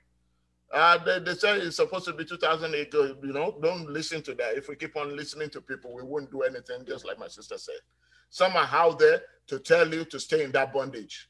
Uh, 0.72 0.96
they, 1.04 1.18
they 1.18 1.34
say 1.34 1.58
it's 1.58 1.76
supposed 1.76 2.06
to 2.06 2.12
be 2.14 2.24
2008. 2.24 2.92
You 2.94 3.16
know, 3.32 3.58
don't 3.62 3.90
listen 3.90 4.22
to 4.22 4.34
that. 4.34 4.56
If 4.56 4.68
we 4.68 4.76
keep 4.76 4.96
on 4.96 5.14
listening 5.14 5.50
to 5.50 5.60
people, 5.60 5.94
we 5.94 6.02
won't 6.02 6.30
do 6.30 6.42
anything, 6.42 6.84
just 6.86 7.06
like 7.06 7.18
my 7.18 7.28
sister 7.28 7.58
said. 7.58 7.76
Some 8.30 8.56
are 8.56 8.68
out 8.72 8.98
there 8.98 9.20
to 9.48 9.58
tell 9.58 9.92
you 9.92 10.06
to 10.06 10.18
stay 10.18 10.42
in 10.42 10.52
that 10.52 10.72
bondage 10.72 11.28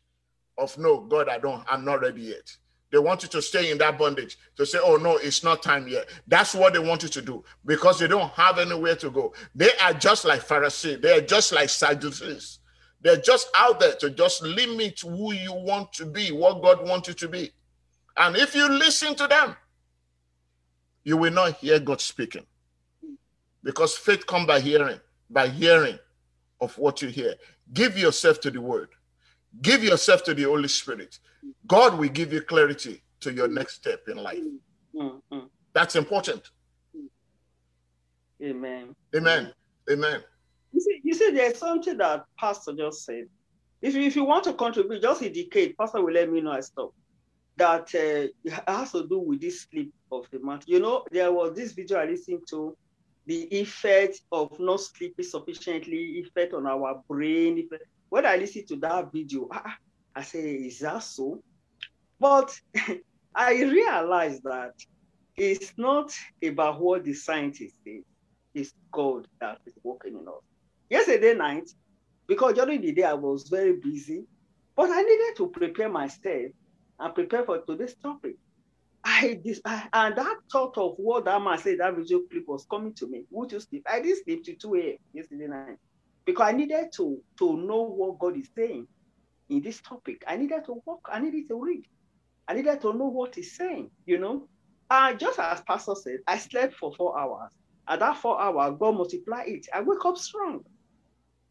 of 0.59 0.77
no, 0.79 1.01
God, 1.01 1.29
I 1.29 1.39
don't, 1.39 1.65
I'm 1.69 1.85
not 1.85 2.01
ready 2.01 2.23
yet. 2.23 2.57
They 2.93 2.99
want 2.99 3.23
you 3.23 3.29
to 3.31 3.43
stay 3.43 3.71
in 3.71 3.79
that 3.79 3.99
bondage 3.99 4.37
to 4.57 4.67
say, 4.67 4.79
oh 4.81 4.97
no, 4.97 5.17
it's 5.17 5.43
not 5.43 5.63
time 5.63 5.89
yet. 5.89 6.09
That's 6.29 6.55
what 6.55 6.75
they 6.75 6.79
want 6.79 7.03
you 7.03 7.09
to 7.09 7.23
do 7.23 7.43
because 7.65 7.99
they 7.99 8.07
don't 8.07 8.31
have 8.33 8.59
anywhere 8.59 8.95
to 8.97 9.11
go. 9.11 9.33
They 9.55 9.71
are 9.83 9.95
just 9.95 10.25
like 10.27 10.43
Pharisees, 10.43 11.01
they 11.01 11.19
are 11.19 11.23
just 11.23 11.53
like 11.53 11.71
Sadducees. 11.71 12.59
They're 13.03 13.17
just 13.17 13.49
out 13.57 13.81
there 13.81 13.95
to 13.97 14.11
just 14.11 14.43
limit 14.43 15.01
who 15.01 15.33
you 15.33 15.53
want 15.53 15.93
to 15.95 16.07
be, 16.07 16.31
what 16.31 16.63
God 16.63 16.87
wants 16.87 17.09
you 17.09 17.15
to 17.15 17.29
be. 17.29 17.51
And 18.17 18.37
if 18.37 18.55
you 18.55 18.69
listen 18.69 19.15
to 19.17 19.27
them, 19.27 19.57
you 21.05 21.17
will 21.17 21.33
not 21.33 21.57
hear 21.57 21.81
God 21.81 22.01
speaking. 22.01 22.47
Because 23.65 23.97
faith 23.97 24.27
comes 24.27 24.47
by 24.47 24.61
hearing, 24.61 25.01
by 25.31 25.49
hearing 25.49 25.99
of 26.61 26.77
what 26.79 27.03
you 27.03 27.09
hear. 27.09 27.35
Give 27.73 27.99
yourself 27.99 28.41
to 28.41 28.51
the 28.51 28.61
word. 28.61 28.89
Give 29.61 29.83
yourself 29.83 30.25
to 30.25 30.35
the 30.35 30.45
Holy 30.45 30.69
Spirit. 30.69 31.19
God 31.67 31.99
will 31.99 32.09
give 32.09 32.33
you 32.33 32.41
clarity 32.41 33.03
to 33.21 33.33
your 33.33 33.49
next 33.49 33.75
step 33.75 34.03
in 34.09 34.17
life. 34.17 34.43
Mm-hmm. 34.95 35.39
That's 35.73 35.97
important. 35.97 36.51
Amen. 38.43 38.95
Amen. 39.15 39.53
Amen. 39.91 40.23
You 41.13 41.19
see, 41.19 41.31
there's 41.33 41.59
something 41.59 41.99
that 41.99 42.25
Pastor 42.39 42.73
just 42.73 43.05
said. 43.05 43.27
If 43.83 43.95
you, 43.95 44.01
if 44.01 44.17
you 44.17 44.25
want 44.25 44.45
to 44.45 44.55
contribute, 44.55 45.03
just 45.03 45.21
indicate. 45.21 45.77
Pastor 45.77 46.03
will 46.03 46.15
let 46.15 46.33
me 46.33 46.41
know 46.41 46.53
I 46.53 46.61
stop. 46.61 46.95
That 47.59 47.95
uh, 47.95 48.53
has 48.67 48.93
to 48.93 49.07
do 49.07 49.19
with 49.19 49.43
this 49.43 49.61
sleep 49.65 49.93
of 50.11 50.25
the 50.33 50.39
month. 50.39 50.65
You 50.67 50.81
know, 50.81 51.05
there 51.11 51.31
was 51.31 51.55
this 51.55 51.73
video 51.73 51.99
I 51.99 52.07
listened 52.07 52.45
to, 52.49 52.75
the 53.27 53.43
effect 53.55 54.23
of 54.33 54.59
not 54.59 54.81
sleeping 54.81 55.27
sufficiently, 55.27 56.25
effect 56.25 56.55
on 56.55 56.67
our 56.67 57.03
brain. 57.07 57.69
When 58.09 58.25
I 58.25 58.37
listened 58.37 58.69
to 58.69 58.77
that 58.77 59.13
video, 59.13 59.49
I, 59.53 59.75
I 60.17 60.23
say, 60.23 60.41
is 60.41 60.79
that 60.79 61.03
so? 61.03 61.43
But 62.19 62.59
I 63.35 63.53
realized 63.63 64.45
that 64.45 64.73
it's 65.37 65.75
not 65.77 66.11
about 66.43 66.81
what 66.81 67.05
the 67.05 67.13
scientists 67.13 67.77
say. 67.85 68.01
It's 68.55 68.73
God 68.91 69.27
that 69.43 69.59
is 69.67 69.75
working 69.85 70.15
in 70.15 70.27
us 70.27 70.52
yesterday 70.93 71.35
night, 71.35 71.71
because 72.29 72.55
during 72.55 72.83
the 72.83 72.93
day 72.93 73.05
I 73.05 73.15
was 73.15 73.49
very 73.49 73.73
busy, 73.73 74.25
but 74.77 74.91
I 74.91 75.03
needed 75.03 75.37
to 75.39 75.49
prepare 75.49 75.89
myself 75.89 76.53
and 77.01 77.15
prepare 77.15 77.45
for 77.45 77.59
today's 77.63 77.95
topic. 77.95 78.37
I, 79.03 79.41
this, 79.43 79.61
I 79.65 79.89
and 79.93 80.17
that 80.17 80.37
thought 80.53 80.77
of 80.77 80.95
what 80.99 81.25
that 81.25 81.43
man 81.43 81.59
said, 81.59 81.79
that 81.81 81.97
video 81.97 82.21
clip 82.31 82.45
was 82.47 82.67
coming 82.71 82.93
to 82.95 83.09
me. 83.09 83.25
Would 83.31 83.53
you 83.53 83.61
sleep? 83.61 83.85
I 83.91 84.01
didn't 84.01 84.23
sleep 84.23 84.45
till 84.45 84.55
2 84.55 84.75
a.m. 84.77 84.97
yesterday 85.15 85.47
night 85.49 85.79
because 86.25 86.47
I 86.47 86.53
needed 86.53 86.93
to, 86.97 87.19
to 87.39 87.57
know 87.57 87.83
what 87.83 88.19
God 88.19 88.37
is 88.37 88.49
saying 88.57 88.87
in 89.49 89.63
this 89.63 89.81
topic. 89.81 90.23
I 90.29 90.37
needed 90.37 90.65
to 90.67 90.81
walk, 90.85 91.09
I 91.11 91.21
needed 91.21 91.49
to 91.49 91.61
read. 91.61 91.85
I 92.47 92.55
needed 92.55 92.81
to 92.83 92.93
know 92.93 93.07
what 93.07 93.35
he's 93.35 93.57
saying, 93.57 93.91
you 94.05 94.19
know. 94.19 94.47
And 94.91 95.19
just 95.19 95.39
as 95.39 95.63
Pastor 95.63 95.95
said, 95.95 96.19
I 96.27 96.37
slept 96.39 96.75
for 96.75 96.93
four 96.95 97.19
hours. 97.19 97.51
At 97.89 98.01
that 98.01 98.19
four 98.19 98.41
hours, 98.41 98.77
God 98.79 98.95
multiply 98.95 99.43
it. 99.47 99.67
I 99.75 99.81
wake 99.81 100.05
up 100.05 100.17
strong. 100.19 100.65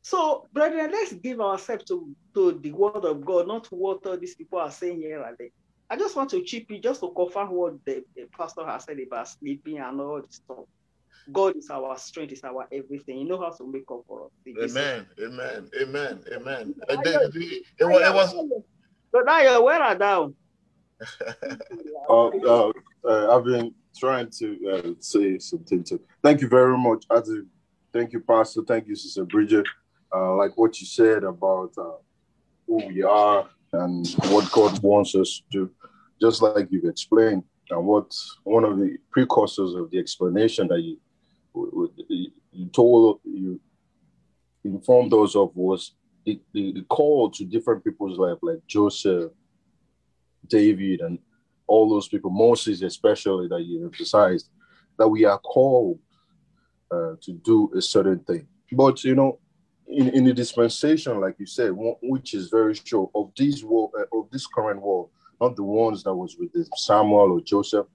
So, 0.04 0.47
brethren, 0.52 0.89
let's 0.91 1.14
give 1.14 1.39
ourselves 1.39 1.86
to, 1.86 2.10
to 2.34 2.60
the 2.62 2.72
word 2.72 3.06
of 3.06 3.24
God, 3.24 3.47
not 3.47 3.68
what 3.68 4.06
all 4.06 4.18
these 4.18 4.36
people 4.36 4.60
are 4.60 4.72
saying 4.72 4.99
here 4.99 5.22
and 5.22 5.36
there. 5.38 5.49
I 5.89 5.97
just 5.97 6.16
want 6.16 6.30
to 6.32 6.41
chip 6.43 6.72
in 6.72 6.82
just 6.82 7.02
to 7.02 7.12
confirm 7.12 7.52
what 7.52 7.74
the, 7.86 8.04
the 8.16 8.24
pastor 8.36 8.66
has 8.66 8.86
said 8.86 8.97
about 8.99 9.28
sleeping 9.28 9.78
and 9.78 10.02
all 10.02 10.22
this 10.22 10.38
stuff. 10.38 10.66
God 11.32 11.56
is 11.56 11.70
our 11.70 11.97
strength, 11.97 12.34
is 12.34 12.43
our 12.43 12.68
everything. 12.72 13.20
You 13.20 13.28
know 13.28 13.39
how 13.39 13.52
to 13.52 13.72
make 13.72 13.84
up 13.91 14.02
for 14.08 14.26
us. 14.26 14.32
Amen. 14.47 15.06
Amen. 15.22 15.70
Amen. 15.80 16.24
Amen. 16.34 16.76
it, 16.89 17.36
it, 17.36 17.64
it, 17.80 17.86
was. 17.86 18.34
But 19.12 19.26
now 19.26 19.41
you're 19.41 19.64
wearing 19.64 19.99
down. 19.99 20.36
uh, 22.10 22.28
uh, 22.28 22.72
uh, 23.04 23.38
I've 23.38 23.43
been 23.43 23.74
trying 23.97 24.30
to 24.39 24.72
uh, 24.72 24.89
say 24.99 25.38
something 25.38 25.84
to. 25.84 25.99
Thank 26.24 26.41
you 26.41 26.47
very 26.47 26.78
much, 26.78 27.08
Adu. 27.10 27.45
Thank 27.93 28.14
you, 28.14 28.22
Pastor. 28.22 28.62
Thank 28.66 28.88
you, 28.88 28.95
Sister 28.95 29.26
Bridget 29.26 29.68
uh, 30.14 30.36
like 30.36 30.57
what 30.57 30.80
you 30.80 30.88
said 30.88 31.24
about 31.24 31.72
uh, 31.78 31.97
who 32.68 32.86
we 32.88 33.03
are 33.03 33.47
and 33.74 34.07
what 34.30 34.51
God 34.51 34.82
wants 34.84 35.16
us 35.16 35.41
to 35.51 35.66
do, 35.66 35.72
just 36.22 36.41
like 36.41 36.68
you've 36.70 36.86
explained, 36.86 37.43
and 37.70 37.86
what 37.86 38.14
one 38.43 38.66
of 38.66 38.78
the 38.78 38.97
precursors 39.12 39.74
of 39.76 39.89
the 39.91 39.99
explanation 39.99 40.68
that 40.68 40.82
you 40.82 40.97
you 42.51 42.68
told 42.68 43.20
you 43.24 43.59
informed 44.64 45.14
us 45.14 45.36
of 45.36 45.55
was 45.55 45.95
the, 46.26 46.39
the, 46.53 46.74
the 46.74 46.82
call 46.84 47.32
to 47.32 47.45
different 47.45 47.84
people's 47.84 48.18
life, 48.20 48.38
like 48.41 48.59
Joseph, 48.68 49.32
David, 50.47 51.01
and 51.01 51.18
all 51.68 51.89
those 51.89 52.07
people, 52.07 52.30
Moses 52.30 52.82
especially, 52.82 53.47
that 53.47 53.64
you 53.64 53.86
emphasized, 53.86 54.49
that 54.97 55.07
we 55.07 55.26
are 55.26 55.39
called 55.39 55.99
uh, 56.91 57.14
to 57.22 57.34
do 57.43 57.72
a 57.76 57.82
certain 57.82 58.20
thing. 58.20 58.47
But 58.72 59.03
you 59.03 59.16
know, 59.16 59.39
in, 59.92 60.10
in 60.10 60.24
the 60.24 60.34
dispensation, 60.34 61.20
like 61.20 61.36
you 61.39 61.46
said, 61.46 61.72
which 62.02 62.34
is 62.34 62.50
very 62.50 62.74
sure 62.74 63.10
of 63.14 63.32
this 63.38 63.64
world, 63.64 63.92
uh, 63.98 64.18
of 64.18 64.30
this 64.32 64.48
current 64.48 64.82
world, 64.82 65.10
not 65.39 65.56
the 65.56 65.64
ones 65.64 66.04
that 66.04 66.14
was 66.14 66.36
with 66.38 66.52
Samuel 66.76 67.34
or 67.34 67.42
Joseph, 67.42 67.88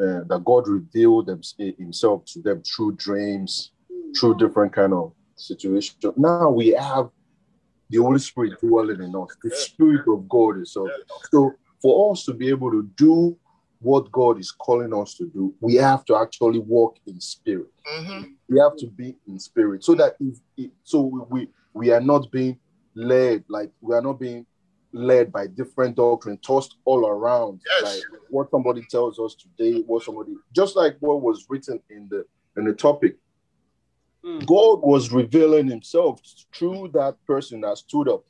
uh, 0.00 0.22
that 0.26 0.42
God 0.44 0.68
revealed 0.68 1.26
them, 1.26 1.42
Himself 1.58 2.24
to 2.26 2.40
them 2.40 2.62
through 2.62 2.96
dreams, 2.96 3.72
through 4.18 4.36
different 4.36 4.72
kind 4.72 4.92
of 4.94 5.12
situations. 5.36 5.96
Now 6.16 6.50
we 6.50 6.68
have 6.68 7.10
the 7.90 7.98
Holy 7.98 8.18
Spirit 8.18 8.60
dwelling 8.60 9.02
in 9.02 9.14
us, 9.14 9.36
the 9.42 9.50
Spirit 9.50 10.06
of 10.08 10.28
God 10.28 10.60
is 10.60 10.72
so. 10.72 10.88
So 11.30 11.52
for 11.80 12.12
us 12.12 12.24
to 12.24 12.34
be 12.34 12.48
able 12.48 12.70
to 12.70 12.88
do 12.96 13.36
what 13.80 14.10
God 14.10 14.40
is 14.40 14.50
calling 14.50 14.92
us 14.94 15.14
to 15.14 15.26
do, 15.26 15.54
we 15.60 15.76
have 15.76 16.04
to 16.06 16.16
actually 16.16 16.58
walk 16.58 16.98
in 17.06 17.20
spirit. 17.20 17.72
Mm-hmm. 17.86 18.32
We 18.48 18.58
have 18.60 18.76
to 18.78 18.86
be 18.86 19.16
in 19.26 19.38
spirit, 19.38 19.84
so 19.84 19.94
that 19.96 20.16
if, 20.20 20.38
if 20.56 20.70
so, 20.82 21.26
we 21.30 21.48
we 21.74 21.90
are 21.90 22.00
not 22.00 22.30
being 22.32 22.58
led 22.94 23.44
like 23.48 23.70
we 23.80 23.94
are 23.94 24.00
not 24.02 24.18
being 24.18 24.46
led 24.92 25.30
by 25.30 25.46
different 25.46 25.96
doctrine 25.96 26.38
tossed 26.38 26.76
all 26.84 27.06
around. 27.06 27.60
Yes. 27.66 27.96
Like 27.96 28.20
what 28.30 28.50
somebody 28.50 28.84
tells 28.90 29.18
us 29.18 29.34
today, 29.34 29.82
what 29.86 30.02
somebody 30.02 30.34
just 30.54 30.76
like 30.76 30.96
what 31.00 31.20
was 31.20 31.46
written 31.48 31.80
in 31.90 32.08
the 32.10 32.24
in 32.56 32.64
the 32.64 32.72
topic. 32.72 33.16
Mm. 34.24 34.44
God 34.46 34.80
was 34.82 35.12
revealing 35.12 35.68
Himself 35.68 36.20
through 36.54 36.90
that 36.94 37.16
person 37.26 37.60
that 37.60 37.78
stood 37.78 38.08
up, 38.08 38.24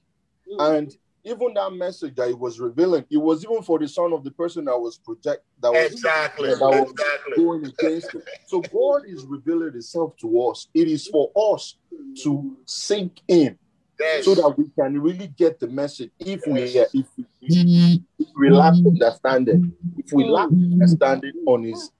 mm. 0.50 0.76
and 0.76 0.96
even 1.28 1.54
that 1.54 1.72
message 1.72 2.14
that 2.16 2.28
he 2.28 2.34
was 2.34 2.58
revealing, 2.58 3.04
it 3.10 3.18
was 3.18 3.44
even 3.44 3.62
for 3.62 3.78
the 3.78 3.88
son 3.88 4.12
of 4.12 4.24
the 4.24 4.30
person 4.30 4.64
that 4.66 4.78
was 4.78 4.98
project 4.98 5.44
that 5.60 5.72
was 5.72 5.92
exactly 5.92 6.48
that 6.48 6.60
was 6.60 6.90
exactly. 6.90 7.36
going 7.36 7.64
against 7.64 8.14
it. 8.14 8.24
So 8.46 8.60
God 8.60 9.02
is 9.06 9.24
revealing 9.24 9.72
Himself 9.72 10.16
to 10.18 10.42
us. 10.42 10.68
It 10.74 10.88
is 10.88 11.06
for 11.06 11.30
us 11.36 11.76
to 12.22 12.56
sink 12.64 13.20
in. 13.28 13.58
Yes. 14.00 14.24
So 14.24 14.36
that 14.36 14.54
we 14.56 14.70
can 14.78 15.00
really 15.00 15.26
get 15.26 15.58
the 15.58 15.66
message. 15.66 16.12
If 16.20 16.42
we 16.46 16.62
if 16.62 17.06
we, 17.16 18.00
if 18.18 18.28
we 18.38 18.50
lack 18.50 18.74
understanding, 18.74 19.72
if 19.96 20.12
we 20.12 20.24
lack 20.24 20.50
understanding 20.50 21.32
on 21.46 21.64
his 21.64 21.90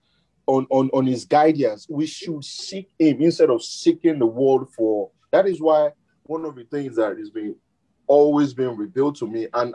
on, 0.47 0.67
on, 0.71 0.89
on 0.95 1.07
his 1.07 1.25
guidance, 1.25 1.87
we 1.91 2.07
should 2.07 2.43
seek 2.43 2.89
him 2.99 3.21
instead 3.21 3.51
of 3.51 3.63
seeking 3.63 4.19
the 4.19 4.27
world 4.27 4.73
for 4.75 5.11
That 5.31 5.47
is 5.47 5.61
why 5.61 5.91
one 6.23 6.45
of 6.45 6.55
the 6.55 6.65
things 6.65 6.97
that 6.97 7.19
is 7.19 7.31
being 7.31 7.55
always 8.09 8.55
been 8.55 8.77
revealed 8.77 9.17
to 9.17 9.27
me, 9.27 9.47
and 9.55 9.75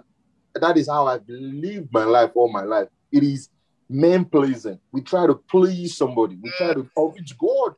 that 0.56 0.78
is 0.78 0.88
how 0.88 1.08
I've 1.08 1.28
lived 1.28 1.90
my 1.92 2.04
life 2.04 2.32
all 2.36 2.52
my 2.52 2.64
life. 2.64 2.90
It 3.12 3.24
is 3.24 3.50
men 3.90 4.26
pleasing. 4.26 4.80
We 4.92 5.02
try 5.02 5.28
to 5.28 5.36
please 5.36 5.96
somebody. 5.96 6.38
We 6.42 6.52
try 6.58 6.74
to, 6.74 6.90
of 6.98 7.14
which 7.14 7.38
God 7.38 7.76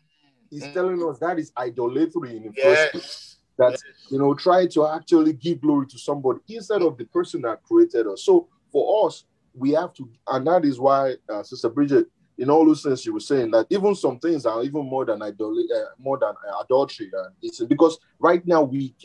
is 0.51 0.63
mm. 0.63 0.73
telling 0.73 1.03
us 1.07 1.19
that 1.19 1.39
is 1.39 1.51
idolatry 1.57 2.37
in 2.37 2.43
the 2.43 2.53
yes. 2.55 2.63
first 2.65 2.91
place. 2.91 3.37
That 3.57 3.71
yes. 3.71 3.83
you 4.09 4.19
know, 4.19 4.33
try 4.33 4.67
to 4.67 4.87
actually 4.87 5.33
give 5.33 5.61
glory 5.61 5.87
to 5.87 5.97
somebody 5.97 6.39
instead 6.49 6.81
of 6.81 6.97
the 6.97 7.05
person 7.05 7.41
that 7.43 7.63
created 7.63 8.07
us. 8.07 8.23
So 8.23 8.47
for 8.71 9.07
us, 9.07 9.25
we 9.53 9.71
have 9.71 9.93
to, 9.93 10.09
and 10.27 10.45
that 10.47 10.65
is 10.65 10.79
why 10.79 11.15
uh, 11.29 11.43
Sister 11.43 11.69
Bridget, 11.69 12.07
in 12.37 12.49
all 12.49 12.65
those 12.65 12.83
things 12.83 13.05
you 13.05 13.13
were 13.13 13.19
saying 13.19 13.51
that 13.51 13.67
even 13.69 13.95
some 13.95 14.19
things 14.19 14.45
are 14.45 14.63
even 14.63 14.85
more 14.85 15.05
than 15.05 15.21
idolatry, 15.21 15.67
uh, 15.75 15.85
more 15.97 16.17
than 16.17 16.33
uh, 16.49 16.63
adultery. 16.63 17.09
It's 17.41 17.63
because 17.63 17.97
right 18.19 18.45
now 18.45 18.63
we 18.63 18.95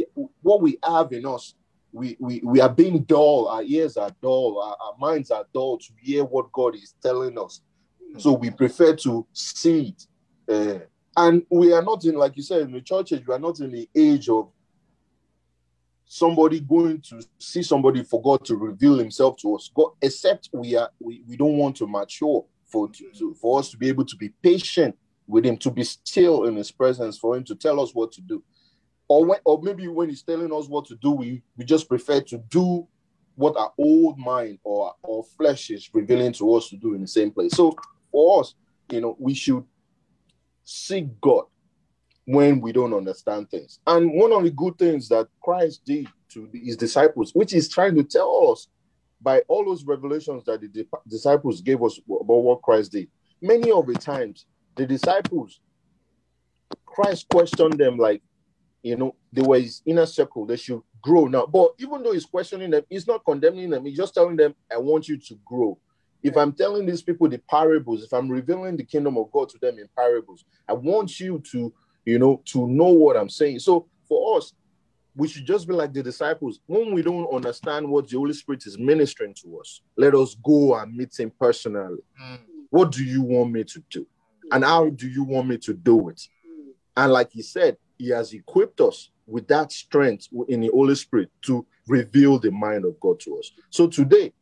what 0.42 0.60
we 0.60 0.78
have 0.84 1.12
in 1.12 1.26
us 1.26 1.54
we, 1.92 2.16
we, 2.20 2.40
we 2.44 2.60
are 2.60 2.68
being 2.68 3.02
dull, 3.02 3.48
our 3.48 3.62
ears 3.62 3.96
are 3.96 4.10
dull, 4.22 4.60
our, 4.62 4.76
our 4.86 4.94
minds 4.98 5.30
are 5.30 5.44
dull 5.52 5.78
to 5.78 5.92
hear 6.00 6.24
what 6.24 6.52
God 6.52 6.74
is 6.76 6.94
telling 7.02 7.38
us. 7.38 7.62
So 8.18 8.32
we 8.32 8.50
prefer 8.50 8.94
to 8.96 9.26
see 9.32 9.94
it. 9.94 10.06
Uh, 10.48 10.84
and 11.16 11.42
we 11.50 11.72
are 11.72 11.82
not 11.82 12.04
in, 12.04 12.14
like 12.14 12.36
you 12.36 12.42
said, 12.42 12.62
in 12.62 12.72
the 12.72 12.80
church 12.80 13.10
we 13.10 13.34
are 13.34 13.38
not 13.38 13.60
in 13.60 13.72
the 13.72 13.88
age 13.94 14.28
of 14.28 14.50
somebody 16.06 16.60
going 16.60 17.00
to 17.02 17.22
see 17.38 17.62
somebody 17.62 18.02
for 18.02 18.20
God 18.22 18.44
to 18.46 18.56
reveal 18.56 18.98
himself 18.98 19.36
to 19.38 19.54
us. 19.56 19.70
God, 19.74 19.92
except 20.02 20.48
we 20.52 20.76
are 20.76 20.90
we, 20.98 21.22
we 21.26 21.36
don't 21.36 21.56
want 21.56 21.76
to 21.76 21.86
mature 21.86 22.44
for 22.70 22.88
to, 22.88 23.10
to, 23.18 23.34
for 23.34 23.58
us 23.58 23.70
to 23.70 23.76
be 23.76 23.88
able 23.88 24.04
to 24.04 24.16
be 24.16 24.30
patient 24.42 24.96
with 25.26 25.46
him, 25.46 25.56
to 25.58 25.70
be 25.70 25.84
still 25.84 26.44
in 26.44 26.56
his 26.56 26.70
presence, 26.70 27.18
for 27.18 27.36
him 27.36 27.44
to 27.44 27.54
tell 27.54 27.80
us 27.80 27.94
what 27.94 28.12
to 28.12 28.20
do 28.20 28.42
or 29.10 29.24
when, 29.24 29.40
or 29.44 29.60
maybe 29.60 29.88
when 29.88 30.08
he's 30.08 30.22
telling 30.22 30.52
us 30.52 30.68
what 30.68 30.84
to 30.84 30.94
do, 30.94 31.10
we, 31.10 31.42
we 31.56 31.64
just 31.64 31.88
prefer 31.88 32.20
to 32.20 32.38
do 32.48 32.86
what 33.34 33.56
our 33.56 33.72
old 33.76 34.16
mind 34.16 34.60
or 34.62 34.94
our 35.04 35.24
flesh 35.36 35.68
is 35.70 35.90
revealing 35.92 36.32
to 36.34 36.54
us 36.54 36.68
to 36.68 36.76
do 36.76 36.94
in 36.94 37.00
the 37.00 37.08
same 37.08 37.32
place. 37.32 37.50
So 37.56 37.76
for 38.12 38.40
us, 38.40 38.54
you 38.88 39.00
know, 39.00 39.16
we 39.18 39.34
should 39.34 39.64
seek 40.62 41.20
God 41.20 41.46
when 42.24 42.60
we 42.60 42.70
don't 42.70 42.94
understand 42.94 43.50
things. 43.50 43.80
And 43.84 44.12
one 44.12 44.30
of 44.30 44.44
the 44.44 44.50
good 44.52 44.78
things 44.78 45.08
that 45.08 45.26
Christ 45.42 45.84
did 45.84 46.06
to 46.28 46.48
his 46.52 46.76
disciples, 46.76 47.34
which 47.34 47.52
is 47.52 47.68
trying 47.68 47.96
to 47.96 48.04
tell 48.04 48.52
us 48.52 48.68
by 49.20 49.42
all 49.48 49.64
those 49.64 49.84
revelations 49.84 50.44
that 50.44 50.60
the 50.60 50.86
disciples 51.08 51.60
gave 51.60 51.82
us 51.82 51.98
about 52.08 52.42
what 52.42 52.62
Christ 52.62 52.92
did, 52.92 53.08
many 53.40 53.70
of 53.70 53.86
the 53.86 53.94
times 53.94 54.46
the 54.76 54.86
disciples, 54.86 55.60
Christ 56.86 57.26
questioned 57.30 57.74
them 57.74 57.96
like, 57.96 58.22
you 58.82 58.96
know, 58.96 59.14
they 59.32 59.42
were 59.42 59.60
his 59.60 59.82
inner 59.84 60.06
circle. 60.06 60.46
They 60.46 60.56
should 60.56 60.80
grow 61.02 61.26
now. 61.26 61.46
But 61.46 61.72
even 61.78 62.02
though 62.02 62.12
he's 62.12 62.24
questioning 62.24 62.70
them, 62.70 62.82
he's 62.88 63.06
not 63.06 63.24
condemning 63.24 63.70
them. 63.70 63.84
He's 63.84 63.96
just 63.96 64.14
telling 64.14 64.36
them, 64.36 64.54
I 64.72 64.78
want 64.78 65.08
you 65.08 65.18
to 65.18 65.38
grow. 65.44 65.78
If 66.22 66.36
I'm 66.36 66.52
telling 66.52 66.86
these 66.86 67.02
people 67.02 67.28
the 67.28 67.38
parables, 67.38 68.02
if 68.02 68.12
I'm 68.12 68.28
revealing 68.28 68.76
the 68.76 68.84
kingdom 68.84 69.16
of 69.16 69.30
God 69.32 69.48
to 69.50 69.58
them 69.58 69.78
in 69.78 69.88
parables, 69.96 70.44
I 70.68 70.72
want 70.72 71.20
you 71.20 71.42
to, 71.52 71.72
you 72.04 72.18
know, 72.18 72.42
to 72.46 72.66
know 72.66 72.88
what 72.88 73.16
I'm 73.16 73.28
saying. 73.28 73.60
So 73.60 73.86
for 74.08 74.38
us, 74.38 74.52
we 75.16 75.28
should 75.28 75.44
just 75.44 75.66
be 75.66 75.74
like 75.74 75.92
the 75.92 76.02
disciples. 76.02 76.60
When 76.66 76.94
we 76.94 77.02
don't 77.02 77.26
understand 77.34 77.88
what 77.88 78.08
the 78.08 78.16
Holy 78.16 78.32
Spirit 78.32 78.66
is 78.66 78.78
ministering 78.78 79.34
to 79.42 79.60
us, 79.60 79.80
let 79.96 80.14
us 80.14 80.36
go 80.42 80.76
and 80.76 80.94
meet 80.94 81.18
him 81.18 81.32
personally. 81.38 82.02
Mm. 82.22 82.38
What 82.70 82.92
do 82.92 83.04
you 83.04 83.22
want 83.22 83.52
me 83.52 83.64
to 83.64 83.82
do? 83.90 84.06
And 84.52 84.64
how 84.64 84.90
do 84.90 85.08
you 85.08 85.24
want 85.24 85.48
me 85.48 85.58
to 85.58 85.74
do 85.74 86.08
it? 86.08 86.22
And 86.96 87.12
like 87.12 87.30
he 87.32 87.42
said, 87.42 87.76
he 87.98 88.08
has 88.10 88.32
equipped 88.32 88.80
us 88.80 89.10
with 89.26 89.46
that 89.48 89.72
strength 89.72 90.28
in 90.48 90.60
the 90.60 90.68
Holy 90.68 90.94
Spirit 90.94 91.30
to 91.42 91.66
reveal 91.86 92.38
the 92.38 92.50
mind 92.50 92.84
of 92.84 92.98
God 93.00 93.20
to 93.20 93.38
us. 93.38 93.52
So 93.70 93.86
today, 93.86 94.32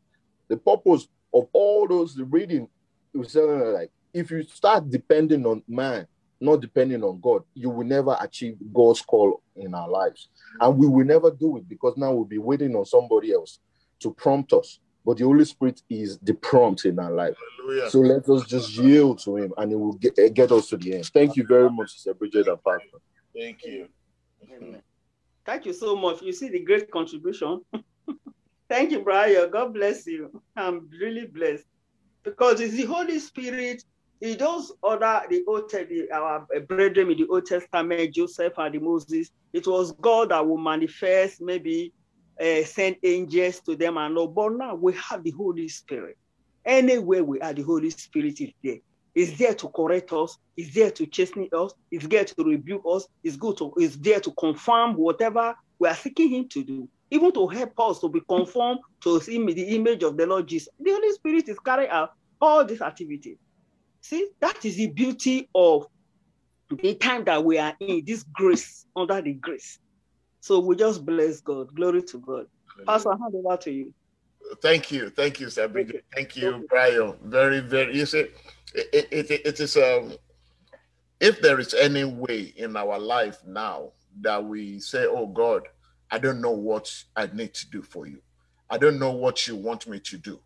the 0.47 0.57
purpose 0.57 1.07
of 1.33 1.47
all 1.53 1.87
those 1.87 2.19
reading 2.19 2.67
is 3.13 3.35
like 3.35 3.91
if 4.13 4.31
you 4.31 4.43
start 4.43 4.89
depending 4.89 5.45
on 5.45 5.63
man, 5.67 6.07
not 6.41 6.61
depending 6.61 7.03
on 7.03 7.19
God, 7.21 7.43
you 7.53 7.69
will 7.69 7.85
never 7.85 8.17
achieve 8.19 8.57
God's 8.73 9.01
call 9.01 9.41
in 9.55 9.73
our 9.73 9.89
lives. 9.89 10.29
And 10.59 10.77
we 10.77 10.87
will 10.87 11.05
never 11.05 11.31
do 11.31 11.57
it 11.57 11.67
because 11.67 11.97
now 11.97 12.13
we'll 12.13 12.25
be 12.25 12.37
waiting 12.37 12.75
on 12.75 12.85
somebody 12.85 13.33
else 13.33 13.59
to 14.01 14.13
prompt 14.13 14.53
us. 14.53 14.79
But 15.05 15.17
the 15.17 15.25
Holy 15.25 15.45
Spirit 15.45 15.81
is 15.89 16.17
the 16.19 16.33
prompt 16.33 16.85
in 16.85 16.99
our 16.99 17.11
life. 17.11 17.35
Hallelujah. 17.57 17.89
So 17.89 17.99
let 17.99 18.29
us 18.29 18.45
just 18.47 18.73
yield 18.75 19.19
to 19.23 19.37
Him 19.37 19.53
and 19.57 19.71
it 19.71 19.75
will 19.75 19.93
get, 19.93 20.17
eh, 20.19 20.29
get 20.29 20.51
us 20.51 20.69
to 20.69 20.77
the 20.77 20.95
end. 20.95 21.05
Thank 21.07 21.35
you 21.35 21.45
very 21.45 21.69
much, 21.69 21.93
Sister 21.93 22.13
Bridget 22.13 22.47
and 22.47 22.63
Pastor. 22.63 22.99
Thank 23.35 23.63
you. 23.65 23.87
Thank 25.45 25.65
you 25.65 25.73
so 25.73 25.95
much. 25.95 26.21
You 26.21 26.31
see 26.31 26.49
the 26.49 26.59
great 26.59 26.91
contribution. 26.91 27.61
Thank 28.69 28.91
you, 28.91 29.01
Brian. 29.01 29.49
God 29.49 29.73
bless 29.73 30.05
you. 30.05 30.41
I'm 30.55 30.87
really 31.01 31.25
blessed 31.25 31.65
because 32.23 32.59
it's 32.61 32.75
the 32.75 32.85
Holy 32.85 33.17
Spirit. 33.19 33.83
He 34.19 34.35
those 34.35 34.71
other 34.83 35.23
the 35.29 35.43
Old 35.47 35.69
the, 35.69 36.09
our 36.13 36.45
brethren 36.67 37.11
in 37.11 37.17
the 37.17 37.27
Old 37.27 37.45
Testament, 37.45 38.13
Joseph 38.13 38.53
and 38.57 38.75
the 38.75 38.79
Moses. 38.79 39.29
It 39.53 39.65
was 39.65 39.93
God 39.93 40.29
that 40.29 40.45
will 40.45 40.57
manifest, 40.57 41.41
maybe 41.41 41.93
uh, 42.39 42.63
send 42.63 42.97
angels 43.03 43.61
to 43.61 43.75
them 43.75 43.97
and 43.97 44.17
all. 44.17 44.27
But 44.27 44.53
now 44.53 44.75
we 44.75 44.93
have 44.93 45.23
the 45.23 45.31
Holy 45.31 45.67
Spirit. 45.69 46.17
Anywhere 46.65 47.23
we 47.23 47.39
are, 47.39 47.53
the 47.53 47.61
Holy 47.61 47.89
Spirit 47.89 48.41
is 48.41 48.51
there 48.63 48.79
is 49.15 49.37
there 49.37 49.53
to 49.53 49.69
correct 49.69 50.13
us, 50.13 50.37
is 50.55 50.73
there 50.73 50.91
to 50.91 51.05
chasten 51.07 51.49
us, 51.51 51.73
is 51.91 52.03
there 52.07 52.25
to 52.25 52.43
rebuke 52.43 52.83
us, 52.89 53.07
is 53.23 53.35
good 53.35 53.57
to 53.57 53.73
is 53.77 53.97
there 53.99 54.19
to 54.19 54.31
confirm 54.39 54.95
whatever 54.95 55.55
we 55.79 55.87
are 55.87 55.95
seeking 55.95 56.29
him 56.29 56.47
to 56.49 56.63
do, 56.63 56.87
even 57.11 57.31
to 57.33 57.47
help 57.47 57.73
us 57.79 57.99
to 57.99 58.09
be 58.09 58.21
conformed 58.29 58.79
to 59.01 59.19
the 59.19 59.75
image 59.75 60.03
of 60.03 60.17
the 60.17 60.25
Lord 60.25 60.47
Jesus. 60.47 60.69
The 60.79 60.91
Holy 60.91 61.11
Spirit 61.13 61.49
is 61.49 61.59
carrying 61.59 61.89
out 61.89 62.11
all 62.39 62.63
these 62.63 62.81
activities. 62.81 63.37
See, 64.01 64.29
that 64.39 64.63
is 64.65 64.77
the 64.77 64.87
beauty 64.87 65.49
of 65.53 65.87
the 66.69 66.95
time 66.95 67.23
that 67.25 67.43
we 67.43 67.57
are 67.57 67.75
in, 67.79 68.03
this 68.05 68.23
grace, 68.23 68.85
under 68.95 69.21
the 69.21 69.33
grace. 69.33 69.79
So 70.41 70.59
we 70.59 70.75
just 70.75 71.05
bless 71.05 71.41
God. 71.41 71.75
Glory 71.75 72.03
to 72.03 72.17
God. 72.19 72.45
Pastor, 72.85 73.11
I 73.13 73.17
hand 73.17 73.33
over 73.35 73.57
to 73.57 73.71
you. 73.71 73.93
Thank 74.61 74.91
you. 74.91 75.09
Thank 75.09 75.39
you, 75.39 75.49
Sabrina. 75.49 75.93
Thank 76.15 76.35
you, 76.37 76.65
Brian. 76.69 77.15
Very, 77.23 77.59
very, 77.59 77.95
you 77.95 78.05
see, 78.05 78.27
it, 78.73 79.07
it, 79.11 79.31
it 79.31 79.59
is 79.59 79.77
um 79.77 80.13
if 81.19 81.41
there 81.41 81.59
is 81.59 81.73
any 81.73 82.03
way 82.03 82.53
in 82.55 82.75
our 82.75 82.97
life 82.99 83.37
now 83.45 83.91
that 84.21 84.43
we 84.43 84.79
say 84.79 85.05
oh 85.05 85.27
god 85.27 85.63
i 86.11 86.17
don't 86.17 86.41
know 86.41 86.51
what 86.51 86.91
i 87.15 87.27
need 87.33 87.53
to 87.53 87.69
do 87.69 87.81
for 87.81 88.07
you 88.07 88.19
i 88.69 88.77
don't 88.77 88.99
know 88.99 89.11
what 89.11 89.47
you 89.47 89.55
want 89.55 89.87
me 89.87 89.99
to 89.99 90.17
do 90.17 90.39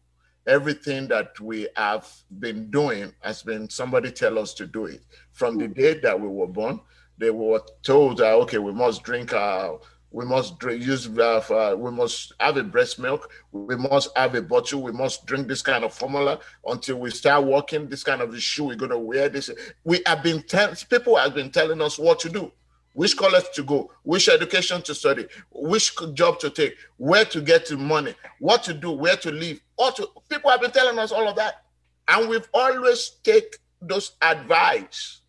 everything 0.48 1.08
that 1.08 1.40
we 1.40 1.68
have 1.76 2.10
been 2.40 2.70
doing 2.70 3.14
has 3.22 3.44
been 3.44 3.70
somebody 3.70 4.12
tell 4.12 4.38
us 4.38 4.54
to 4.54 4.66
do 4.66 4.86
it. 4.86 5.02
From 5.32 5.58
the 5.58 5.68
hmm. 5.68 5.74
day 5.74 6.00
that 6.00 6.20
we 6.20 6.28
were 6.28 6.48
born 6.48 6.80
they 7.18 7.30
were 7.30 7.62
told 7.82 8.18
that 8.18 8.34
okay 8.34 8.58
we 8.58 8.72
must 8.72 9.04
drink 9.04 9.34
our 9.34 9.80
we 10.12 10.26
must 10.26 10.60
drink, 10.60 10.84
use 10.84 11.10
uh, 11.18 11.44
uh, 11.50 11.76
we 11.76 11.90
must 11.90 12.34
have 12.40 12.58
a 12.58 12.64
breast 12.64 13.00
milk 13.00 13.32
we 13.52 13.76
must 13.76 14.16
have 14.16 14.36
a 14.36 14.42
bottle 14.42 14.82
we 14.82 14.92
must 14.92 15.26
drink 15.26 15.48
this 15.48 15.62
kind 15.62 15.84
of 15.84 15.94
formula 15.94 16.40
until 16.68 16.98
we 16.98 17.10
start 17.10 17.44
walking 17.44 17.88
this 17.88 18.04
kind 18.04 18.22
of 18.22 18.40
shoe 18.42 18.66
we're 18.66 18.76
going 18.76 18.92
to 18.92 18.98
wear 18.98 19.30
this. 19.30 19.50
We 19.84 20.02
have 20.06 20.24
been 20.24 20.44
tell, 20.44 20.74
people 20.90 21.16
have 21.16 21.34
been 21.34 21.52
telling 21.52 21.82
us 21.82 21.98
what 21.98 22.20
to 22.22 22.30
do 22.30 22.52
which 22.94 23.18
college 23.18 23.46
to 23.56 23.64
go? 23.64 23.92
Which 24.04 24.30
education 24.30 24.82
to 24.84 24.96
study? 24.96 25.28
Which 25.52 25.96
job 26.14 26.40
to 26.40 26.50
take? 26.50 26.76
Where 26.98 27.26
to 27.26 27.42
get 27.42 27.66
the 27.68 27.78
money? 27.78 28.14
What 28.40 28.64
to 28.64 28.74
do? 28.74 28.92
Where 28.92 29.18
to 29.18 29.32
live? 29.32 29.60
All 29.78 29.92
to 29.94 30.08
people 30.30 30.52
have 30.52 30.62
been 30.62 30.72
telling 30.72 31.00
us 31.00 31.12
all 31.12 31.28
of 31.28 31.36
that. 31.36 31.64
And 32.08 32.30
we've 32.30 32.48
always 32.54 33.18
take 33.24 33.58
those 33.82 34.12
advice 34.22 35.22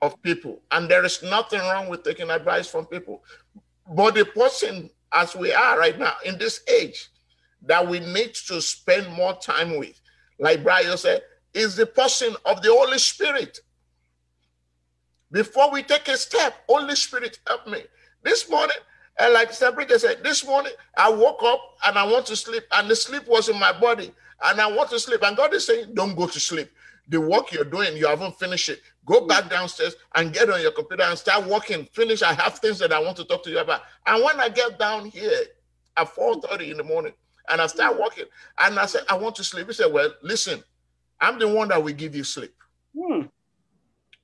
of 0.00 0.20
people. 0.22 0.60
And 0.70 0.88
there 0.88 1.04
is 1.04 1.22
nothing 1.22 1.60
wrong 1.60 1.88
with 1.88 2.04
taking 2.04 2.30
advice 2.30 2.68
from 2.68 2.86
people. 2.86 3.22
But 3.94 4.14
the 4.14 4.24
person, 4.24 4.88
as 5.12 5.34
we 5.34 5.52
are 5.52 5.78
right 5.78 5.98
now 5.98 6.14
in 6.24 6.38
this 6.38 6.60
age, 6.68 7.08
that 7.62 7.86
we 7.86 8.00
need 8.00 8.34
to 8.34 8.60
spend 8.60 9.12
more 9.12 9.34
time 9.34 9.76
with, 9.76 10.00
like 10.38 10.62
Brian 10.62 10.96
said, 10.96 11.22
is 11.54 11.76
the 11.76 11.86
person 11.86 12.34
of 12.44 12.62
the 12.62 12.70
Holy 12.72 12.98
Spirit. 12.98 13.60
Before 15.32 15.70
we 15.72 15.82
take 15.82 16.08
a 16.08 16.16
step, 16.18 16.54
Holy 16.68 16.94
Spirit, 16.94 17.38
help 17.46 17.66
me. 17.66 17.82
This 18.22 18.50
morning, 18.50 18.76
and 19.18 19.32
like 19.32 19.52
Sabrina 19.52 19.98
said, 19.98 20.22
this 20.22 20.46
morning 20.46 20.72
I 20.96 21.10
woke 21.10 21.42
up 21.42 21.60
and 21.86 21.98
I 21.98 22.04
want 22.04 22.26
to 22.26 22.36
sleep, 22.36 22.64
and 22.72 22.88
the 22.88 22.94
sleep 22.94 23.26
was 23.26 23.48
in 23.48 23.58
my 23.58 23.72
body, 23.78 24.12
and 24.44 24.60
I 24.60 24.70
want 24.70 24.90
to 24.90 25.00
sleep. 25.00 25.22
And 25.24 25.36
God 25.36 25.54
is 25.54 25.66
saying, 25.66 25.94
Don't 25.94 26.14
go 26.14 26.26
to 26.26 26.38
sleep. 26.38 26.70
The 27.08 27.20
work 27.20 27.52
you're 27.52 27.64
doing, 27.64 27.96
you 27.96 28.06
haven't 28.06 28.38
finished 28.38 28.68
it. 28.68 28.80
Go 29.06 29.26
back 29.26 29.50
downstairs 29.50 29.96
and 30.14 30.32
get 30.32 30.50
on 30.50 30.60
your 30.60 30.70
computer 30.70 31.02
and 31.02 31.18
start 31.18 31.46
working. 31.46 31.86
Finish. 31.92 32.22
I 32.22 32.34
have 32.34 32.58
things 32.58 32.78
that 32.78 32.92
I 32.92 33.00
want 33.00 33.16
to 33.16 33.24
talk 33.24 33.42
to 33.44 33.50
you 33.50 33.58
about. 33.58 33.82
And 34.06 34.22
when 34.22 34.38
I 34.38 34.50
get 34.50 34.78
down 34.78 35.06
here 35.06 35.40
at 35.96 36.14
4:30 36.14 36.70
in 36.70 36.76
the 36.76 36.84
morning 36.84 37.12
and 37.48 37.60
I 37.60 37.66
start 37.66 37.98
working, 37.98 38.26
and 38.58 38.78
I 38.78 38.86
said, 38.86 39.02
I 39.08 39.16
want 39.16 39.34
to 39.36 39.44
sleep. 39.44 39.66
He 39.66 39.72
said, 39.72 39.92
Well, 39.92 40.12
listen, 40.22 40.62
I'm 41.20 41.38
the 41.38 41.48
one 41.48 41.68
that 41.68 41.82
will 41.82 41.94
give 41.94 42.14
you 42.14 42.24
sleep. 42.24 42.54
Hmm. 42.98 43.22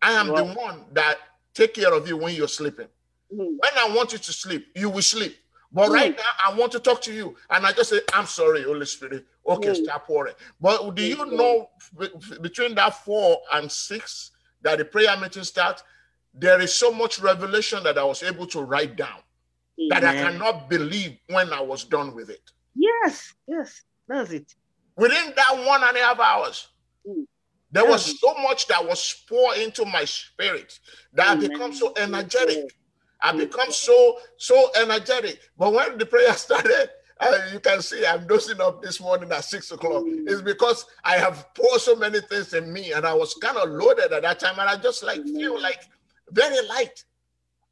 I 0.01 0.13
am 0.13 0.29
the 0.29 0.45
one 0.45 0.85
that 0.93 1.19
take 1.55 1.75
care 1.75 1.93
of 1.93 2.07
you 2.09 2.17
when 2.17 2.35
you're 2.35 2.49
sleeping. 2.49 2.89
Mm. 3.33 3.39
When 3.39 3.73
I 3.77 3.93
want 3.95 4.13
you 4.13 4.19
to 4.19 4.33
sleep, 4.33 4.69
you 4.75 4.89
will 4.91 5.03
sleep. 5.03 5.37
But 5.73 5.91
mm. 5.91 5.95
right 5.95 6.17
now, 6.17 6.23
I 6.47 6.55
want 6.55 6.73
to 6.73 6.81
talk 6.81 7.03
to 7.03 7.13
you. 7.13 7.37
And 7.51 7.67
I 7.67 7.73
just 7.73 7.91
say, 7.91 8.01
I'm 8.15 8.27
sorry, 8.27 8.63
Holy 8.63 8.87
Spirit. 8.87 9.27
Okay, 9.47 9.71
mm. 9.71 9.85
stop 9.85 10.09
worrying. 10.09 10.37
But 10.61 10.95
do 10.95 11.03
you 11.03 11.27
know 11.27 11.71
between 12.41 12.75
that 12.77 12.95
four 13.05 13.39
and 13.53 13.71
six 13.71 14.31
that 14.63 14.79
the 14.79 14.85
prayer 14.85 15.17
meeting 15.17 15.45
starts, 15.45 15.83
there 16.35 16.61
is 16.61 16.75
so 16.75 16.93
much 16.93 17.19
revelation 17.21 17.83
that 17.83 17.99
I 17.99 18.05
was 18.05 18.23
able 18.23 18.47
to 18.49 18.61
write 18.63 18.97
down 18.97 19.21
that 19.91 20.05
I 20.05 20.15
cannot 20.15 20.69
believe 20.69 21.19
when 21.29 21.53
I 21.53 21.61
was 21.61 21.85
done 21.85 22.15
with 22.15 22.31
it. 22.31 22.51
Yes, 22.75 23.35
yes, 23.47 23.83
that's 24.07 24.31
it. 24.31 24.55
Within 24.97 25.33
that 25.37 25.65
one 25.67 25.83
and 25.85 25.97
a 25.97 26.01
half 26.01 26.19
hours, 26.19 26.69
mm. 27.07 27.25
There 27.71 27.85
was 27.85 28.19
so 28.19 28.35
much 28.43 28.67
that 28.69 28.85
was 28.85 29.25
poured 29.29 29.59
into 29.59 29.85
my 29.85 30.05
spirit 30.05 30.79
that 31.13 31.37
Amen. 31.37 31.45
I 31.45 31.49
become 31.49 31.73
so 31.73 31.93
energetic. 31.97 32.75
I 33.21 33.33
become 33.33 33.71
so 33.71 34.19
so 34.37 34.71
energetic. 34.81 35.41
But 35.59 35.73
when 35.73 35.99
the 35.99 36.07
prayer 36.07 36.33
started, 36.35 36.91
uh, 37.21 37.39
you 37.53 37.61
can 37.61 37.83
see 37.83 38.07
I'm 38.07 38.27
dozing 38.27 38.61
up 38.61 38.83
this 38.83 39.01
morning 39.01 39.31
at 39.33 39.45
six 39.45 39.71
o'clock. 39.71 40.05
Mm. 40.05 40.25
It's 40.29 40.43
because 40.43 40.87
I 41.05 41.17
have 41.17 41.53
poured 41.55 41.81
so 41.81 41.97
many 41.97 42.21
things 42.21 42.55
in 42.55 42.73
me, 42.73 42.93
and 42.93 43.05
I 43.07 43.15
was 43.15 43.35
kind 43.35 43.57
of 43.57 43.69
loaded 43.71 44.13
at 44.13 44.23
that 44.23 44.39
time, 44.39 44.59
and 44.59 44.69
I 44.69 44.77
just 44.77 45.03
like 45.03 45.23
feel 45.25 45.61
like 45.61 45.81
very 46.31 46.67
light. 46.69 47.05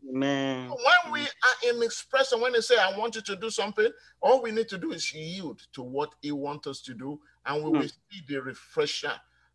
Man. 0.02 0.68
When 0.68 1.12
we 1.12 1.20
are 1.20 1.70
in 1.70 1.82
expression, 1.82 2.40
when 2.40 2.52
they 2.52 2.60
say, 2.60 2.76
I 2.76 2.96
want 2.96 3.16
you 3.16 3.22
to 3.22 3.34
do 3.34 3.50
something, 3.50 3.88
all 4.20 4.40
we 4.40 4.52
need 4.52 4.68
to 4.68 4.78
do 4.78 4.92
is 4.92 5.12
yield 5.12 5.60
to 5.72 5.82
what 5.82 6.14
He 6.22 6.32
wants 6.32 6.66
us 6.66 6.80
to 6.82 6.94
do, 6.94 7.18
and 7.44 7.64
we 7.64 7.70
mm. 7.70 7.80
will 7.80 7.88
see 7.88 8.22
the 8.28 8.42
refresher, 8.42 9.12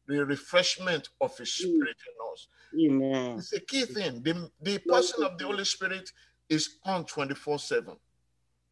the 0.08 0.26
refreshment 0.26 1.10
of 1.20 1.38
His 1.38 1.56
hmm. 1.56 1.70
Spirit 1.70 1.97
mm. 1.97 2.10
in 2.10 2.32
us. 2.32 2.47
Amen. 2.80 3.38
It's 3.38 3.54
a 3.54 3.60
key 3.60 3.86
thing. 3.86 4.22
The, 4.24 4.49
the 4.62 4.78
person 4.80 5.24
of 5.24 5.38
the 5.38 5.45
Holy 5.45 5.66
Spirit 5.66 6.12
is 6.49 6.78
on 6.86 7.06
24 7.06 7.60
7. 7.60 7.95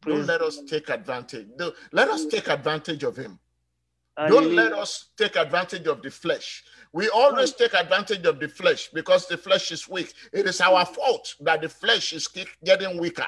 Don't 0.02 0.26
let 0.26 0.40
us 0.40 0.60
take 0.66 0.88
advantage. 0.88 1.48
Let 1.92 2.08
us 2.08 2.24
take 2.26 2.48
advantage 2.48 3.02
of 3.02 3.16
Him. 3.16 3.38
Don't 4.28 4.54
let 4.54 4.72
us 4.72 5.10
take 5.16 5.36
advantage 5.36 5.86
of 5.86 6.02
the 6.02 6.10
flesh. 6.10 6.64
We 6.92 7.08
always 7.08 7.52
take 7.52 7.74
advantage 7.74 8.26
of 8.26 8.40
the 8.40 8.48
flesh 8.48 8.90
because 8.92 9.26
the 9.26 9.36
flesh 9.36 9.72
is 9.72 9.88
weak. 9.88 10.12
It 10.32 10.46
is 10.46 10.60
our 10.60 10.84
fault 10.84 11.34
that 11.40 11.62
the 11.62 11.68
flesh 11.68 12.12
is 12.12 12.28
getting 12.64 12.98
weaker 12.98 13.26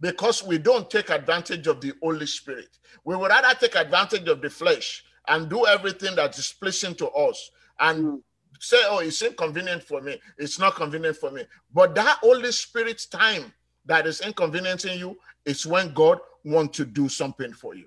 because 0.00 0.42
we 0.42 0.58
don't 0.58 0.90
take 0.90 1.10
advantage 1.10 1.66
of 1.66 1.80
the 1.80 1.92
Holy 2.02 2.26
Spirit. 2.26 2.78
We 3.04 3.14
would 3.16 3.28
rather 3.28 3.54
take 3.58 3.76
advantage 3.76 4.26
of 4.28 4.40
the 4.40 4.50
flesh 4.50 5.04
and 5.28 5.48
do 5.48 5.66
everything 5.66 6.14
that 6.16 6.38
is 6.38 6.52
pleasing 6.52 6.94
to 6.96 7.08
us 7.10 7.50
and 7.78 8.04
mm. 8.04 8.22
say, 8.58 8.78
oh, 8.84 8.98
it's 8.98 9.22
inconvenient 9.22 9.82
for 9.82 10.00
me. 10.00 10.20
It's 10.38 10.58
not 10.58 10.74
convenient 10.74 11.16
for 11.16 11.30
me. 11.30 11.44
But 11.72 11.94
that 11.94 12.18
Holy 12.20 12.52
Spirit's 12.52 13.06
time 13.06 13.52
that 13.86 14.06
is 14.06 14.20
inconveniencing 14.20 14.98
you 14.98 15.18
is 15.44 15.66
when 15.66 15.92
God 15.94 16.18
wants 16.44 16.76
to 16.78 16.84
do 16.84 17.08
something 17.08 17.52
for 17.52 17.74
you. 17.74 17.86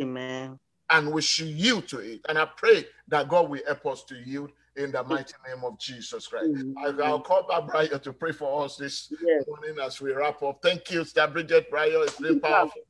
Amen 0.00 0.58
and 0.92 1.10
we 1.10 1.22
should 1.22 1.48
yield 1.48 1.88
to 1.88 1.98
it. 1.98 2.20
And 2.28 2.38
I 2.38 2.44
pray 2.44 2.86
that 3.08 3.28
God 3.28 3.48
will 3.48 3.60
help 3.66 3.86
us 3.86 4.04
to 4.04 4.14
yield 4.14 4.52
in 4.76 4.92
the 4.92 5.02
mighty 5.02 5.34
name 5.48 5.64
of 5.64 5.78
Jesus 5.78 6.28
Christ. 6.28 6.52
Mm-hmm. 6.52 7.02
I'll 7.02 7.20
call 7.20 7.46
back 7.46 7.66
Brian 7.66 7.98
to 7.98 8.12
pray 8.12 8.32
for 8.32 8.64
us 8.64 8.76
this 8.76 9.12
yes. 9.22 9.44
morning 9.46 9.76
as 9.82 10.00
we 10.00 10.12
wrap 10.12 10.42
up. 10.42 10.60
Thank 10.62 10.90
you, 10.90 11.04
Sister 11.04 11.26
Bridget. 11.26 11.70
Brian, 11.70 11.92
it's 12.02 12.20
been 12.20 12.40
powerful. 12.40 12.82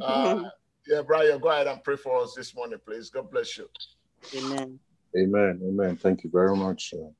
Uh, 0.00 0.44
yeah, 0.86 1.02
Brian, 1.02 1.38
go 1.38 1.48
ahead 1.48 1.66
and 1.66 1.82
pray 1.82 1.96
for 1.96 2.22
us 2.22 2.34
this 2.34 2.54
morning, 2.54 2.78
please. 2.84 3.10
God 3.10 3.30
bless 3.30 3.56
you. 3.58 3.68
Amen. 4.36 4.78
Amen. 5.16 5.60
Amen. 5.64 5.96
Thank 5.96 6.24
you 6.24 6.30
very 6.30 6.56
much. 6.56 6.92
Uh, 6.92 7.10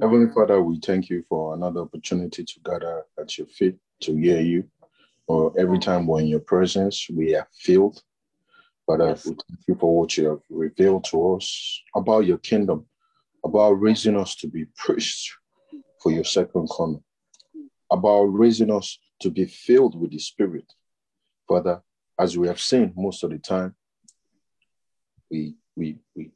Heavenly 0.00 0.32
Father, 0.32 0.62
we 0.62 0.78
thank 0.80 1.08
you 1.08 1.24
for 1.28 1.54
another 1.54 1.80
opportunity 1.80 2.44
to 2.44 2.60
gather 2.64 3.04
at 3.18 3.36
your 3.38 3.46
feet 3.48 3.76
to 4.00 4.16
hear 4.16 4.40
you. 4.40 4.64
Or 5.26 5.52
every 5.58 5.78
time 5.78 6.06
we're 6.06 6.20
in 6.20 6.26
your 6.26 6.40
presence, 6.40 7.08
we 7.10 7.34
are 7.34 7.48
filled 7.58 8.02
Father, 8.86 9.08
yes. 9.08 9.24
we 9.24 9.30
thank 9.30 9.60
you 9.66 9.74
for 9.76 9.96
what 9.96 10.16
you 10.16 10.28
have 10.28 10.40
revealed 10.50 11.04
to 11.04 11.34
us 11.34 11.82
about 11.96 12.26
your 12.26 12.38
kingdom, 12.38 12.86
about 13.44 13.72
raising 13.72 14.16
us 14.16 14.34
to 14.36 14.46
be 14.46 14.66
priests 14.76 15.32
for 16.02 16.12
your 16.12 16.24
second 16.24 16.68
coming, 16.76 17.02
about 17.90 18.24
raising 18.24 18.70
us 18.70 18.98
to 19.20 19.30
be 19.30 19.46
filled 19.46 19.98
with 19.98 20.10
the 20.10 20.18
Spirit. 20.18 20.70
Father, 21.48 21.82
as 22.18 22.36
we 22.38 22.48
have 22.48 22.60
seen 22.60 22.92
most 22.96 23.24
of 23.24 23.30
the 23.30 23.38
time, 23.38 23.74
we 25.30 25.56
we 25.76 25.98
we 26.14 26.30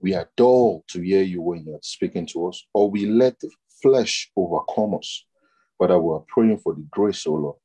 we 0.00 0.14
are 0.14 0.28
dull 0.36 0.84
to 0.88 1.00
hear 1.00 1.22
you 1.22 1.42
when 1.42 1.64
you're 1.64 1.78
speaking 1.82 2.26
to 2.26 2.48
us, 2.48 2.64
or 2.72 2.90
we 2.90 3.06
let 3.06 3.38
the 3.40 3.50
flesh 3.82 4.30
overcome 4.36 4.94
us. 4.94 5.24
Father, 5.78 5.98
we 5.98 6.14
are 6.14 6.24
praying 6.28 6.58
for 6.58 6.74
the 6.74 6.86
grace, 6.90 7.26
O 7.26 7.34
Lord, 7.34 7.56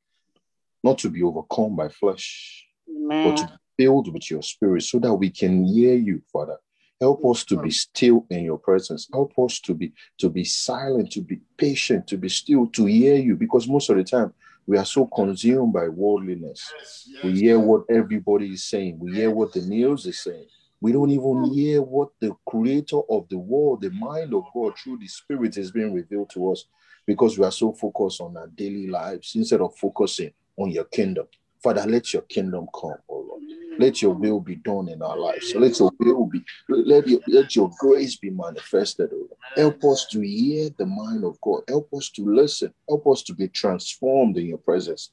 not 0.82 0.98
to 0.98 1.10
be 1.10 1.22
overcome 1.22 1.76
by 1.76 1.88
flesh, 1.88 2.66
Amen. 2.88 3.24
but 3.24 3.36
to 3.38 3.60
filled 3.80 4.12
with 4.12 4.30
your 4.30 4.42
spirit 4.42 4.82
so 4.82 4.98
that 4.98 5.14
we 5.14 5.30
can 5.30 5.64
hear 5.64 5.94
you, 5.94 6.20
Father. 6.30 6.58
Help 7.00 7.24
us 7.24 7.44
to 7.46 7.56
be 7.56 7.70
still 7.70 8.26
in 8.28 8.44
your 8.44 8.58
presence. 8.58 9.08
Help 9.10 9.32
us 9.38 9.58
to 9.60 9.72
be 9.72 9.90
to 10.18 10.28
be 10.28 10.44
silent, 10.44 11.10
to 11.12 11.22
be 11.22 11.40
patient, 11.56 12.06
to 12.06 12.18
be 12.18 12.28
still, 12.28 12.66
to 12.66 12.84
hear 12.84 13.14
you. 13.14 13.36
Because 13.36 13.66
most 13.66 13.88
of 13.88 13.96
the 13.96 14.04
time 14.04 14.34
we 14.70 14.78
are 14.78 14.84
so 14.84 15.04
consumed 15.04 15.72
by 15.72 15.88
worldliness. 15.88 16.72
Yes, 16.78 17.08
yes. 17.08 17.24
We 17.24 17.40
hear 17.40 17.58
what 17.58 17.82
everybody 17.90 18.52
is 18.52 18.62
saying. 18.62 19.00
We 19.00 19.14
hear 19.14 19.28
what 19.28 19.52
the 19.52 19.62
news 19.62 20.06
is 20.06 20.22
saying. 20.22 20.46
We 20.80 20.92
don't 20.92 21.10
even 21.10 21.44
hmm. 21.44 21.52
hear 21.52 21.82
what 21.82 22.10
the 22.20 22.36
creator 22.48 23.00
of 23.10 23.28
the 23.28 23.38
world, 23.38 23.80
the 23.80 23.90
mind 23.90 24.32
of 24.32 24.44
God 24.54 24.78
through 24.78 24.98
the 24.98 25.08
spirit 25.08 25.56
is 25.56 25.72
being 25.72 25.92
revealed 25.92 26.30
to 26.34 26.52
us 26.52 26.66
because 27.04 27.36
we 27.36 27.44
are 27.44 27.50
so 27.50 27.72
focused 27.72 28.20
on 28.20 28.36
our 28.36 28.46
daily 28.46 28.86
lives 28.86 29.32
instead 29.34 29.60
of 29.60 29.76
focusing 29.76 30.30
on 30.56 30.70
your 30.70 30.84
kingdom. 30.84 31.26
Father, 31.62 31.84
let 31.86 32.12
your 32.12 32.22
kingdom 32.22 32.68
come, 32.74 32.96
oh 33.08 33.26
Lord. 33.28 33.42
Let 33.78 34.02
your 34.02 34.12
will 34.12 34.40
be 34.40 34.56
done 34.56 34.88
in 34.88 35.02
our 35.02 35.16
lives. 35.16 35.52
So 35.52 35.58
let 35.58 35.78
your 35.78 35.90
will 35.98 36.26
be, 36.26 36.42
let 36.68 37.06
your, 37.06 37.20
let 37.26 37.56
your 37.56 37.70
grace 37.78 38.16
be 38.16 38.30
manifested. 38.30 39.10
Oh 39.12 39.28
Help 39.56 39.84
us 39.84 40.06
to 40.12 40.20
hear 40.20 40.70
the 40.78 40.86
mind 40.86 41.24
of 41.24 41.40
God. 41.40 41.62
Help 41.68 41.88
us 41.94 42.10
to 42.10 42.24
listen. 42.24 42.72
Help 42.88 43.06
us 43.06 43.22
to 43.24 43.34
be 43.34 43.48
transformed 43.48 44.36
in 44.38 44.46
your 44.46 44.58
presence. 44.58 45.12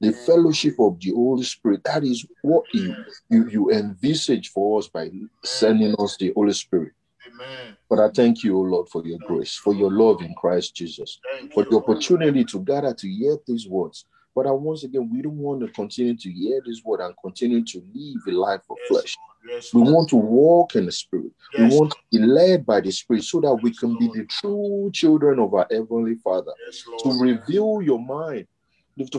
The 0.00 0.12
fellowship 0.12 0.74
of 0.80 0.98
the 1.00 1.12
Holy 1.12 1.44
Spirit, 1.44 1.84
that 1.84 2.04
is 2.04 2.26
what 2.42 2.64
you, 2.72 2.94
you, 3.30 3.48
you 3.48 3.70
envisage 3.70 4.50
for 4.50 4.78
us 4.78 4.88
by 4.88 5.10
sending 5.44 5.94
us 5.98 6.16
the 6.18 6.32
Holy 6.34 6.52
Spirit. 6.52 6.92
Amen. 7.26 7.76
But 7.88 8.00
I 8.00 8.10
thank 8.10 8.42
you, 8.42 8.56
O 8.58 8.60
Lord, 8.60 8.88
for 8.88 9.04
your 9.06 9.18
grace, 9.18 9.54
for 9.54 9.74
your 9.74 9.90
love 9.90 10.20
in 10.20 10.34
Christ 10.34 10.74
Jesus, 10.74 11.20
for 11.52 11.64
the 11.64 11.76
opportunity 11.76 12.44
to 12.44 12.60
gather 12.60 12.92
to 12.92 13.08
hear 13.08 13.38
these 13.46 13.68
words 13.68 14.04
but 14.34 14.46
I 14.46 14.50
once 14.50 14.82
again, 14.84 15.08
we 15.12 15.22
don't 15.22 15.38
want 15.38 15.60
to 15.60 15.68
continue 15.68 16.16
to 16.16 16.30
hear 16.30 16.60
this 16.66 16.82
word 16.84 17.00
and 17.00 17.14
continue 17.22 17.64
to 17.64 17.82
live 17.94 18.22
a 18.26 18.30
life 18.32 18.62
of 18.68 18.76
yes, 18.80 18.88
flesh. 18.88 19.16
Yes, 19.48 19.74
we 19.74 19.82
want 19.82 20.08
to 20.10 20.16
walk 20.16 20.74
in 20.74 20.86
the 20.86 20.92
spirit. 20.92 21.30
Yes, 21.56 21.70
we 21.70 21.78
want 21.78 21.92
to 21.92 21.96
be 22.10 22.18
led 22.18 22.66
by 22.66 22.80
the 22.80 22.90
spirit 22.90 23.22
so 23.24 23.40
that 23.40 23.54
we 23.54 23.72
can 23.72 23.96
be 23.96 24.08
the 24.08 24.26
true 24.26 24.90
children 24.92 25.38
of 25.38 25.54
our 25.54 25.66
heavenly 25.70 26.16
Father. 26.16 26.52
to 27.02 27.20
reveal 27.20 27.80
your 27.82 28.00
mind, 28.00 28.46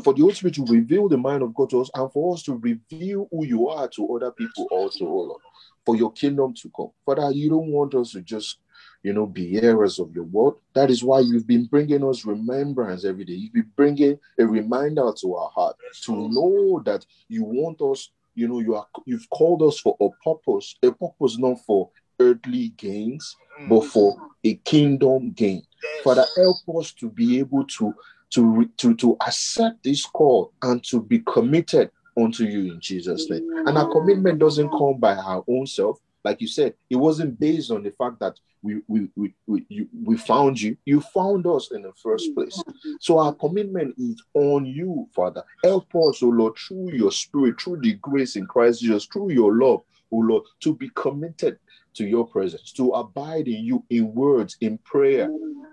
for 0.04 0.14
the 0.14 0.22
Holy 0.22 0.34
Spirit 0.34 0.56
to 0.56 0.66
reveal 0.66 1.08
the 1.08 1.18
mind 1.18 1.44
of 1.44 1.54
God 1.54 1.70
to 1.70 1.82
us, 1.82 1.90
and 1.96 2.12
for 2.12 2.34
us 2.34 2.44
to 2.44 2.56
reveal 2.58 3.28
who 3.32 3.46
you 3.46 3.70
are 3.70 3.88
to 3.88 4.16
other 4.16 4.32
people 4.32 4.68
also, 4.70 5.06
Lord, 5.06 5.42
for 5.86 5.96
your 5.96 6.12
kingdom 6.12 6.54
to 6.56 6.72
come. 6.76 6.90
Father, 7.06 7.32
you 7.32 7.50
don't 7.50 7.68
want 7.68 7.96
us 7.96 8.12
to 8.12 8.22
just 8.22 8.58
you 9.06 9.14
know, 9.14 9.28
be 9.28 9.48
hearers 9.48 10.00
of 10.00 10.16
your 10.16 10.24
word. 10.24 10.56
That 10.74 10.90
is 10.90 11.04
why 11.04 11.20
you've 11.20 11.46
been 11.46 11.66
bringing 11.66 12.04
us 12.04 12.26
remembrance 12.26 13.06
every 13.06 13.24
day. 13.24 13.34
You've 13.34 13.54
been 13.54 13.72
bringing 13.76 14.18
a 14.40 14.46
reminder 14.48 15.14
to 15.22 15.36
our 15.36 15.50
heart 15.50 15.76
to 16.06 16.28
know 16.28 16.82
that 16.86 17.06
you 17.28 17.44
want 17.44 17.80
us, 17.84 18.10
you 18.34 18.48
know, 18.48 18.62
you 18.62 18.74
are 18.74 18.88
you've 19.06 19.30
called 19.30 19.62
us 19.62 19.80
for 19.80 19.96
a 20.02 20.10
purpose, 20.24 20.76
a 20.82 20.92
purpose 20.92 21.38
not 21.38 21.60
for 21.68 21.92
earthly 22.20 22.70
gains, 22.78 23.36
mm. 23.62 23.70
but 23.70 23.86
for 23.86 24.18
a 24.44 24.56
kingdom 24.56 25.34
gain. 25.34 25.62
Father, 26.04 26.26
help 26.36 26.58
us 26.80 26.92
to 26.94 27.08
be 27.12 27.38
able 27.38 27.64
to 27.78 27.94
to 28.32 28.68
to 28.78 28.96
to 28.96 29.18
accept 29.22 29.84
this 29.84 30.04
call 30.04 30.52
and 30.64 30.84
to 30.86 31.00
be 31.00 31.20
committed 31.20 31.92
unto 32.18 32.44
you 32.44 32.74
in 32.74 32.82
Jesus' 32.82 33.30
name. 33.30 33.48
And 33.68 33.78
our 33.78 33.92
commitment 33.92 34.40
doesn't 34.40 34.70
come 34.70 34.98
by 34.98 35.14
our 35.14 35.44
own 35.48 35.68
self. 35.68 36.00
Like 36.24 36.42
you 36.42 36.48
said, 36.48 36.74
it 36.90 36.96
wasn't 36.96 37.40
based 37.40 37.70
on 37.70 37.84
the 37.84 37.92
fact 37.92 38.20
that 38.20 38.40
we 38.66 38.82
we 38.88 39.10
we 39.48 39.66
we, 39.94 40.18
found 40.18 40.60
you. 40.60 40.76
You 40.86 41.00
found 41.00 41.46
us 41.46 41.72
in 41.72 41.84
the 41.84 41.94
first 41.94 42.34
place. 42.34 42.62
So 43.00 43.20
our 43.20 43.34
commitment 43.34 43.94
is 43.98 44.22
on 44.34 44.66
you, 44.66 45.08
Father. 45.16 45.44
Help 45.64 45.88
us, 45.96 46.24
oh 46.24 46.30
Lord, 46.30 46.54
through 46.58 46.94
your 46.94 47.12
spirit, 47.12 47.62
through 47.62 47.82
the 47.82 47.94
grace 47.94 48.36
in 48.36 48.48
Christ 48.48 48.82
Jesus, 48.82 49.06
through 49.06 49.32
your 49.32 49.54
love, 49.56 49.82
oh 50.12 50.18
Lord, 50.18 50.44
to 50.62 50.76
be 50.76 50.90
committed 50.96 51.60
to 51.94 52.06
your 52.06 52.26
presence, 52.26 52.72
to 52.74 52.92
abide 52.92 53.48
in 53.48 53.64
you 53.64 53.84
in 53.92 54.14
words, 54.16 54.58
in 54.62 54.80
prayer, 54.80 55.30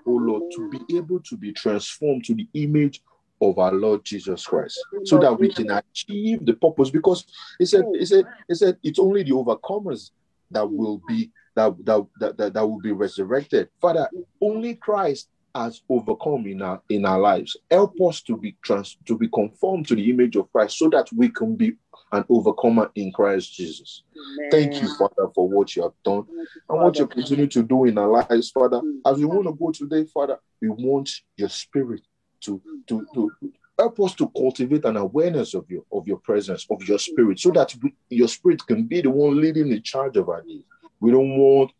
oh 0.07 0.21
Lord, 0.29 0.43
to 0.57 0.71
be 0.71 0.97
able 0.97 1.21
to 1.21 1.37
be 1.37 1.53
transformed 1.53 2.25
to 2.27 2.35
the 2.35 2.47
image 2.53 3.03
of 3.41 3.59
our 3.59 3.73
Lord 3.73 4.05
Jesus 4.05 4.45
Christ, 4.45 4.79
so 5.05 5.19
that 5.19 5.37
we 5.37 5.49
can 5.49 5.71
achieve 5.71 6.45
the 6.45 6.53
purpose. 6.53 6.91
Because 6.91 7.25
he 7.59 7.65
said, 7.65 7.85
he 7.99 8.05
said, 8.05 8.25
he 8.49 8.55
said, 8.55 8.77
it's 8.83 8.99
only 8.99 9.23
the 9.23 9.33
overcomers 9.33 10.11
that 10.51 10.71
will 10.71 11.01
be 11.09 11.31
that, 11.55 11.75
that, 11.85 12.07
that, 12.21 12.37
that, 12.39 12.55
that 12.55 12.67
will 12.67 12.81
be 12.81 12.93
resurrected. 12.93 13.69
Father, 13.81 14.09
only 14.41 14.75
Christ 14.75 15.29
has 15.55 15.83
overcome 15.89 16.47
in 16.47 16.63
our 16.63 16.81
in 16.89 17.05
our 17.05 17.19
lives. 17.19 17.57
Help 17.71 17.95
us 18.01 18.23
to 18.23 18.37
be 18.37 18.57
trans 18.63 18.97
to 19.07 19.19
be 19.19 19.29
conformed 19.29 19.87
to 19.89 19.95
the 19.95 20.11
image 20.11 20.37
of 20.37 20.51
Christ 20.53 20.79
so 20.79 20.89
that 20.91 21.09
we 21.15 21.29
can 21.29 21.57
be 21.57 21.75
an 22.13 22.25
overcomer 22.29 22.91
in 22.95 23.13
Christ 23.13 23.55
Jesus. 23.55 24.03
Amen. 24.17 24.51
Thank 24.51 24.83
you, 24.83 24.89
Father, 24.97 25.31
for 25.35 25.49
what 25.49 25.75
you 25.77 25.83
have 25.83 25.93
done 26.05 26.25
and 26.69 26.81
what 26.81 26.99
you 26.99 27.07
continue 27.07 27.47
to 27.49 27.63
do 27.63 27.85
in 27.85 27.99
our 27.99 28.09
lives, 28.09 28.51
Father. 28.51 28.81
As 29.07 29.19
we 29.19 29.25
want 29.25 29.47
to 29.47 29.53
go 29.53 29.73
today, 29.73 30.09
Father, 30.13 30.39
we 30.61 30.69
want 30.69 31.11
your 31.37 31.49
spirit 31.49 32.03
to, 32.43 32.61
to, 32.87 33.07
to 33.15 33.33
help 33.79 34.01
us 34.01 34.15
to 34.15 34.29
cultivate 34.37 34.85
an 34.85 34.97
awareness 34.97 35.55
of 35.55 35.65
your 35.71 35.83
of 35.93 36.07
your 36.07 36.19
presence, 36.19 36.67
of 36.71 36.83
your 36.89 36.99
spirit, 36.99 37.39
so 37.39 37.51
that 37.51 37.75
we, 37.83 37.95
your 38.11 38.29
spirit 38.29 38.67
can 38.67 38.85
be 38.85 39.01
the 39.01 39.11
one 39.11 39.41
leading 39.41 39.71
the 39.71 39.81
charge 39.81 40.17
of 40.17 40.29
our 40.29 40.43
days. 40.43 40.65
We 41.03 41.11
don't 41.11 41.37
want 41.37 41.73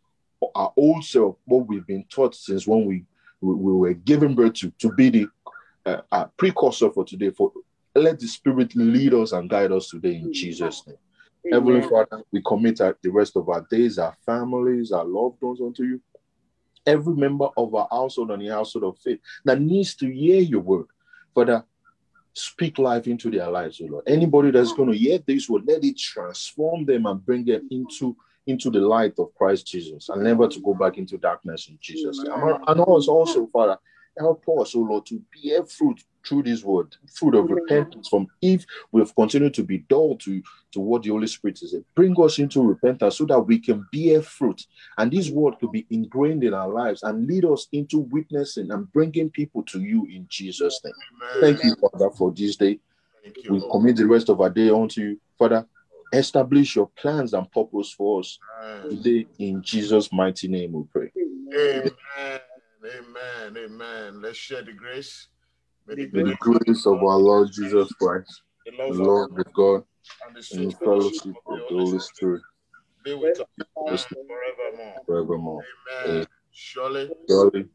our 0.53 0.73
old 0.75 1.05
self, 1.05 1.37
what 1.45 1.65
we've 1.65 1.87
been 1.87 2.03
taught 2.09 2.35
since 2.35 2.67
when 2.67 2.85
we 2.85 3.05
we, 3.39 3.55
we 3.55 3.73
were 3.73 3.93
given 3.93 4.35
birth 4.35 4.53
to, 4.55 4.71
to 4.79 4.91
be 4.91 5.09
the 5.09 5.27
uh, 5.85 6.01
uh, 6.11 6.25
precursor 6.37 6.91
for 6.91 7.05
today. 7.05 7.29
For 7.29 7.51
let 7.95 8.19
the 8.19 8.27
Spirit 8.27 8.75
lead 8.75 9.13
us 9.13 9.31
and 9.31 9.49
guide 9.49 9.71
us 9.71 9.89
today 9.89 10.15
in 10.15 10.33
Jesus' 10.33 10.83
name. 10.85 10.97
Amen. 11.47 11.59
Heavenly 11.59 11.89
Father, 11.89 12.23
we 12.31 12.41
commit 12.45 12.81
our, 12.81 12.97
the 13.01 13.09
rest 13.09 13.35
of 13.37 13.47
our 13.49 13.65
days, 13.69 13.97
our 13.97 14.15
families, 14.25 14.91
our 14.91 15.05
loved 15.05 15.41
ones 15.41 15.61
unto 15.61 15.83
you. 15.83 16.01
Every 16.85 17.15
member 17.15 17.47
of 17.55 17.73
our 17.75 17.87
household 17.91 18.31
and 18.31 18.41
the 18.41 18.49
household 18.49 18.85
of 18.85 18.99
faith 18.99 19.19
that 19.45 19.61
needs 19.61 19.95
to 19.95 20.13
hear 20.13 20.41
your 20.41 20.61
word, 20.61 20.87
Father, 21.33 21.63
speak 22.33 22.77
life 22.77 23.07
into 23.07 23.29
their 23.29 23.49
lives, 23.49 23.79
O 23.81 23.85
Lord. 23.85 24.03
Anybody 24.07 24.51
that's 24.51 24.73
going 24.73 24.91
to 24.91 24.97
hear 24.97 25.19
this 25.19 25.47
word, 25.47 25.63
let 25.65 25.83
it 25.83 25.97
transform 25.97 26.85
them 26.85 27.05
and 27.05 27.25
bring 27.25 27.45
them 27.45 27.67
into 27.71 28.17
into 28.47 28.69
the 28.69 28.79
light 28.79 29.13
of 29.19 29.33
Christ 29.35 29.67
Jesus 29.67 30.09
and 30.09 30.23
never 30.23 30.47
to 30.47 30.59
go 30.59 30.73
back 30.73 30.97
into 30.97 31.17
darkness 31.17 31.67
in 31.69 31.77
Jesus. 31.79 32.19
And, 32.19 32.57
and 32.67 32.79
also, 32.81 33.47
Father, 33.47 33.77
help 34.17 34.43
us, 34.59 34.75
O 34.75 34.79
Lord, 34.79 35.05
to 35.07 35.21
bear 35.41 35.65
fruit 35.65 36.03
through 36.25 36.43
this 36.43 36.63
word, 36.63 36.95
fruit 37.13 37.35
of 37.35 37.49
repentance 37.49 38.07
from 38.07 38.27
if 38.41 38.65
we've 38.91 39.13
continued 39.15 39.53
to 39.53 39.63
be 39.63 39.79
dull 39.89 40.17
to, 40.17 40.41
to 40.71 40.79
what 40.79 41.03
the 41.03 41.09
Holy 41.09 41.27
Spirit 41.27 41.61
is 41.61 41.71
saying. 41.71 41.85
Bring 41.95 42.15
us 42.21 42.39
into 42.39 42.61
repentance 42.61 43.17
so 43.17 43.25
that 43.25 43.41
we 43.41 43.59
can 43.59 43.85
bear 43.91 44.21
fruit. 44.21 44.65
And 44.97 45.11
this 45.11 45.29
word 45.29 45.55
could 45.59 45.71
be 45.71 45.85
ingrained 45.89 46.43
in 46.43 46.53
our 46.53 46.69
lives 46.69 47.03
and 47.03 47.27
lead 47.27 47.45
us 47.45 47.67
into 47.71 47.99
witnessing 47.99 48.71
and 48.71 48.91
bringing 48.93 49.29
people 49.29 49.63
to 49.63 49.81
you 49.81 50.05
in 50.05 50.25
Jesus' 50.29 50.79
name. 50.83 50.93
Amen. 51.15 51.41
Thank 51.41 51.63
you, 51.63 51.75
Father, 51.75 52.09
for 52.11 52.31
this 52.31 52.55
day. 52.55 52.79
We 53.49 53.61
commit 53.71 53.95
the 53.95 54.07
rest 54.07 54.29
of 54.29 54.41
our 54.41 54.49
day 54.49 54.69
unto 54.69 55.01
you. 55.01 55.21
Father, 55.37 55.65
establish 56.13 56.75
your 56.75 56.87
plans 56.87 57.33
and 57.33 57.51
purpose 57.51 57.91
for 57.91 58.19
us 58.19 58.39
today 58.89 59.25
in 59.39 59.61
Jesus' 59.61 60.11
mighty 60.11 60.47
name 60.47 60.73
we 60.73 60.83
pray. 60.91 61.11
Amen. 61.17 61.91
Amen. 62.85 63.57
Amen. 63.57 64.21
Let's 64.21 64.37
share 64.37 64.61
the 64.61 64.73
grace. 64.73 65.27
May 65.87 65.95
the, 65.95 66.05
grace, 66.05 66.25
the 66.25 66.35
grace 66.39 66.85
of 66.85 67.03
our 67.03 67.17
Lord 67.17 67.51
Jesus 67.51 67.91
Christ, 67.93 68.41
the 68.65 68.71
love, 68.89 69.31
of 69.37 69.53
God, 69.53 69.83
and 70.25 70.35
the, 70.35 70.47
and 70.51 70.71
the 70.71 70.75
fellowship 70.77 71.35
of 71.45 71.57
the 71.57 71.75
Holy 71.75 71.99
Spirit 71.99 72.41
be 73.03 73.13
with 73.13 73.39
us 73.87 74.05
forevermore. 74.05 75.03
forevermore. 75.05 75.63
Amen. 76.07 76.25
Surely, 76.53 77.09
Surely 77.27 77.65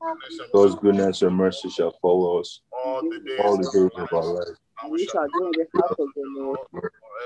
God's 0.52 0.76
goodness 0.76 1.22
and 1.22 1.36
mercy 1.36 1.68
shall 1.68 1.98
follow 2.00 2.38
us 2.38 2.60
all 2.72 3.02
the 3.02 3.18
days, 3.18 3.40
all 3.40 3.56
the 3.56 3.64
days 3.64 3.90
of 3.96 4.12
our 4.12 4.34
life. 4.34 4.56
And 4.82 4.92
we 4.92 5.04
shall 5.04 5.26
go 5.28 5.46
in 5.46 5.52
the 5.52 5.66
house 5.80 5.96
of 5.98 6.08
the 6.14 6.22
Lord 6.36 6.58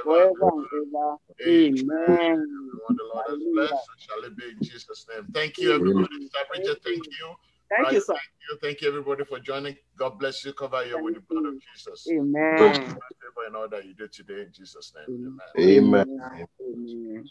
forever 0.03 0.33
and 0.41 0.67
ever. 0.73 1.17
Amen. 1.47 2.47
When 2.87 2.97
the 2.97 3.05
Lord 3.13 3.27
has 3.29 3.39
blessed, 3.53 3.89
shall 3.99 4.25
it 4.25 4.37
be 4.37 4.45
in 4.45 4.63
Jesus' 4.63 5.07
name. 5.13 5.27
Thank 5.35 5.59
you, 5.59 5.73
everybody. 5.75 6.09
Bridget, 6.49 6.79
thank 6.83 7.05
you. 7.07 7.35
Thank 7.69 7.85
right, 7.85 7.93
you, 7.93 8.01
sir. 8.01 8.15
Thank 8.15 8.23
you. 8.49 8.59
Thank 8.63 8.81
you, 8.81 8.89
everybody, 8.89 9.25
for 9.25 9.39
joining. 9.39 9.77
God 9.97 10.19
bless 10.19 10.45
you. 10.45 10.53
Cover 10.55 10.85
you 10.87 11.03
with 11.03 11.15
the 11.15 11.21
blood 11.21 11.47
of 11.47 11.55
Jesus. 11.75 12.07
Amen. 12.11 12.99
In 13.49 13.57
all 13.57 13.69
that 13.69 13.85
you 13.85 13.95
do 13.95 14.09
today 14.09 14.43
in 14.43 14.53
Jesus' 14.53 14.93
name. 14.95 15.39
Amen. 15.59 16.07
Amen. 16.09 16.47
Amen. 16.61 17.31